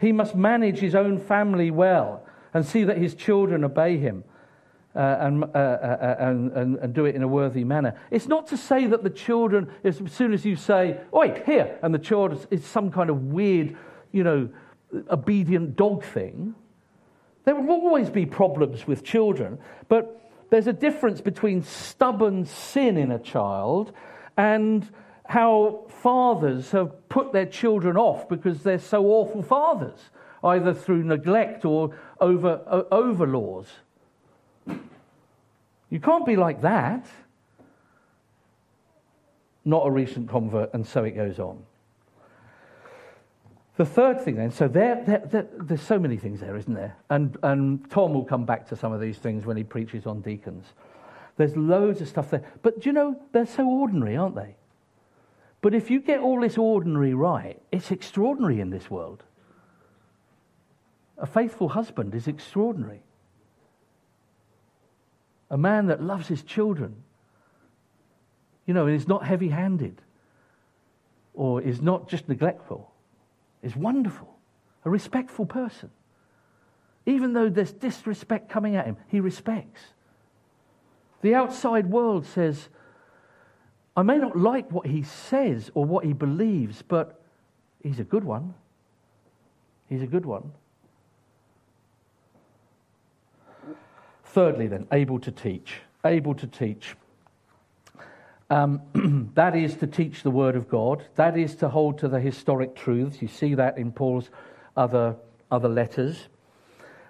He 0.00 0.12
must 0.12 0.34
manage 0.34 0.78
his 0.78 0.94
own 0.94 1.18
family 1.18 1.70
well 1.70 2.24
and 2.54 2.64
see 2.64 2.84
that 2.84 2.98
his 2.98 3.14
children 3.14 3.64
obey 3.64 3.98
him 3.98 4.24
uh, 4.96 5.18
and, 5.20 5.44
uh, 5.44 5.46
uh, 5.46 5.50
uh, 5.52 6.16
and, 6.18 6.52
and, 6.52 6.76
and, 6.78 6.94
do 6.94 7.04
it 7.04 7.14
in 7.14 7.22
a 7.22 7.28
worthy 7.28 7.64
manner. 7.64 7.94
It's 8.10 8.28
not 8.28 8.46
to 8.46 8.56
say 8.56 8.86
that 8.86 9.02
the 9.02 9.10
children, 9.10 9.70
as 9.84 10.00
soon 10.10 10.32
as 10.32 10.46
you 10.46 10.56
say, 10.56 10.98
oi, 11.12 11.42
here, 11.44 11.78
and 11.82 11.94
the 11.94 11.98
child 11.98 12.46
is 12.50 12.64
some 12.64 12.90
kind 12.90 13.10
of 13.10 13.24
weird, 13.24 13.76
you 14.10 14.24
know, 14.24 14.48
obedient 15.10 15.76
dog 15.76 16.02
thing. 16.02 16.54
There 17.44 17.54
will 17.54 17.70
always 17.70 18.08
be 18.08 18.24
problems 18.24 18.86
with 18.86 19.04
children, 19.04 19.58
but 19.88 20.30
there's 20.48 20.66
a 20.66 20.72
difference 20.72 21.20
between 21.20 21.62
stubborn 21.62 22.46
sin 22.46 22.96
in 22.96 23.10
a 23.10 23.18
child 23.18 23.92
and 24.38 24.88
how 25.26 25.84
fathers 25.88 26.70
have 26.70 27.08
put 27.10 27.34
their 27.34 27.46
children 27.46 27.98
off 27.98 28.30
because 28.30 28.62
they're 28.62 28.78
so 28.78 29.04
awful 29.04 29.42
fathers, 29.42 29.98
either 30.42 30.72
through 30.72 31.02
neglect 31.02 31.66
or 31.66 31.94
over, 32.18 32.86
over 32.90 33.26
laws. 33.26 33.66
You 35.90 36.00
can't 36.00 36.26
be 36.26 36.36
like 36.36 36.62
that. 36.62 37.06
Not 39.64 39.86
a 39.86 39.90
recent 39.90 40.28
convert, 40.28 40.72
and 40.74 40.86
so 40.86 41.04
it 41.04 41.12
goes 41.12 41.38
on. 41.38 41.62
The 43.76 43.84
third 43.84 44.22
thing, 44.22 44.36
then, 44.36 44.50
so 44.50 44.68
there, 44.68 45.02
there, 45.04 45.22
there, 45.26 45.46
there's 45.58 45.82
so 45.82 45.98
many 45.98 46.16
things 46.16 46.40
there, 46.40 46.56
isn't 46.56 46.72
there? 46.72 46.96
And, 47.10 47.36
and 47.42 47.90
Tom 47.90 48.14
will 48.14 48.24
come 48.24 48.46
back 48.46 48.66
to 48.68 48.76
some 48.76 48.92
of 48.92 49.00
these 49.00 49.18
things 49.18 49.44
when 49.44 49.56
he 49.56 49.64
preaches 49.64 50.06
on 50.06 50.22
deacons. 50.22 50.64
There's 51.36 51.56
loads 51.56 52.00
of 52.00 52.08
stuff 52.08 52.30
there. 52.30 52.42
But 52.62 52.80
do 52.80 52.88
you 52.88 52.92
know, 52.94 53.20
they're 53.32 53.44
so 53.44 53.66
ordinary, 53.66 54.16
aren't 54.16 54.34
they? 54.34 54.56
But 55.60 55.74
if 55.74 55.90
you 55.90 56.00
get 56.00 56.20
all 56.20 56.40
this 56.40 56.56
ordinary 56.56 57.12
right, 57.12 57.60
it's 57.70 57.90
extraordinary 57.90 58.60
in 58.60 58.70
this 58.70 58.90
world. 58.90 59.24
A 61.18 61.26
faithful 61.26 61.68
husband 61.68 62.14
is 62.14 62.28
extraordinary. 62.28 63.02
A 65.50 65.56
man 65.56 65.86
that 65.86 66.02
loves 66.02 66.26
his 66.28 66.42
children, 66.42 66.96
you 68.66 68.74
know, 68.74 68.86
is 68.86 69.06
not 69.06 69.24
heavy 69.24 69.48
handed 69.48 70.00
or 71.34 71.62
is 71.62 71.80
not 71.80 72.08
just 72.08 72.28
neglectful 72.28 72.92
is 73.66 73.76
wonderful, 73.76 74.38
a 74.84 74.90
respectful 74.90 75.44
person. 75.44 75.90
Even 77.04 77.32
though 77.32 77.48
there's 77.48 77.72
disrespect 77.72 78.48
coming 78.48 78.76
at 78.76 78.86
him, 78.86 78.96
he 79.08 79.20
respects. 79.20 79.80
The 81.22 81.34
outside 81.34 81.90
world 81.90 82.26
says, 82.26 82.68
I 83.96 84.02
may 84.02 84.18
not 84.18 84.36
like 84.38 84.70
what 84.70 84.86
he 84.86 85.02
says 85.02 85.70
or 85.74 85.84
what 85.84 86.04
he 86.04 86.12
believes, 86.12 86.82
but 86.82 87.20
he's 87.82 87.98
a 87.98 88.04
good 88.04 88.24
one. 88.24 88.54
He's 89.88 90.02
a 90.02 90.06
good 90.06 90.26
one. 90.26 90.52
Thirdly, 94.36 94.66
then, 94.66 94.86
able 94.92 95.18
to 95.20 95.30
teach. 95.30 95.76
Able 96.04 96.34
to 96.34 96.46
teach. 96.46 96.94
Um, 98.50 99.30
that 99.34 99.56
is 99.56 99.76
to 99.76 99.86
teach 99.86 100.22
the 100.22 100.30
Word 100.30 100.56
of 100.56 100.68
God. 100.68 101.06
That 101.14 101.38
is 101.38 101.56
to 101.56 101.70
hold 101.70 101.96
to 102.00 102.08
the 102.08 102.20
historic 102.20 102.76
truths. 102.76 103.22
You 103.22 103.28
see 103.28 103.54
that 103.54 103.78
in 103.78 103.92
Paul's 103.92 104.28
other, 104.76 105.16
other 105.50 105.70
letters. 105.70 106.28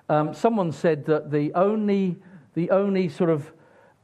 Um, 0.08 0.34
someone 0.34 0.70
said 0.70 1.04
that 1.06 1.32
the 1.32 1.52
only, 1.54 2.14
the 2.54 2.70
only 2.70 3.08
sort 3.08 3.30
of 3.30 3.50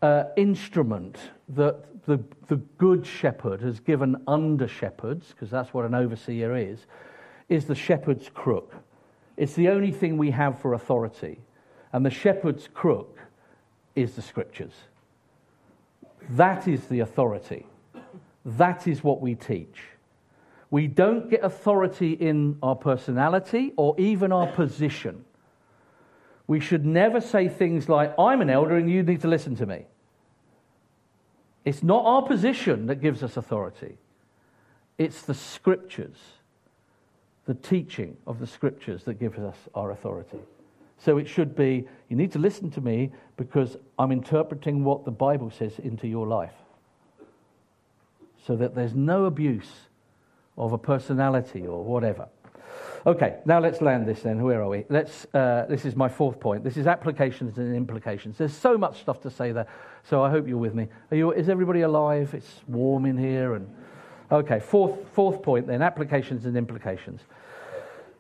uh, 0.03 0.25
instrument 0.37 1.17
that 1.51 2.05
the, 2.07 2.19
the 2.49 2.57
good 2.57 3.07
shepherd 3.07 3.61
has 3.61 3.79
given 3.79 4.17
under 4.27 4.67
shepherds, 4.67 5.29
because 5.29 5.49
that's 5.49 5.73
what 5.73 5.85
an 5.85 5.95
overseer 5.95 6.57
is, 6.57 6.87
is 7.49 7.67
the 7.67 7.77
shepherd's 7.77 8.29
crook. 8.29 8.75
It's 9.37 9.55
the 9.55 9.69
only 9.69 9.93
thing 9.93 10.19
we 10.19 10.33
have 10.33 10.59
for 10.59 10.75
authority. 10.75 11.39
And 11.93 12.07
the 12.07 12.11
shepherd's 12.11 12.69
crook 12.73 13.19
is 13.95 14.15
the 14.15 14.23
scriptures. 14.23 14.73
That 16.31 16.67
is 16.67 16.87
the 16.87 17.01
authority. 17.01 17.67
That 18.45 18.87
is 18.87 19.05
what 19.05 19.21
we 19.21 19.35
teach. 19.35 19.83
We 20.71 20.87
don't 20.87 21.29
get 21.29 21.45
authority 21.45 22.13
in 22.13 22.57
our 22.63 22.75
personality 22.75 23.73
or 23.77 23.95
even 24.01 24.33
our 24.33 24.47
position. 24.47 25.25
We 26.47 26.61
should 26.61 26.87
never 26.87 27.21
say 27.21 27.49
things 27.49 27.89
like, 27.89 28.15
I'm 28.19 28.41
an 28.41 28.49
elder 28.49 28.77
and 28.77 28.91
you 28.91 29.03
need 29.03 29.21
to 29.21 29.29
listen 29.29 29.55
to 29.57 29.67
me. 29.67 29.85
It's 31.65 31.83
not 31.83 32.05
our 32.05 32.23
position 32.23 32.87
that 32.87 32.97
gives 32.97 33.23
us 33.23 33.37
authority, 33.37 33.99
it's 34.99 35.23
the 35.23 35.35
scriptures, 35.35 36.17
the 37.45 37.55
teaching 37.55 38.17
of 38.27 38.39
the 38.39 38.47
scriptures 38.47 39.05
that 39.05 39.15
gives 39.21 39.39
us 39.39 39.57
our 39.75 39.91
authority. 39.91 40.39
So 41.05 41.19
it 41.19 41.27
should 41.27 41.57
be 41.57 41.89
you 42.09 42.17
need 42.17 42.33
to 42.33 42.39
listen 42.39 42.71
to 42.73 42.81
me 42.81 43.11
because 43.37 43.77
I'm 43.99 44.13
interpreting 44.13 44.85
what 44.85 45.05
the 45.05 45.11
Bible 45.11 45.51
says 45.51 45.79
into 45.79 46.07
your 46.07 46.27
life. 46.27 46.55
So 48.47 48.57
that 48.57 48.75
there's 48.75 48.95
no 48.95 49.25
abuse 49.25 49.71
of 50.57 50.73
a 50.73 50.79
personality 50.79 51.67
or 51.67 51.83
whatever. 51.83 52.29
Okay, 53.05 53.39
now 53.45 53.59
let's 53.59 53.81
land 53.81 54.07
this 54.07 54.23
then. 54.23 54.43
Where 54.43 54.63
are 54.63 54.69
we? 54.69 54.85
Let's, 54.89 55.27
uh, 55.35 55.67
this 55.69 55.85
is 55.85 55.97
my 55.97 56.09
fourth 56.09 56.39
point. 56.39 56.63
This 56.63 56.77
is 56.77 56.87
applications 56.87 57.59
and 57.59 57.75
implications. 57.75 58.39
There's 58.39 58.57
so 58.57 58.79
much 58.79 59.01
stuff 59.01 59.21
to 59.23 59.31
say 59.31 59.51
there, 59.51 59.67
so 60.05 60.23
I 60.23 60.31
hope 60.31 60.47
you're 60.47 60.57
with 60.57 60.75
me. 60.75 60.87
You, 61.11 61.33
is 61.33 61.49
everybody 61.49 61.81
alive? 61.81 62.33
It's 62.33 62.61
warm 62.69 63.07
in 63.07 63.19
here. 63.19 63.55
and 63.55 63.69
Okay, 64.31 64.61
fourth, 64.61 65.01
fourth 65.15 65.43
point 65.43 65.67
then 65.67 65.83
applications 65.83 66.47
and 66.47 66.57
implications. 66.57 67.23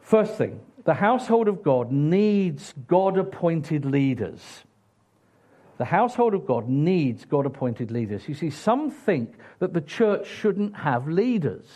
First 0.00 0.36
thing, 0.36 0.60
the 0.84 0.94
household 0.94 1.48
of 1.48 1.62
God 1.62 1.92
needs 1.92 2.74
God 2.88 3.16
appointed 3.16 3.84
leaders. 3.84 4.64
The 5.78 5.84
household 5.86 6.34
of 6.34 6.46
God 6.46 6.68
needs 6.68 7.24
God 7.24 7.46
appointed 7.46 7.90
leaders. 7.90 8.28
You 8.28 8.34
see, 8.34 8.50
some 8.50 8.90
think 8.90 9.34
that 9.58 9.72
the 9.72 9.80
church 9.80 10.26
shouldn't 10.26 10.76
have 10.76 11.08
leaders. 11.08 11.66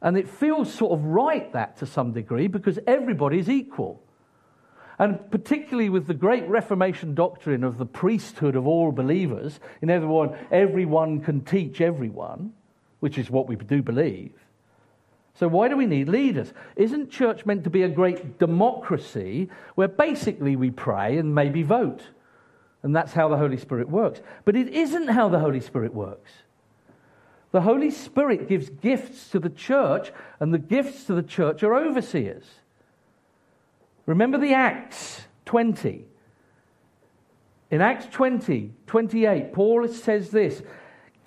And 0.00 0.16
it 0.16 0.28
feels 0.28 0.72
sort 0.72 0.92
of 0.92 1.04
right 1.04 1.52
that 1.52 1.78
to 1.78 1.86
some 1.86 2.12
degree 2.12 2.46
because 2.46 2.78
everybody's 2.86 3.48
equal. 3.48 4.00
And 4.98 5.30
particularly 5.30 5.88
with 5.88 6.06
the 6.06 6.14
great 6.14 6.48
Reformation 6.48 7.14
doctrine 7.14 7.62
of 7.62 7.78
the 7.78 7.86
priesthood 7.86 8.56
of 8.56 8.66
all 8.66 8.90
believers, 8.90 9.60
in 9.80 9.90
other 9.90 10.06
words, 10.08 10.34
everyone 10.50 11.20
can 11.20 11.40
teach 11.40 11.80
everyone, 11.80 12.52
which 13.00 13.18
is 13.18 13.30
what 13.30 13.48
we 13.48 13.56
do 13.56 13.82
believe. 13.82 14.32
So, 15.38 15.46
why 15.46 15.68
do 15.68 15.76
we 15.76 15.86
need 15.86 16.08
leaders? 16.08 16.52
Isn't 16.74 17.12
church 17.12 17.46
meant 17.46 17.62
to 17.62 17.70
be 17.70 17.84
a 17.84 17.88
great 17.88 18.40
democracy 18.40 19.48
where 19.76 19.86
basically 19.86 20.56
we 20.56 20.72
pray 20.72 21.16
and 21.16 21.32
maybe 21.32 21.62
vote? 21.62 22.02
And 22.82 22.94
that's 22.94 23.12
how 23.12 23.28
the 23.28 23.36
Holy 23.36 23.56
Spirit 23.56 23.88
works. 23.88 24.20
But 24.44 24.56
it 24.56 24.68
isn't 24.68 25.08
how 25.08 25.28
the 25.28 25.38
Holy 25.38 25.60
Spirit 25.60 25.94
works. 25.94 26.32
The 27.52 27.60
Holy 27.60 27.92
Spirit 27.92 28.48
gives 28.48 28.68
gifts 28.68 29.30
to 29.30 29.38
the 29.38 29.48
church, 29.48 30.10
and 30.40 30.52
the 30.52 30.58
gifts 30.58 31.04
to 31.04 31.14
the 31.14 31.22
church 31.22 31.62
are 31.62 31.74
overseers. 31.74 32.44
Remember 34.06 34.38
the 34.38 34.54
Acts 34.54 35.22
20. 35.44 36.04
In 37.70 37.80
Acts 37.80 38.06
20, 38.10 38.72
28, 38.88 39.52
Paul 39.52 39.86
says 39.86 40.30
this 40.30 40.64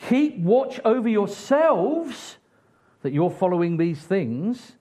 Keep 0.10 0.40
watch 0.40 0.82
over 0.84 1.08
yourselves 1.08 2.38
that 3.02 3.14
you're 3.14 3.30
following 3.30 3.78
these 3.78 4.00
things, 4.00 4.74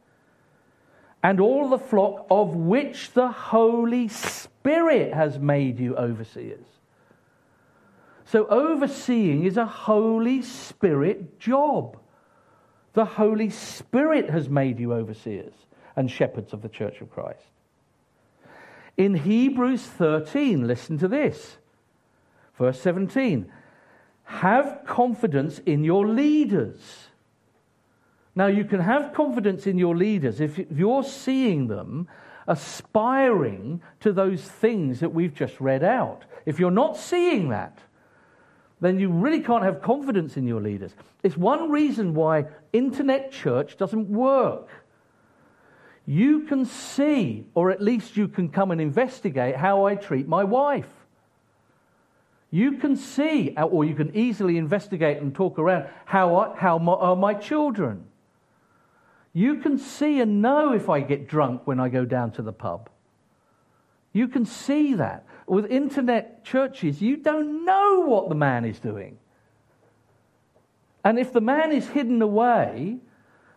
and 1.22 1.40
all 1.40 1.68
the 1.68 1.78
flock 1.78 2.26
of 2.30 2.54
which 2.54 3.12
the 3.12 3.28
Holy 3.28 4.08
Spirit 4.08 5.12
has 5.12 5.38
made 5.38 5.78
you 5.78 5.96
overseers. 5.96 6.64
So, 8.24 8.46
overseeing 8.46 9.44
is 9.44 9.56
a 9.56 9.66
Holy 9.66 10.42
Spirit 10.42 11.40
job. 11.40 11.98
The 12.92 13.04
Holy 13.04 13.50
Spirit 13.50 14.30
has 14.30 14.48
made 14.48 14.78
you 14.78 14.92
overseers 14.92 15.52
and 15.96 16.10
shepherds 16.10 16.52
of 16.52 16.62
the 16.62 16.68
church 16.68 17.00
of 17.00 17.10
Christ. 17.10 17.44
In 18.96 19.14
Hebrews 19.14 19.82
13, 19.82 20.66
listen 20.66 20.98
to 20.98 21.08
this. 21.08 21.56
Verse 22.56 22.80
17 22.80 23.50
Have 24.24 24.82
confidence 24.86 25.58
in 25.60 25.84
your 25.84 26.06
leaders 26.06 27.09
now, 28.34 28.46
you 28.46 28.64
can 28.64 28.80
have 28.80 29.12
confidence 29.12 29.66
in 29.66 29.76
your 29.76 29.96
leaders 29.96 30.40
if 30.40 30.58
you're 30.70 31.02
seeing 31.02 31.66
them 31.66 32.08
aspiring 32.46 33.82
to 34.00 34.12
those 34.12 34.42
things 34.42 35.00
that 35.00 35.12
we've 35.12 35.34
just 35.34 35.60
read 35.60 35.82
out. 35.82 36.24
If 36.46 36.58
you're 36.58 36.70
not 36.70 36.96
seeing 36.96 37.48
that, 37.50 37.78
then 38.80 38.98
you 38.98 39.10
really 39.10 39.40
can't 39.40 39.64
have 39.64 39.82
confidence 39.82 40.36
in 40.36 40.46
your 40.46 40.60
leaders. 40.60 40.92
It's 41.22 41.36
one 41.36 41.70
reason 41.70 42.14
why 42.14 42.46
internet 42.72 43.30
church 43.30 43.76
doesn't 43.76 44.08
work. 44.08 44.68
You 46.06 46.40
can 46.40 46.64
see, 46.64 47.46
or 47.54 47.70
at 47.70 47.82
least 47.82 48.16
you 48.16 48.26
can 48.26 48.48
come 48.48 48.70
and 48.70 48.80
investigate 48.80 49.56
how 49.56 49.86
I 49.86 49.96
treat 49.96 50.26
my 50.26 50.44
wife. 50.44 50.88
You 52.50 52.78
can 52.78 52.96
see, 52.96 53.54
or 53.56 53.84
you 53.84 53.94
can 53.94 54.16
easily 54.16 54.56
investigate 54.56 55.18
and 55.18 55.34
talk 55.34 55.58
around 55.58 55.88
how, 56.04 56.54
how 56.56 56.78
are 56.78 57.16
my 57.16 57.34
children. 57.34 58.06
You 59.32 59.56
can 59.56 59.78
see 59.78 60.20
and 60.20 60.42
know 60.42 60.72
if 60.72 60.88
I 60.88 61.00
get 61.00 61.28
drunk 61.28 61.66
when 61.66 61.78
I 61.78 61.88
go 61.88 62.04
down 62.04 62.32
to 62.32 62.42
the 62.42 62.52
pub. 62.52 62.90
You 64.12 64.28
can 64.28 64.44
see 64.44 64.94
that. 64.94 65.24
With 65.46 65.66
internet 65.66 66.44
churches, 66.44 67.00
you 67.00 67.16
don't 67.16 67.64
know 67.64 68.00
what 68.06 68.28
the 68.28 68.34
man 68.34 68.64
is 68.64 68.78
doing. 68.80 69.18
And 71.04 71.18
if 71.18 71.32
the 71.32 71.40
man 71.40 71.72
is 71.72 71.88
hidden 71.88 72.20
away, 72.22 72.98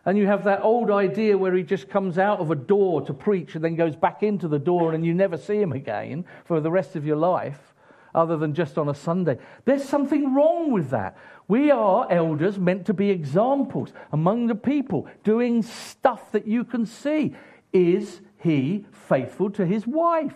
and 0.05 0.17
you 0.17 0.27
have 0.27 0.43
that 0.43 0.61
old 0.61 0.91
idea 0.91 1.37
where 1.37 1.53
he 1.53 1.63
just 1.63 1.89
comes 1.89 2.17
out 2.17 2.39
of 2.39 2.51
a 2.51 2.55
door 2.55 3.01
to 3.03 3.13
preach 3.13 3.55
and 3.55 3.63
then 3.63 3.75
goes 3.75 3.95
back 3.95 4.21
into 4.21 4.47
the 4.47 4.59
door 4.59 4.93
and 4.93 5.05
you 5.05 5.13
never 5.13 5.37
see 5.37 5.61
him 5.61 5.71
again 5.71 6.25
for 6.45 6.59
the 6.59 6.71
rest 6.71 6.95
of 6.95 7.05
your 7.05 7.15
life, 7.15 7.72
other 8.13 8.37
than 8.37 8.53
just 8.53 8.77
on 8.77 8.89
a 8.89 8.93
Sunday. 8.93 9.37
There's 9.65 9.83
something 9.83 10.33
wrong 10.33 10.71
with 10.71 10.89
that. 10.91 11.17
We 11.47 11.71
are 11.71 12.07
elders 12.09 12.57
meant 12.57 12.85
to 12.85 12.93
be 12.93 13.09
examples 13.09 13.91
among 14.11 14.47
the 14.47 14.55
people, 14.55 15.07
doing 15.23 15.61
stuff 15.61 16.31
that 16.31 16.47
you 16.47 16.63
can 16.63 16.85
see. 16.85 17.35
Is 17.71 18.21
he 18.37 18.85
faithful 18.91 19.49
to 19.51 19.65
his 19.65 19.85
wife? 19.87 20.35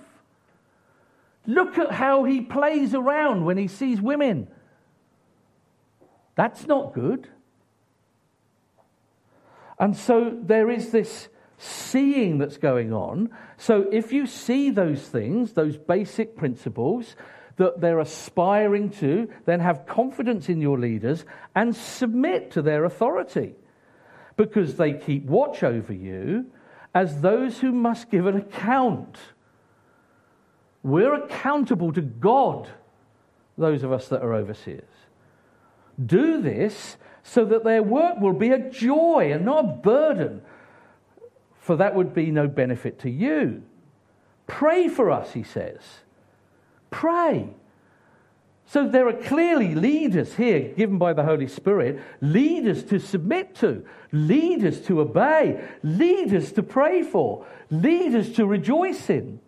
Look 1.46 1.78
at 1.78 1.92
how 1.92 2.26
he 2.26 2.42
plays 2.42 2.94
around 2.94 3.46
when 3.46 3.58
he 3.58 3.68
sees 3.68 4.02
women. 4.02 4.48
That's 6.36 6.68
not 6.68 6.94
good. 6.94 7.30
And 9.80 9.96
so 9.96 10.38
there 10.42 10.70
is 10.70 10.92
this 10.92 11.30
seeing 11.58 12.38
that's 12.38 12.58
going 12.58 12.94
on. 12.94 13.30
So 13.58 13.88
if 13.92 14.12
you 14.12 14.28
see 14.28 14.70
those 14.70 15.02
things, 15.02 15.54
those 15.54 15.78
basic 15.78 16.36
principles 16.36 17.16
that 17.58 17.82
they're 17.82 18.00
aspiring 18.00 18.90
to, 18.92 19.30
then 19.46 19.60
have 19.60 19.86
confidence 19.86 20.48
in 20.48 20.62
your 20.62 20.80
leaders 20.80 21.26
and 21.56 21.76
submit 21.76 22.52
to 22.52 22.62
their 22.62 22.86
authority 22.86 23.56
because 24.38 24.76
they 24.78 24.94
keep 24.94 25.26
watch 25.26 25.64
over 25.64 25.94
you 25.94 26.46
as 26.94 27.22
those 27.22 27.60
who 27.60 27.72
must 27.72 28.10
give 28.10 28.26
an 28.26 28.38
account. 28.38 29.18
We're 30.84 31.16
accountable 31.16 31.92
to 31.94 32.02
God, 32.02 32.70
those 33.58 33.84
of 33.84 33.92
us 33.92 34.08
that 34.10 34.22
are 34.22 34.34
overseers. 34.34 34.84
Do 36.04 36.42
this 36.42 36.98
so 37.24 37.44
that 37.46 37.64
their 37.64 37.84
work 37.84 38.20
will 38.20 38.34
be 38.34 38.52
a 38.52 38.70
joy 38.70 39.32
and 39.34 39.44
not 39.44 39.66
a 39.66 39.68
burden, 39.68 40.42
for 41.60 41.76
that 41.76 41.96
would 41.96 42.14
be 42.14 42.32
no 42.32 42.48
benefit 42.48 43.00
to 43.00 43.10
you. 43.10 43.64
Pray 44.46 44.88
for 44.88 45.12
us, 45.12 45.34
he 45.34 45.44
says. 45.44 45.82
Pray. 46.90 47.50
So 48.66 48.86
there 48.86 49.08
are 49.08 49.14
clearly 49.14 49.76
leaders 49.76 50.36
here 50.36 50.74
given 50.76 50.98
by 50.98 51.14
the 51.14 51.24
Holy 51.24 51.48
Spirit, 51.48 52.02
leaders 52.20 52.84
to 52.86 53.00
submit 53.00 53.56
to, 53.56 53.86
leaders 54.12 54.82
to 54.82 55.00
obey, 55.00 55.64
leaders 55.84 56.52
to 56.54 56.64
pray 56.64 57.02
for, 57.02 57.46
leaders 57.70 58.34
to 58.34 58.46
rejoice 58.46 59.10
in. 59.10 59.40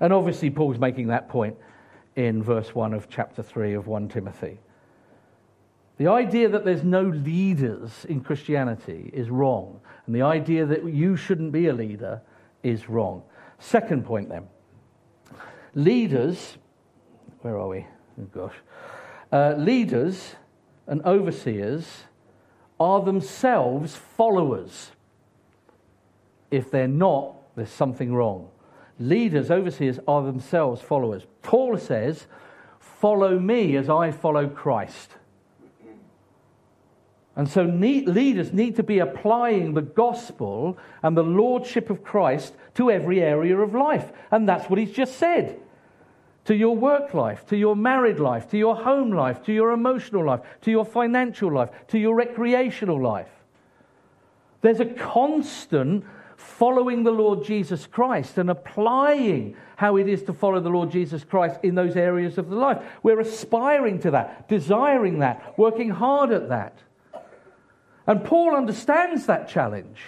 And 0.00 0.12
obviously, 0.12 0.50
Paul's 0.50 0.78
making 0.78 1.06
that 1.08 1.30
point 1.30 1.56
in 2.14 2.42
verse 2.42 2.74
1 2.74 2.92
of 2.92 3.08
chapter 3.08 3.42
3 3.42 3.72
of 3.72 3.86
1 3.86 4.08
Timothy. 4.08 4.58
The 5.96 6.08
idea 6.08 6.48
that 6.50 6.64
there's 6.64 6.82
no 6.82 7.02
leaders 7.02 8.04
in 8.06 8.20
Christianity 8.20 9.10
is 9.14 9.30
wrong. 9.30 9.80
And 10.06 10.14
the 10.14 10.22
idea 10.22 10.66
that 10.66 10.84
you 10.84 11.16
shouldn't 11.16 11.52
be 11.52 11.68
a 11.68 11.72
leader 11.72 12.20
is 12.62 12.88
wrong. 12.88 13.22
Second 13.58 14.04
point 14.04 14.28
then 14.28 14.46
leaders, 15.74 16.56
where 17.40 17.58
are 17.58 17.68
we? 17.68 17.86
Oh, 18.20 18.24
gosh. 18.32 18.54
Uh, 19.32 19.54
leaders 19.56 20.36
and 20.86 21.02
overseers 21.04 22.04
are 22.78 23.02
themselves 23.02 23.96
followers. 23.96 24.92
If 26.50 26.70
they're 26.70 26.88
not, 26.88 27.34
there's 27.56 27.70
something 27.70 28.14
wrong. 28.14 28.48
Leaders, 28.98 29.50
overseers 29.50 29.98
are 30.06 30.22
themselves 30.22 30.80
followers. 30.80 31.22
Paul 31.42 31.76
says, 31.78 32.26
Follow 32.78 33.38
me 33.38 33.76
as 33.76 33.90
I 33.90 34.12
follow 34.12 34.46
Christ. 34.48 35.16
And 37.36 37.48
so, 37.48 37.64
need, 37.64 38.06
leaders 38.06 38.52
need 38.52 38.76
to 38.76 38.84
be 38.84 39.00
applying 39.00 39.74
the 39.74 39.82
gospel 39.82 40.78
and 41.02 41.16
the 41.16 41.24
lordship 41.24 41.90
of 41.90 42.04
Christ 42.04 42.54
to 42.74 42.92
every 42.92 43.20
area 43.20 43.58
of 43.58 43.74
life. 43.74 44.12
And 44.30 44.48
that's 44.48 44.70
what 44.70 44.78
he's 44.78 44.92
just 44.92 45.16
said 45.16 45.60
to 46.44 46.54
your 46.54 46.76
work 46.76 47.14
life, 47.14 47.46
to 47.46 47.56
your 47.56 47.74
married 47.74 48.20
life, 48.20 48.50
to 48.50 48.58
your 48.58 48.76
home 48.76 49.10
life, 49.12 49.42
to 49.44 49.52
your 49.52 49.72
emotional 49.72 50.24
life, 50.24 50.40
to 50.62 50.70
your 50.70 50.84
financial 50.84 51.52
life, 51.52 51.70
to 51.88 51.98
your 51.98 52.14
recreational 52.14 53.00
life. 53.00 53.30
There's 54.60 54.80
a 54.80 54.86
constant 54.86 56.04
following 56.36 57.02
the 57.02 57.10
Lord 57.10 57.44
Jesus 57.44 57.86
Christ 57.86 58.38
and 58.38 58.50
applying 58.50 59.56
how 59.76 59.96
it 59.96 60.08
is 60.08 60.22
to 60.24 60.32
follow 60.32 60.60
the 60.60 60.68
Lord 60.68 60.90
Jesus 60.90 61.24
Christ 61.24 61.60
in 61.62 61.74
those 61.74 61.96
areas 61.96 62.38
of 62.38 62.50
the 62.50 62.56
life. 62.56 62.82
We're 63.02 63.20
aspiring 63.20 64.00
to 64.00 64.10
that, 64.12 64.48
desiring 64.48 65.20
that, 65.20 65.58
working 65.58 65.90
hard 65.90 66.30
at 66.30 66.48
that. 66.50 66.78
And 68.06 68.22
Paul 68.24 68.54
understands 68.54 69.26
that 69.26 69.48
challenge. 69.48 69.98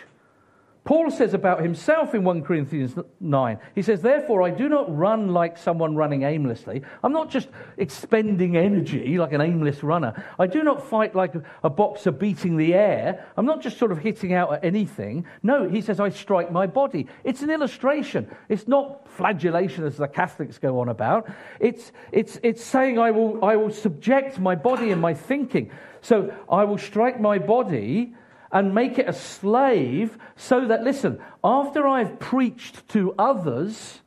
Paul 0.86 1.10
says 1.10 1.34
about 1.34 1.62
himself 1.62 2.14
in 2.14 2.22
1 2.22 2.42
Corinthians 2.42 2.94
9, 3.18 3.58
he 3.74 3.82
says, 3.82 4.02
Therefore, 4.02 4.42
I 4.42 4.50
do 4.50 4.68
not 4.68 4.96
run 4.96 5.32
like 5.32 5.58
someone 5.58 5.96
running 5.96 6.22
aimlessly. 6.22 6.82
I'm 7.02 7.12
not 7.12 7.28
just 7.28 7.48
expending 7.76 8.56
energy 8.56 9.18
like 9.18 9.32
an 9.32 9.40
aimless 9.40 9.82
runner. 9.82 10.24
I 10.38 10.46
do 10.46 10.62
not 10.62 10.88
fight 10.88 11.16
like 11.16 11.34
a 11.64 11.68
boxer 11.68 12.12
beating 12.12 12.56
the 12.56 12.72
air. 12.72 13.26
I'm 13.36 13.46
not 13.46 13.62
just 13.62 13.78
sort 13.78 13.90
of 13.90 13.98
hitting 13.98 14.32
out 14.32 14.52
at 14.52 14.64
anything. 14.64 15.26
No, 15.42 15.68
he 15.68 15.80
says, 15.80 15.98
I 15.98 16.08
strike 16.10 16.52
my 16.52 16.68
body. 16.68 17.08
It's 17.24 17.42
an 17.42 17.50
illustration. 17.50 18.30
It's 18.48 18.68
not 18.68 19.08
flagellation 19.08 19.82
as 19.82 19.96
the 19.96 20.06
Catholics 20.06 20.58
go 20.58 20.78
on 20.78 20.88
about. 20.88 21.28
It's, 21.58 21.90
it's, 22.12 22.38
it's 22.44 22.62
saying, 22.62 22.96
I 22.96 23.10
will, 23.10 23.44
I 23.44 23.56
will 23.56 23.72
subject 23.72 24.38
my 24.38 24.54
body 24.54 24.92
and 24.92 25.00
my 25.00 25.14
thinking. 25.14 25.72
So 26.00 26.32
I 26.48 26.62
will 26.62 26.78
strike 26.78 27.20
my 27.20 27.38
body 27.38 28.14
and 28.52 28.74
make 28.74 28.98
it 28.98 29.08
a 29.08 29.12
slave 29.12 30.18
so 30.36 30.66
that, 30.66 30.82
listen, 30.84 31.20
after 31.42 31.86
I've 31.86 32.18
preached 32.18 32.88
to 32.90 33.14
others, 33.18 34.00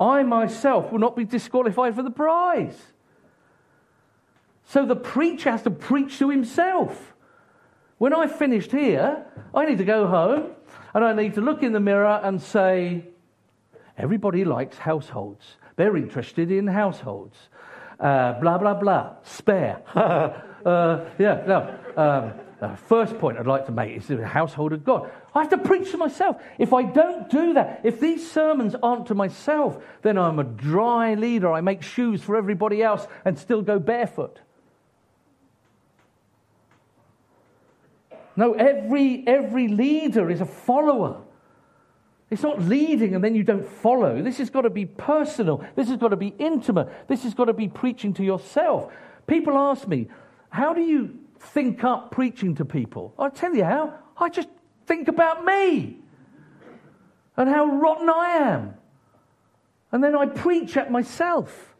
I 0.00 0.22
myself 0.22 0.92
will 0.92 0.98
not 0.98 1.16
be 1.16 1.24
disqualified 1.24 1.94
for 1.94 2.02
the 2.02 2.10
prize. 2.10 2.76
So 4.64 4.84
the 4.84 4.96
preacher 4.96 5.50
has 5.50 5.62
to 5.62 5.70
preach 5.70 6.18
to 6.18 6.30
himself. 6.30 7.14
When 7.98 8.12
I've 8.12 8.36
finished 8.36 8.72
here, 8.72 9.24
I 9.54 9.64
need 9.64 9.78
to 9.78 9.84
go 9.84 10.06
home 10.06 10.50
and 10.92 11.04
I 11.04 11.12
need 11.14 11.34
to 11.34 11.40
look 11.40 11.62
in 11.62 11.72
the 11.72 11.80
mirror 11.80 12.20
and 12.22 12.42
say, 12.42 13.04
everybody 13.96 14.44
likes 14.44 14.76
households. 14.76 15.56
They're 15.76 15.96
interested 15.96 16.50
in 16.50 16.66
households. 16.66 17.36
Uh, 17.98 18.32
blah, 18.40 18.58
blah, 18.58 18.74
blah. 18.74 19.14
Spare. 19.22 19.82
uh, 19.94 21.04
yeah, 21.18 21.42
no. 21.46 21.78
Um, 21.96 22.45
uh, 22.60 22.74
first 22.74 23.18
point 23.18 23.38
I'd 23.38 23.46
like 23.46 23.66
to 23.66 23.72
make 23.72 23.96
is 23.96 24.06
the 24.06 24.26
household 24.26 24.72
of 24.72 24.84
God. 24.84 25.10
I 25.34 25.40
have 25.40 25.50
to 25.50 25.58
preach 25.58 25.90
to 25.90 25.98
myself. 25.98 26.42
If 26.58 26.72
I 26.72 26.84
don't 26.84 27.28
do 27.28 27.52
that, 27.54 27.80
if 27.84 28.00
these 28.00 28.30
sermons 28.30 28.74
aren't 28.82 29.06
to 29.06 29.14
myself, 29.14 29.82
then 30.02 30.16
I'm 30.16 30.38
a 30.38 30.44
dry 30.44 31.14
leader. 31.14 31.52
I 31.52 31.60
make 31.60 31.82
shoes 31.82 32.22
for 32.22 32.36
everybody 32.36 32.82
else 32.82 33.06
and 33.24 33.38
still 33.38 33.60
go 33.60 33.78
barefoot. 33.78 34.40
No, 38.36 38.52
every, 38.52 39.24
every 39.26 39.68
leader 39.68 40.30
is 40.30 40.40
a 40.40 40.46
follower. 40.46 41.22
It's 42.30 42.42
not 42.42 42.62
leading 42.62 43.14
and 43.14 43.22
then 43.22 43.34
you 43.34 43.42
don't 43.42 43.66
follow. 43.66 44.22
This 44.22 44.38
has 44.38 44.50
got 44.50 44.62
to 44.62 44.70
be 44.70 44.86
personal. 44.86 45.64
This 45.74 45.88
has 45.88 45.98
got 45.98 46.08
to 46.08 46.16
be 46.16 46.34
intimate. 46.38 47.08
This 47.08 47.22
has 47.22 47.34
got 47.34 47.46
to 47.46 47.52
be 47.52 47.68
preaching 47.68 48.14
to 48.14 48.24
yourself. 48.24 48.92
People 49.26 49.56
ask 49.56 49.86
me, 49.86 50.08
how 50.50 50.72
do 50.74 50.80
you 50.80 51.18
think 51.40 51.84
up 51.84 52.10
preaching 52.10 52.54
to 52.56 52.64
people. 52.64 53.14
I'll 53.18 53.30
tell 53.30 53.54
you 53.54 53.64
how. 53.64 53.94
I 54.16 54.28
just 54.28 54.48
think 54.86 55.08
about 55.08 55.44
me 55.44 55.98
and 57.36 57.48
how 57.48 57.66
rotten 57.66 58.08
I 58.08 58.30
am. 58.38 58.74
And 59.92 60.02
then 60.02 60.16
I 60.16 60.26
preach 60.26 60.76
at 60.76 60.90
myself. 60.90 61.74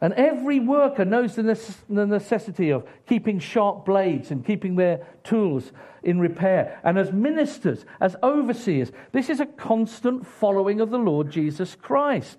And 0.00 0.12
every 0.14 0.60
worker 0.60 1.04
knows 1.04 1.34
the 1.34 1.42
necessity 1.88 2.70
of 2.70 2.86
keeping 3.06 3.40
sharp 3.40 3.84
blades 3.84 4.30
and 4.30 4.44
keeping 4.44 4.76
their 4.76 5.04
tools 5.24 5.72
in 6.04 6.20
repair. 6.20 6.78
And 6.84 6.96
as 6.96 7.12
ministers, 7.12 7.84
as 8.00 8.14
overseers, 8.22 8.92
this 9.10 9.28
is 9.28 9.40
a 9.40 9.46
constant 9.46 10.24
following 10.24 10.80
of 10.80 10.90
the 10.90 10.98
Lord 10.98 11.30
Jesus 11.30 11.74
Christ. 11.74 12.38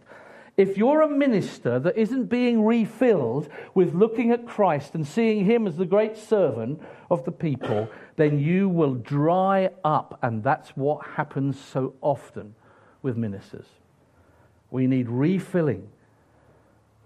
If 0.60 0.78
you're 0.78 1.04
a 1.04 1.10
minister 1.10 1.80
that 1.80 1.98
isn't 1.98 2.26
being 2.26 2.66
refilled 2.66 3.48
with 3.74 3.94
looking 3.96 4.32
at 4.32 4.46
Christ 4.46 4.94
and 4.94 5.08
seeing 5.08 5.46
him 5.46 5.66
as 5.66 5.78
the 5.78 5.86
great 5.86 6.18
servant 6.18 6.82
of 7.10 7.24
the 7.24 7.32
people, 7.32 7.88
then 8.18 8.40
you 8.40 8.68
will 8.68 8.96
dry 8.96 9.70
up. 9.86 10.20
And 10.22 10.44
that's 10.44 10.72
what 10.72 11.06
happens 11.16 11.58
so 11.58 11.94
often 12.02 12.56
with 13.02 13.16
ministers. 13.16 13.68
We 14.70 14.86
need 14.86 15.08
refilling, 15.08 15.88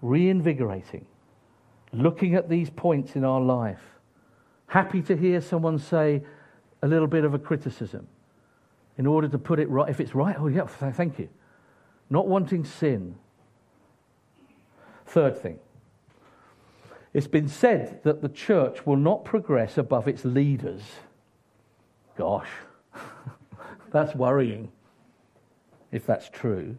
reinvigorating, 0.02 1.06
looking 1.92 2.34
at 2.34 2.48
these 2.48 2.70
points 2.70 3.14
in 3.14 3.24
our 3.24 3.40
life. 3.40 4.00
Happy 4.66 5.00
to 5.02 5.16
hear 5.16 5.40
someone 5.40 5.78
say 5.78 6.24
a 6.82 6.88
little 6.88 7.06
bit 7.06 7.22
of 7.24 7.34
a 7.34 7.38
criticism 7.38 8.08
in 8.98 9.06
order 9.06 9.28
to 9.28 9.38
put 9.38 9.60
it 9.60 9.68
right. 9.70 9.88
If 9.88 10.00
it's 10.00 10.12
right, 10.12 10.34
oh, 10.36 10.48
yeah, 10.48 10.66
thank 10.66 11.20
you. 11.20 11.28
Not 12.10 12.26
wanting 12.26 12.64
sin, 12.64 13.14
Third 15.06 15.36
thing 15.36 15.58
it's 17.12 17.28
been 17.28 17.48
said 17.48 18.02
that 18.02 18.22
the 18.22 18.28
church 18.28 18.84
will 18.84 18.96
not 18.96 19.24
progress 19.24 19.78
above 19.78 20.08
its 20.08 20.24
leaders. 20.24 20.82
Gosh, 22.16 22.48
that's 23.92 24.14
worrying 24.16 24.72
if 25.92 26.04
that's 26.04 26.28
true. 26.28 26.76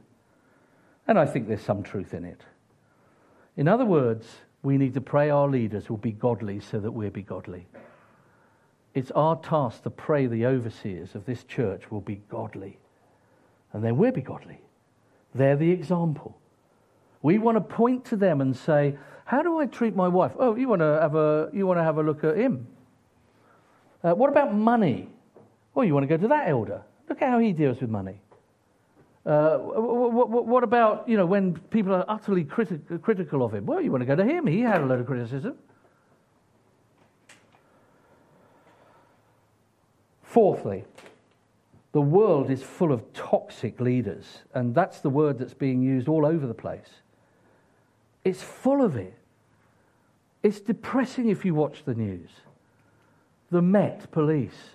And 1.07 1.17
I 1.17 1.25
think 1.25 1.47
there's 1.47 1.61
some 1.61 1.83
truth 1.83 2.13
in 2.13 2.25
it. 2.25 2.41
In 3.55 3.69
other 3.69 3.85
words, 3.85 4.27
we 4.61 4.77
need 4.77 4.93
to 4.95 5.01
pray 5.01 5.29
our 5.29 5.47
leaders 5.47 5.89
will 5.89 5.97
be 5.97 6.11
godly 6.11 6.59
so 6.59 6.79
that 6.79 6.91
we'll 6.91 7.11
be 7.11 7.21
godly. 7.21 7.67
It's 8.93 9.11
our 9.11 9.37
task 9.37 9.83
to 9.83 9.89
pray 9.89 10.27
the 10.27 10.45
overseers 10.45 11.15
of 11.15 11.25
this 11.25 11.43
church 11.43 11.91
will 11.91 12.01
be 12.01 12.21
godly 12.29 12.79
and 13.71 13.83
then 13.83 13.97
we'll 13.97 14.11
be 14.11 14.21
godly. 14.21 14.61
They're 15.33 15.57
the 15.57 15.71
example. 15.71 16.37
We 17.25 17.39
want 17.39 17.55
to 17.55 17.61
point 17.61 18.05
to 18.05 18.15
them 18.15 18.39
and 18.39 18.55
say, 18.55 18.99
How 19.25 19.41
do 19.41 19.59
I 19.59 19.65
treat 19.65 19.95
my 19.95 20.07
wife? 20.07 20.33
Oh, 20.37 20.55
you 20.55 20.67
want 20.67 20.81
to 20.81 20.99
have 21.01 21.15
a, 21.15 21.49
you 21.51 21.65
want 21.65 21.79
to 21.79 21.83
have 21.83 21.97
a 21.97 22.03
look 22.03 22.23
at 22.23 22.37
him. 22.37 22.67
Uh, 24.03 24.13
what 24.13 24.29
about 24.29 24.53
money? 24.53 25.09
Oh, 25.75 25.81
you 25.81 25.95
want 25.95 26.03
to 26.03 26.07
go 26.07 26.21
to 26.21 26.27
that 26.27 26.47
elder. 26.47 26.83
Look 27.09 27.23
at 27.23 27.29
how 27.29 27.39
he 27.39 27.51
deals 27.51 27.81
with 27.81 27.89
money. 27.89 28.21
Uh, 29.25 29.57
what, 29.57 30.29
what, 30.29 30.45
what, 30.45 30.63
about, 30.63 31.09
you 31.09 31.17
know, 31.17 31.25
when 31.25 31.57
people 31.71 31.95
are 31.95 32.05
utterly 32.07 32.43
criti- 32.43 33.01
critical 33.01 33.43
of 33.43 33.55
him? 33.55 33.65
Well, 33.65 33.81
you 33.81 33.91
want 33.91 34.01
to 34.01 34.05
go 34.05 34.15
to 34.15 34.23
him. 34.23 34.45
He 34.45 34.59
had 34.59 34.81
a 34.81 34.85
lot 34.85 34.99
of 34.99 35.07
criticism. 35.07 35.57
Fourthly, 40.21 40.85
the 41.91 42.01
world 42.01 42.51
is 42.51 42.61
full 42.61 42.91
of 42.91 43.11
toxic 43.13 43.79
leaders, 43.79 44.43
and 44.53 44.75
that's 44.75 44.99
the 44.99 45.09
word 45.09 45.39
that's 45.39 45.55
being 45.55 45.81
used 45.81 46.07
all 46.07 46.23
over 46.23 46.45
the 46.45 46.53
place. 46.53 47.01
It's 48.25 48.41
full 48.41 48.83
of 48.83 48.97
it. 48.97 49.13
It's 50.43 50.59
depressing 50.59 51.29
if 51.29 51.45
you 51.45 51.55
watch 51.55 51.85
the 51.85 51.93
news. 51.93 52.29
The 53.51 53.61
Met 53.61 54.11
Police. 54.11 54.71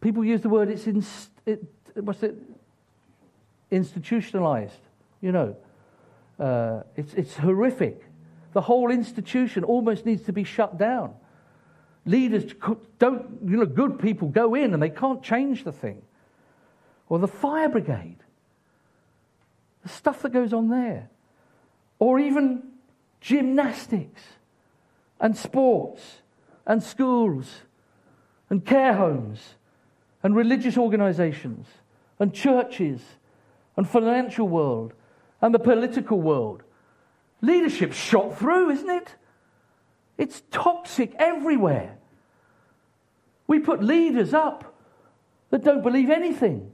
People 0.00 0.24
use 0.24 0.42
the 0.42 0.48
word, 0.48 0.68
it's 0.68 0.86
inst- 0.86 1.30
it, 1.46 1.64
what's 1.96 2.22
it? 2.22 2.36
institutionalized. 3.70 4.80
You 5.20 5.32
know, 5.32 5.56
uh, 6.38 6.82
it's, 6.96 7.14
it's 7.14 7.36
horrific. 7.36 8.02
The 8.52 8.60
whole 8.60 8.90
institution 8.90 9.64
almost 9.64 10.06
needs 10.06 10.22
to 10.24 10.32
be 10.32 10.44
shut 10.44 10.78
down. 10.78 11.14
Leaders 12.06 12.52
don't, 12.98 13.38
you 13.44 13.56
know, 13.56 13.66
good 13.66 13.98
people 13.98 14.28
go 14.28 14.54
in 14.54 14.74
and 14.74 14.82
they 14.82 14.90
can't 14.90 15.22
change 15.22 15.64
the 15.64 15.72
thing. 15.72 16.02
Or 17.08 17.18
the 17.18 17.28
fire 17.28 17.68
brigade, 17.68 18.18
the 19.82 19.88
stuff 19.88 20.22
that 20.22 20.32
goes 20.32 20.52
on 20.52 20.68
there. 20.68 21.08
Or 22.04 22.18
even 22.18 22.62
gymnastics 23.22 24.20
and 25.18 25.34
sports 25.34 26.20
and 26.66 26.82
schools 26.82 27.62
and 28.50 28.62
care 28.62 28.92
homes 28.92 29.54
and 30.22 30.36
religious 30.36 30.76
organizations 30.76 31.66
and 32.18 32.34
churches 32.34 33.00
and 33.78 33.88
financial 33.88 34.46
world 34.46 34.92
and 35.40 35.54
the 35.54 35.58
political 35.58 36.20
world. 36.20 36.62
Leadership's 37.40 37.96
shot 37.96 38.38
through, 38.38 38.68
isn't 38.72 38.90
it? 38.90 39.14
It's 40.18 40.42
toxic 40.50 41.14
everywhere. 41.18 41.96
We 43.46 43.60
put 43.60 43.82
leaders 43.82 44.34
up 44.34 44.74
that 45.48 45.64
don't 45.64 45.82
believe 45.82 46.10
anything. 46.10 46.70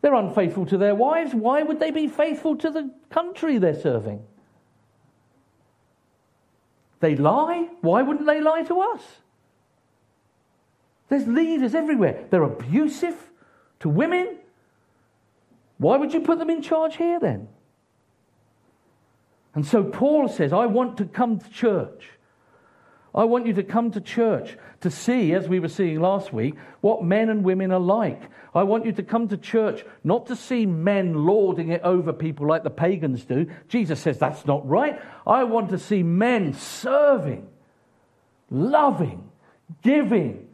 They're 0.00 0.14
unfaithful 0.14 0.66
to 0.66 0.78
their 0.78 0.96
wives. 0.96 1.32
Why 1.32 1.62
would 1.62 1.78
they 1.78 1.92
be 1.92 2.08
faithful 2.08 2.56
to 2.56 2.70
the 2.70 2.92
country 3.08 3.58
they're 3.58 3.80
serving? 3.80 4.24
They 7.00 7.16
lie. 7.16 7.68
Why 7.80 8.02
wouldn't 8.02 8.26
they 8.26 8.40
lie 8.40 8.62
to 8.64 8.80
us? 8.80 9.02
There's 11.08 11.26
leaders 11.26 11.74
everywhere. 11.74 12.26
They're 12.30 12.42
abusive 12.42 13.30
to 13.80 13.88
women. 13.88 14.36
Why 15.78 15.96
would 15.96 16.12
you 16.12 16.20
put 16.20 16.38
them 16.38 16.50
in 16.50 16.60
charge 16.60 16.96
here 16.96 17.18
then? 17.20 17.48
And 19.54 19.66
so 19.66 19.84
Paul 19.84 20.28
says, 20.28 20.52
I 20.52 20.66
want 20.66 20.96
to 20.98 21.04
come 21.04 21.38
to 21.38 21.50
church. 21.50 22.10
I 23.18 23.24
want 23.24 23.48
you 23.48 23.52
to 23.54 23.64
come 23.64 23.90
to 23.90 24.00
church 24.00 24.56
to 24.82 24.92
see, 24.92 25.34
as 25.34 25.48
we 25.48 25.58
were 25.58 25.68
seeing 25.68 26.00
last 26.00 26.32
week, 26.32 26.54
what 26.82 27.02
men 27.02 27.28
and 27.30 27.42
women 27.42 27.72
are 27.72 27.80
like. 27.80 28.22
I 28.54 28.62
want 28.62 28.86
you 28.86 28.92
to 28.92 29.02
come 29.02 29.26
to 29.28 29.36
church 29.36 29.84
not 30.04 30.26
to 30.26 30.36
see 30.36 30.66
men 30.66 31.26
lording 31.26 31.70
it 31.70 31.80
over 31.82 32.12
people 32.12 32.46
like 32.46 32.62
the 32.62 32.70
pagans 32.70 33.24
do. 33.24 33.50
Jesus 33.66 33.98
says 33.98 34.18
that's 34.18 34.46
not 34.46 34.66
right. 34.68 35.02
I 35.26 35.42
want 35.42 35.70
to 35.70 35.80
see 35.80 36.04
men 36.04 36.54
serving, 36.54 37.48
loving, 38.52 39.28
giving, 39.82 40.46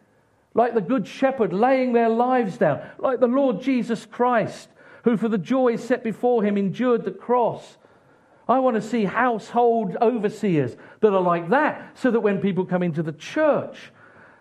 like 0.55 0.73
the 0.73 0.81
Good 0.81 1.07
Shepherd 1.07 1.53
laying 1.53 1.93
their 1.93 2.09
lives 2.09 2.57
down, 2.57 2.81
like 2.99 3.21
the 3.21 3.27
Lord 3.27 3.61
Jesus 3.61 4.07
Christ, 4.07 4.71
who 5.03 5.19
for 5.19 5.29
the 5.29 5.37
joy 5.37 5.77
set 5.77 6.03
before 6.03 6.43
him 6.43 6.57
endured 6.57 7.05
the 7.05 7.11
cross 7.11 7.77
I 8.49 8.59
want 8.59 8.77
to 8.77 8.83
see 8.83 9.05
household 9.05 9.97
overseers 10.01 10.77
that 11.01 11.13
are 11.13 11.21
like 11.21 11.51
that 11.51 11.97
so 11.99 12.11
that 12.11 12.21
when 12.21 12.41
people 12.41 12.67
come 12.67 12.83
into 12.83 13.03
the 13.03 13.13
church, 13.13 13.91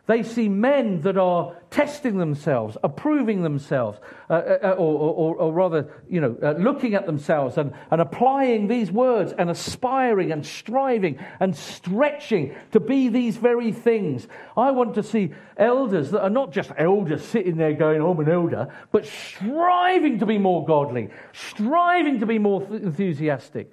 they 0.06 0.22
see 0.22 0.50
men 0.50 1.00
that 1.02 1.18
are 1.18 1.56
testing 1.70 2.18
themselves, 2.18 2.76
approving 2.84 3.42
themselves, 3.42 4.00
uh, 4.30 4.34
uh, 4.34 4.60
uh 4.62 4.70
or, 4.72 4.98
or, 5.00 5.36
or, 5.36 5.54
rather, 5.54 5.94
you 6.10 6.20
know, 6.20 6.36
uh, 6.44 6.52
looking 6.60 6.94
at 6.94 7.06
themselves 7.06 7.58
and, 7.58 7.74
and 7.90 8.02
applying 8.02 8.68
these 8.68 8.92
words 8.92 9.32
and 9.38 9.50
aspiring 9.50 10.34
and 10.34 10.46
striving 10.46 11.18
and 11.40 11.56
stretching 11.56 12.54
to 12.74 12.82
be 12.82 13.08
these 13.08 13.38
very 13.38 13.72
things. 13.72 14.28
I 14.58 14.72
want 14.72 14.96
to 14.96 15.04
see 15.04 15.32
elders 15.56 16.12
that 16.12 16.22
are 16.22 16.30
not 16.30 16.52
just 16.52 16.72
elders 16.78 17.24
sitting 17.24 17.56
there 17.56 17.74
going, 17.74 18.02
oh, 18.02 18.12
I'm 18.12 18.20
an 18.20 18.30
elder, 18.30 18.68
but 18.92 19.06
striving 19.06 20.20
to 20.20 20.26
be 20.26 20.38
more 20.38 20.66
godly, 20.66 21.12
striving 21.32 22.20
to 22.20 22.26
be 22.26 22.40
more 22.40 22.62
enthusiastic 22.70 23.72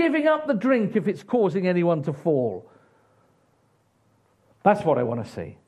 giving 0.00 0.26
up 0.26 0.46
the 0.46 0.54
drink 0.54 0.96
if 0.96 1.06
it's 1.06 1.22
causing 1.22 1.66
anyone 1.66 2.02
to 2.02 2.12
fall. 2.12 2.66
That's 4.62 4.82
what 4.82 4.96
I 4.96 5.02
want 5.02 5.22
to 5.22 5.30
see. 5.30 5.58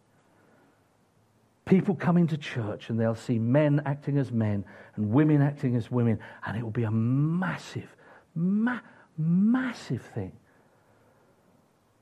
People 1.66 1.94
coming 1.94 2.26
to 2.28 2.38
church 2.38 2.88
and 2.88 2.98
they'll 2.98 3.14
see 3.14 3.38
men 3.38 3.82
acting 3.84 4.16
as 4.16 4.32
men 4.32 4.64
and 4.96 5.12
women 5.12 5.42
acting 5.42 5.76
as 5.76 5.90
women, 5.90 6.18
and 6.46 6.56
it 6.56 6.62
will 6.62 6.70
be 6.70 6.84
a 6.84 6.90
massive, 6.90 7.94
ma- 8.34 8.80
massive 9.18 10.02
thing. 10.14 10.32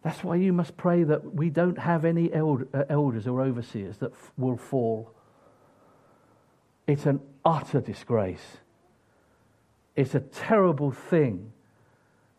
That's 0.05 0.22
why 0.22 0.37
you 0.37 0.53
must 0.53 0.76
pray 0.76 1.03
that 1.03 1.35
we 1.35 1.51
don't 1.51 1.78
have 1.78 2.05
any 2.05 2.33
eld- 2.33 2.68
uh, 2.72 2.85
elders 2.89 3.26
or 3.26 3.43
overseers 3.43 3.99
that 3.99 4.12
f- 4.12 4.33
will 4.39 4.57
fall. 4.57 5.12
It's 6.87 7.07
an 7.07 7.20
utter 7.45 7.81
disgrace. 7.81 8.59
It's 9.97 10.14
a 10.14 10.20
terrible 10.20 10.93
thing 10.93 11.53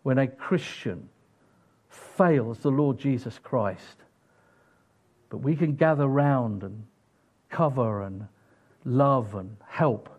when 0.04 0.18
a 0.18 0.28
Christian 0.28 1.10
fails 1.89 2.60
the 2.60 2.72
Lord 2.72 2.97
Jesus 2.97 3.39
Christ. 3.39 3.97
But 5.30 5.38
we 5.38 5.56
can 5.56 5.76
gather 5.76 6.08
round 6.08 6.64
and 6.64 6.86
cover 7.49 8.02
and 8.04 8.28
love 8.84 9.36
and 9.36 9.58
help. 9.68 10.10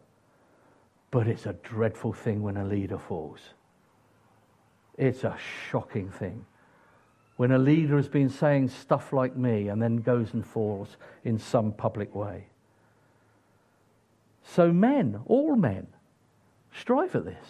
But 1.10 1.26
it's 1.26 1.46
a 1.46 1.52
dreadful 1.52 2.12
thing 2.12 2.42
when 2.42 2.56
a 2.56 2.64
leader 2.64 2.98
falls. 2.98 3.40
It's 4.96 5.24
a 5.24 5.36
shocking 5.70 6.10
thing. 6.10 6.46
When 7.36 7.52
a 7.52 7.58
leader 7.58 7.96
has 7.96 8.08
been 8.08 8.28
saying 8.28 8.68
stuff 8.68 9.12
like 9.12 9.36
me 9.36 9.68
and 9.68 9.82
then 9.82 9.96
goes 9.96 10.32
and 10.32 10.46
falls 10.46 10.96
in 11.24 11.38
some 11.38 11.72
public 11.72 12.14
way. 12.14 12.46
So, 14.44 14.72
men, 14.72 15.20
all 15.26 15.56
men, 15.56 15.86
strive 16.74 17.14
at 17.16 17.24
this. 17.24 17.46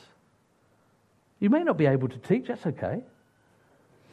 You 1.43 1.51
may 1.51 1.64
not 1.64 1.76
be 1.76 1.86
able 1.86 2.07
to 2.07 2.18
teach, 2.18 2.47
that's 2.47 2.66
okay. 2.66 3.03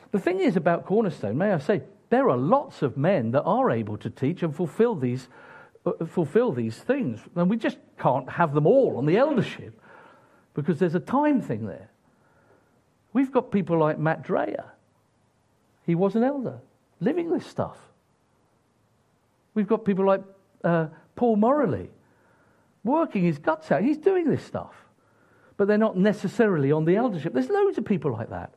The 0.10 0.20
thing 0.20 0.40
is 0.40 0.56
about 0.56 0.88
Cornerstone, 0.88 1.38
may 1.38 1.54
I 1.54 1.60
say, 1.60 1.84
there 2.10 2.28
are 2.28 2.36
lots 2.36 2.82
of 2.82 2.98
men 2.98 3.30
that 3.32 3.44
are 3.44 3.70
able 3.70 3.98
to 3.98 4.10
teach 4.10 4.42
and 4.42 4.54
fulfill 4.54 4.96
these, 4.96 5.28
uh, 5.86 6.06
fulfill 6.08 6.52
these 6.52 6.80
things. 6.80 7.20
And 7.36 7.48
we 7.48 7.56
just 7.56 7.78
can't 8.00 8.28
have 8.28 8.56
them 8.56 8.66
all 8.66 8.98
on 8.98 9.06
the 9.06 9.16
eldership 9.16 9.80
because 10.56 10.80
there's 10.80 10.96
a 10.96 11.00
time 11.00 11.40
thing 11.40 11.68
there. 11.68 11.92
We've 13.14 13.32
got 13.32 13.52
people 13.52 13.78
like 13.78 14.00
Matt 14.00 14.24
Dreyer. 14.24 14.66
He 15.86 15.94
was 15.94 16.16
an 16.16 16.24
elder, 16.24 16.58
living 17.00 17.30
this 17.30 17.46
stuff. 17.46 17.78
We've 19.54 19.68
got 19.68 19.86
people 19.86 20.08
like 20.08 20.24
uh, 20.64 20.88
Paul 21.16 21.36
Morley, 21.36 21.92
working 22.84 23.24
his 23.24 23.38
guts 23.38 23.70
out. 23.70 23.84
He's 23.84 24.00
doing 24.00 24.28
this 24.28 24.44
stuff 24.44 24.74
but 25.60 25.68
they're 25.68 25.78
not 25.78 25.98
necessarily 25.98 26.72
on 26.72 26.86
the 26.86 26.96
eldership. 26.96 27.34
There's 27.34 27.50
loads 27.50 27.78
of 27.78 27.84
people 27.84 28.14
like 28.14 28.30
that. 28.30 28.54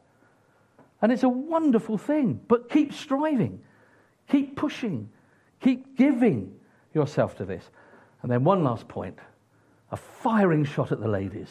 And 1.02 1.10
it's 1.10 1.24
a 1.24 1.28
wonderful 1.28 1.98
thing. 1.98 2.40
But 2.46 2.70
keep 2.70 2.92
striving, 2.92 3.60
keep 4.28 4.54
pushing, 4.54 5.08
keep 5.60 5.96
giving 5.96 6.54
yourself 6.94 7.36
to 7.38 7.44
this. 7.44 7.68
And 8.22 8.30
then 8.30 8.44
one 8.44 8.62
last 8.62 8.86
point 8.86 9.18
a 9.90 9.96
firing 9.96 10.64
shot 10.64 10.92
at 10.92 11.00
the 11.00 11.08
ladies. 11.08 11.48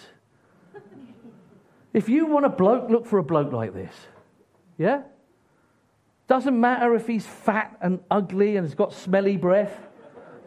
if 1.91 2.08
you 2.08 2.28
want 2.28 2.45
a 2.45 2.49
bloke, 2.49 2.89
look 2.89 3.06
for 3.06 3.20
a 3.20 3.24
bloke 3.24 3.52
like 3.52 3.74
this. 3.74 3.93
Yeah? 4.78 5.02
Doesn't 6.30 6.58
matter 6.58 6.95
if 6.95 7.08
he's 7.08 7.28
fat 7.28 7.78
and 7.82 7.99
ugly 8.10 8.56
and 8.56 8.66
has 8.66 8.74
got 8.74 8.93
smelly 8.93 9.36
breath. 9.36 9.86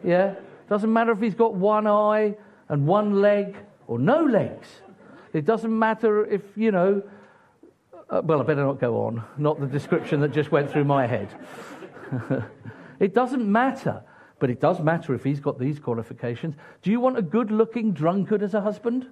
Yeah? 0.03 0.33
Doesn't 0.67 0.91
matter 0.91 1.11
if 1.11 1.19
he's 1.19 1.35
got 1.35 1.53
one 1.53 1.85
eye 1.85 2.33
and 2.69 2.87
one 2.87 3.21
leg 3.21 3.55
or 3.85 3.99
no 3.99 4.23
legs. 4.23 4.67
It 5.35 5.43
doesn't 5.43 5.77
matter 5.77 6.25
if, 6.25 6.43
you 6.55 6.71
know, 6.71 7.03
uh, 8.09 8.21
well, 8.23 8.39
I 8.39 8.43
better 8.43 8.63
not 8.63 8.79
go 8.79 9.05
on, 9.05 9.21
not 9.37 9.59
the 9.59 9.67
description 9.67 10.21
that 10.21 10.29
just 10.29 10.49
went 10.49 10.71
through 10.71 10.85
my 10.85 11.07
head. 11.07 11.27
it 13.01 13.13
doesn't 13.13 13.45
matter. 13.45 14.01
but 14.39 14.49
it 14.49 14.61
does 14.61 14.79
matter 14.79 15.13
if 15.13 15.25
he's 15.25 15.41
got 15.41 15.59
these 15.59 15.77
qualifications. 15.77 16.55
Do 16.83 16.89
you 16.89 17.01
want 17.01 17.17
a 17.17 17.21
good 17.21 17.51
looking 17.51 17.91
drunkard 17.91 18.43
as 18.43 18.53
a 18.53 18.61
husband? 18.61 19.07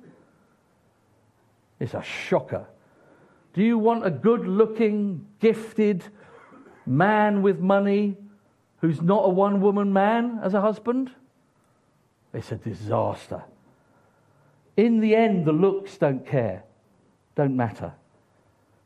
It's 1.81 1.93
a 1.93 2.03
shocker. 2.03 2.67
Do 3.53 3.61
you 3.61 3.77
want 3.77 4.05
a 4.05 4.11
good 4.11 4.47
looking, 4.47 5.25
gifted 5.41 6.05
man 6.85 7.41
with 7.41 7.59
money 7.59 8.15
who's 8.79 9.01
not 9.01 9.25
a 9.25 9.29
one 9.29 9.59
woman 9.59 9.91
man 9.91 10.39
as 10.41 10.53
a 10.53 10.61
husband? 10.61 11.11
It's 12.33 12.53
a 12.53 12.55
disaster. 12.55 13.43
In 14.75 14.99
the 14.99 15.15
end, 15.15 15.45
the 15.45 15.51
looks 15.51 15.97
don't 15.97 16.25
care, 16.25 16.63
don't 17.35 17.55
matter. 17.55 17.93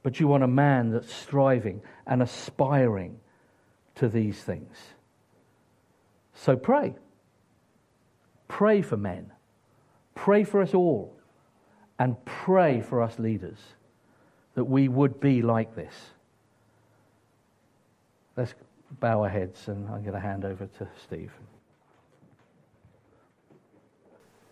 But 0.03 0.19
you 0.19 0.27
want 0.27 0.43
a 0.43 0.47
man 0.47 0.91
that's 0.91 1.13
striving 1.13 1.81
and 2.05 2.21
aspiring 2.21 3.19
to 3.95 4.07
these 4.07 4.41
things. 4.41 4.75
So 6.33 6.55
pray. 6.55 6.95
Pray 8.47 8.81
for 8.81 8.97
men. 8.97 9.31
Pray 10.15 10.43
for 10.43 10.61
us 10.61 10.73
all. 10.73 11.13
And 11.99 12.15
pray 12.25 12.81
for 12.81 13.01
us 13.01 13.17
leaders 13.17 13.57
that 14.53 14.65
we 14.65 14.87
would 14.87 15.19
be 15.19 15.41
like 15.41 15.75
this. 15.75 15.93
Let's 18.35 18.53
bow 18.99 19.23
our 19.23 19.29
heads 19.29 19.67
and 19.67 19.87
I'm 19.89 20.01
going 20.01 20.13
to 20.13 20.19
hand 20.19 20.45
over 20.45 20.67
to 20.77 20.87
Steve. 21.03 21.31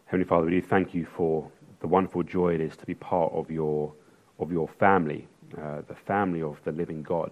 Heavenly 0.07 0.27
Father, 0.27 0.45
we 0.45 0.51
do 0.51 0.61
thank 0.61 0.93
you 0.93 1.03
for 1.03 1.49
the 1.79 1.87
wonderful 1.87 2.21
joy 2.21 2.53
it 2.53 2.61
is 2.61 2.77
to 2.77 2.85
be 2.85 2.93
part 2.93 3.33
of 3.33 3.49
your, 3.49 3.91
of 4.37 4.51
your 4.51 4.67
family, 4.67 5.27
uh, 5.57 5.81
the 5.87 5.95
family 5.95 6.43
of 6.43 6.59
the 6.63 6.71
living 6.71 7.01
God. 7.01 7.31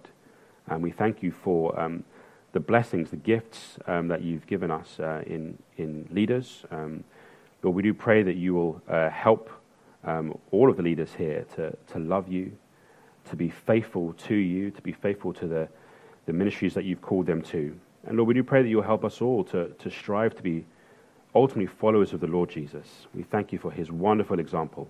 And 0.66 0.82
we 0.82 0.90
thank 0.90 1.22
you 1.22 1.30
for 1.30 1.78
um, 1.78 2.02
the 2.50 2.58
blessings, 2.58 3.10
the 3.10 3.16
gifts 3.16 3.78
um, 3.86 4.08
that 4.08 4.22
you've 4.22 4.48
given 4.48 4.72
us 4.72 4.98
uh, 4.98 5.22
in, 5.24 5.56
in 5.76 6.08
leaders. 6.10 6.64
Um, 6.72 7.04
Lord, 7.62 7.76
we 7.76 7.82
do 7.82 7.94
pray 7.94 8.24
that 8.24 8.34
you 8.34 8.54
will 8.54 8.82
uh, 8.88 9.08
help 9.08 9.50
um, 10.02 10.36
all 10.50 10.68
of 10.68 10.76
the 10.76 10.82
leaders 10.82 11.14
here 11.16 11.46
to, 11.54 11.76
to 11.92 12.00
love 12.00 12.26
you, 12.26 12.50
to 13.30 13.36
be 13.36 13.50
faithful 13.50 14.14
to 14.14 14.34
you, 14.34 14.72
to 14.72 14.82
be 14.82 14.92
faithful 14.92 15.32
to 15.34 15.46
the, 15.46 15.68
the 16.26 16.32
ministries 16.32 16.74
that 16.74 16.84
you've 16.84 17.02
called 17.02 17.26
them 17.26 17.40
to. 17.40 17.78
And 18.02 18.16
Lord, 18.16 18.26
we 18.26 18.34
do 18.34 18.42
pray 18.42 18.62
that 18.62 18.68
you'll 18.68 18.82
help 18.82 19.04
us 19.04 19.22
all 19.22 19.44
to, 19.44 19.68
to 19.68 19.90
strive 19.92 20.34
to 20.34 20.42
be 20.42 20.66
ultimately 21.34 21.66
followers 21.66 22.12
of 22.12 22.20
the 22.20 22.26
Lord 22.26 22.50
Jesus. 22.50 23.06
We 23.14 23.22
thank 23.22 23.52
you 23.52 23.58
for 23.58 23.70
his 23.70 23.90
wonderful 23.90 24.38
example. 24.38 24.88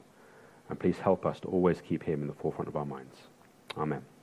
And 0.68 0.78
please 0.78 0.98
help 0.98 1.26
us 1.26 1.40
to 1.40 1.48
always 1.48 1.80
keep 1.80 2.02
him 2.02 2.22
in 2.22 2.26
the 2.28 2.34
forefront 2.34 2.68
of 2.68 2.76
our 2.76 2.86
minds. 2.86 3.16
Amen. 3.76 4.04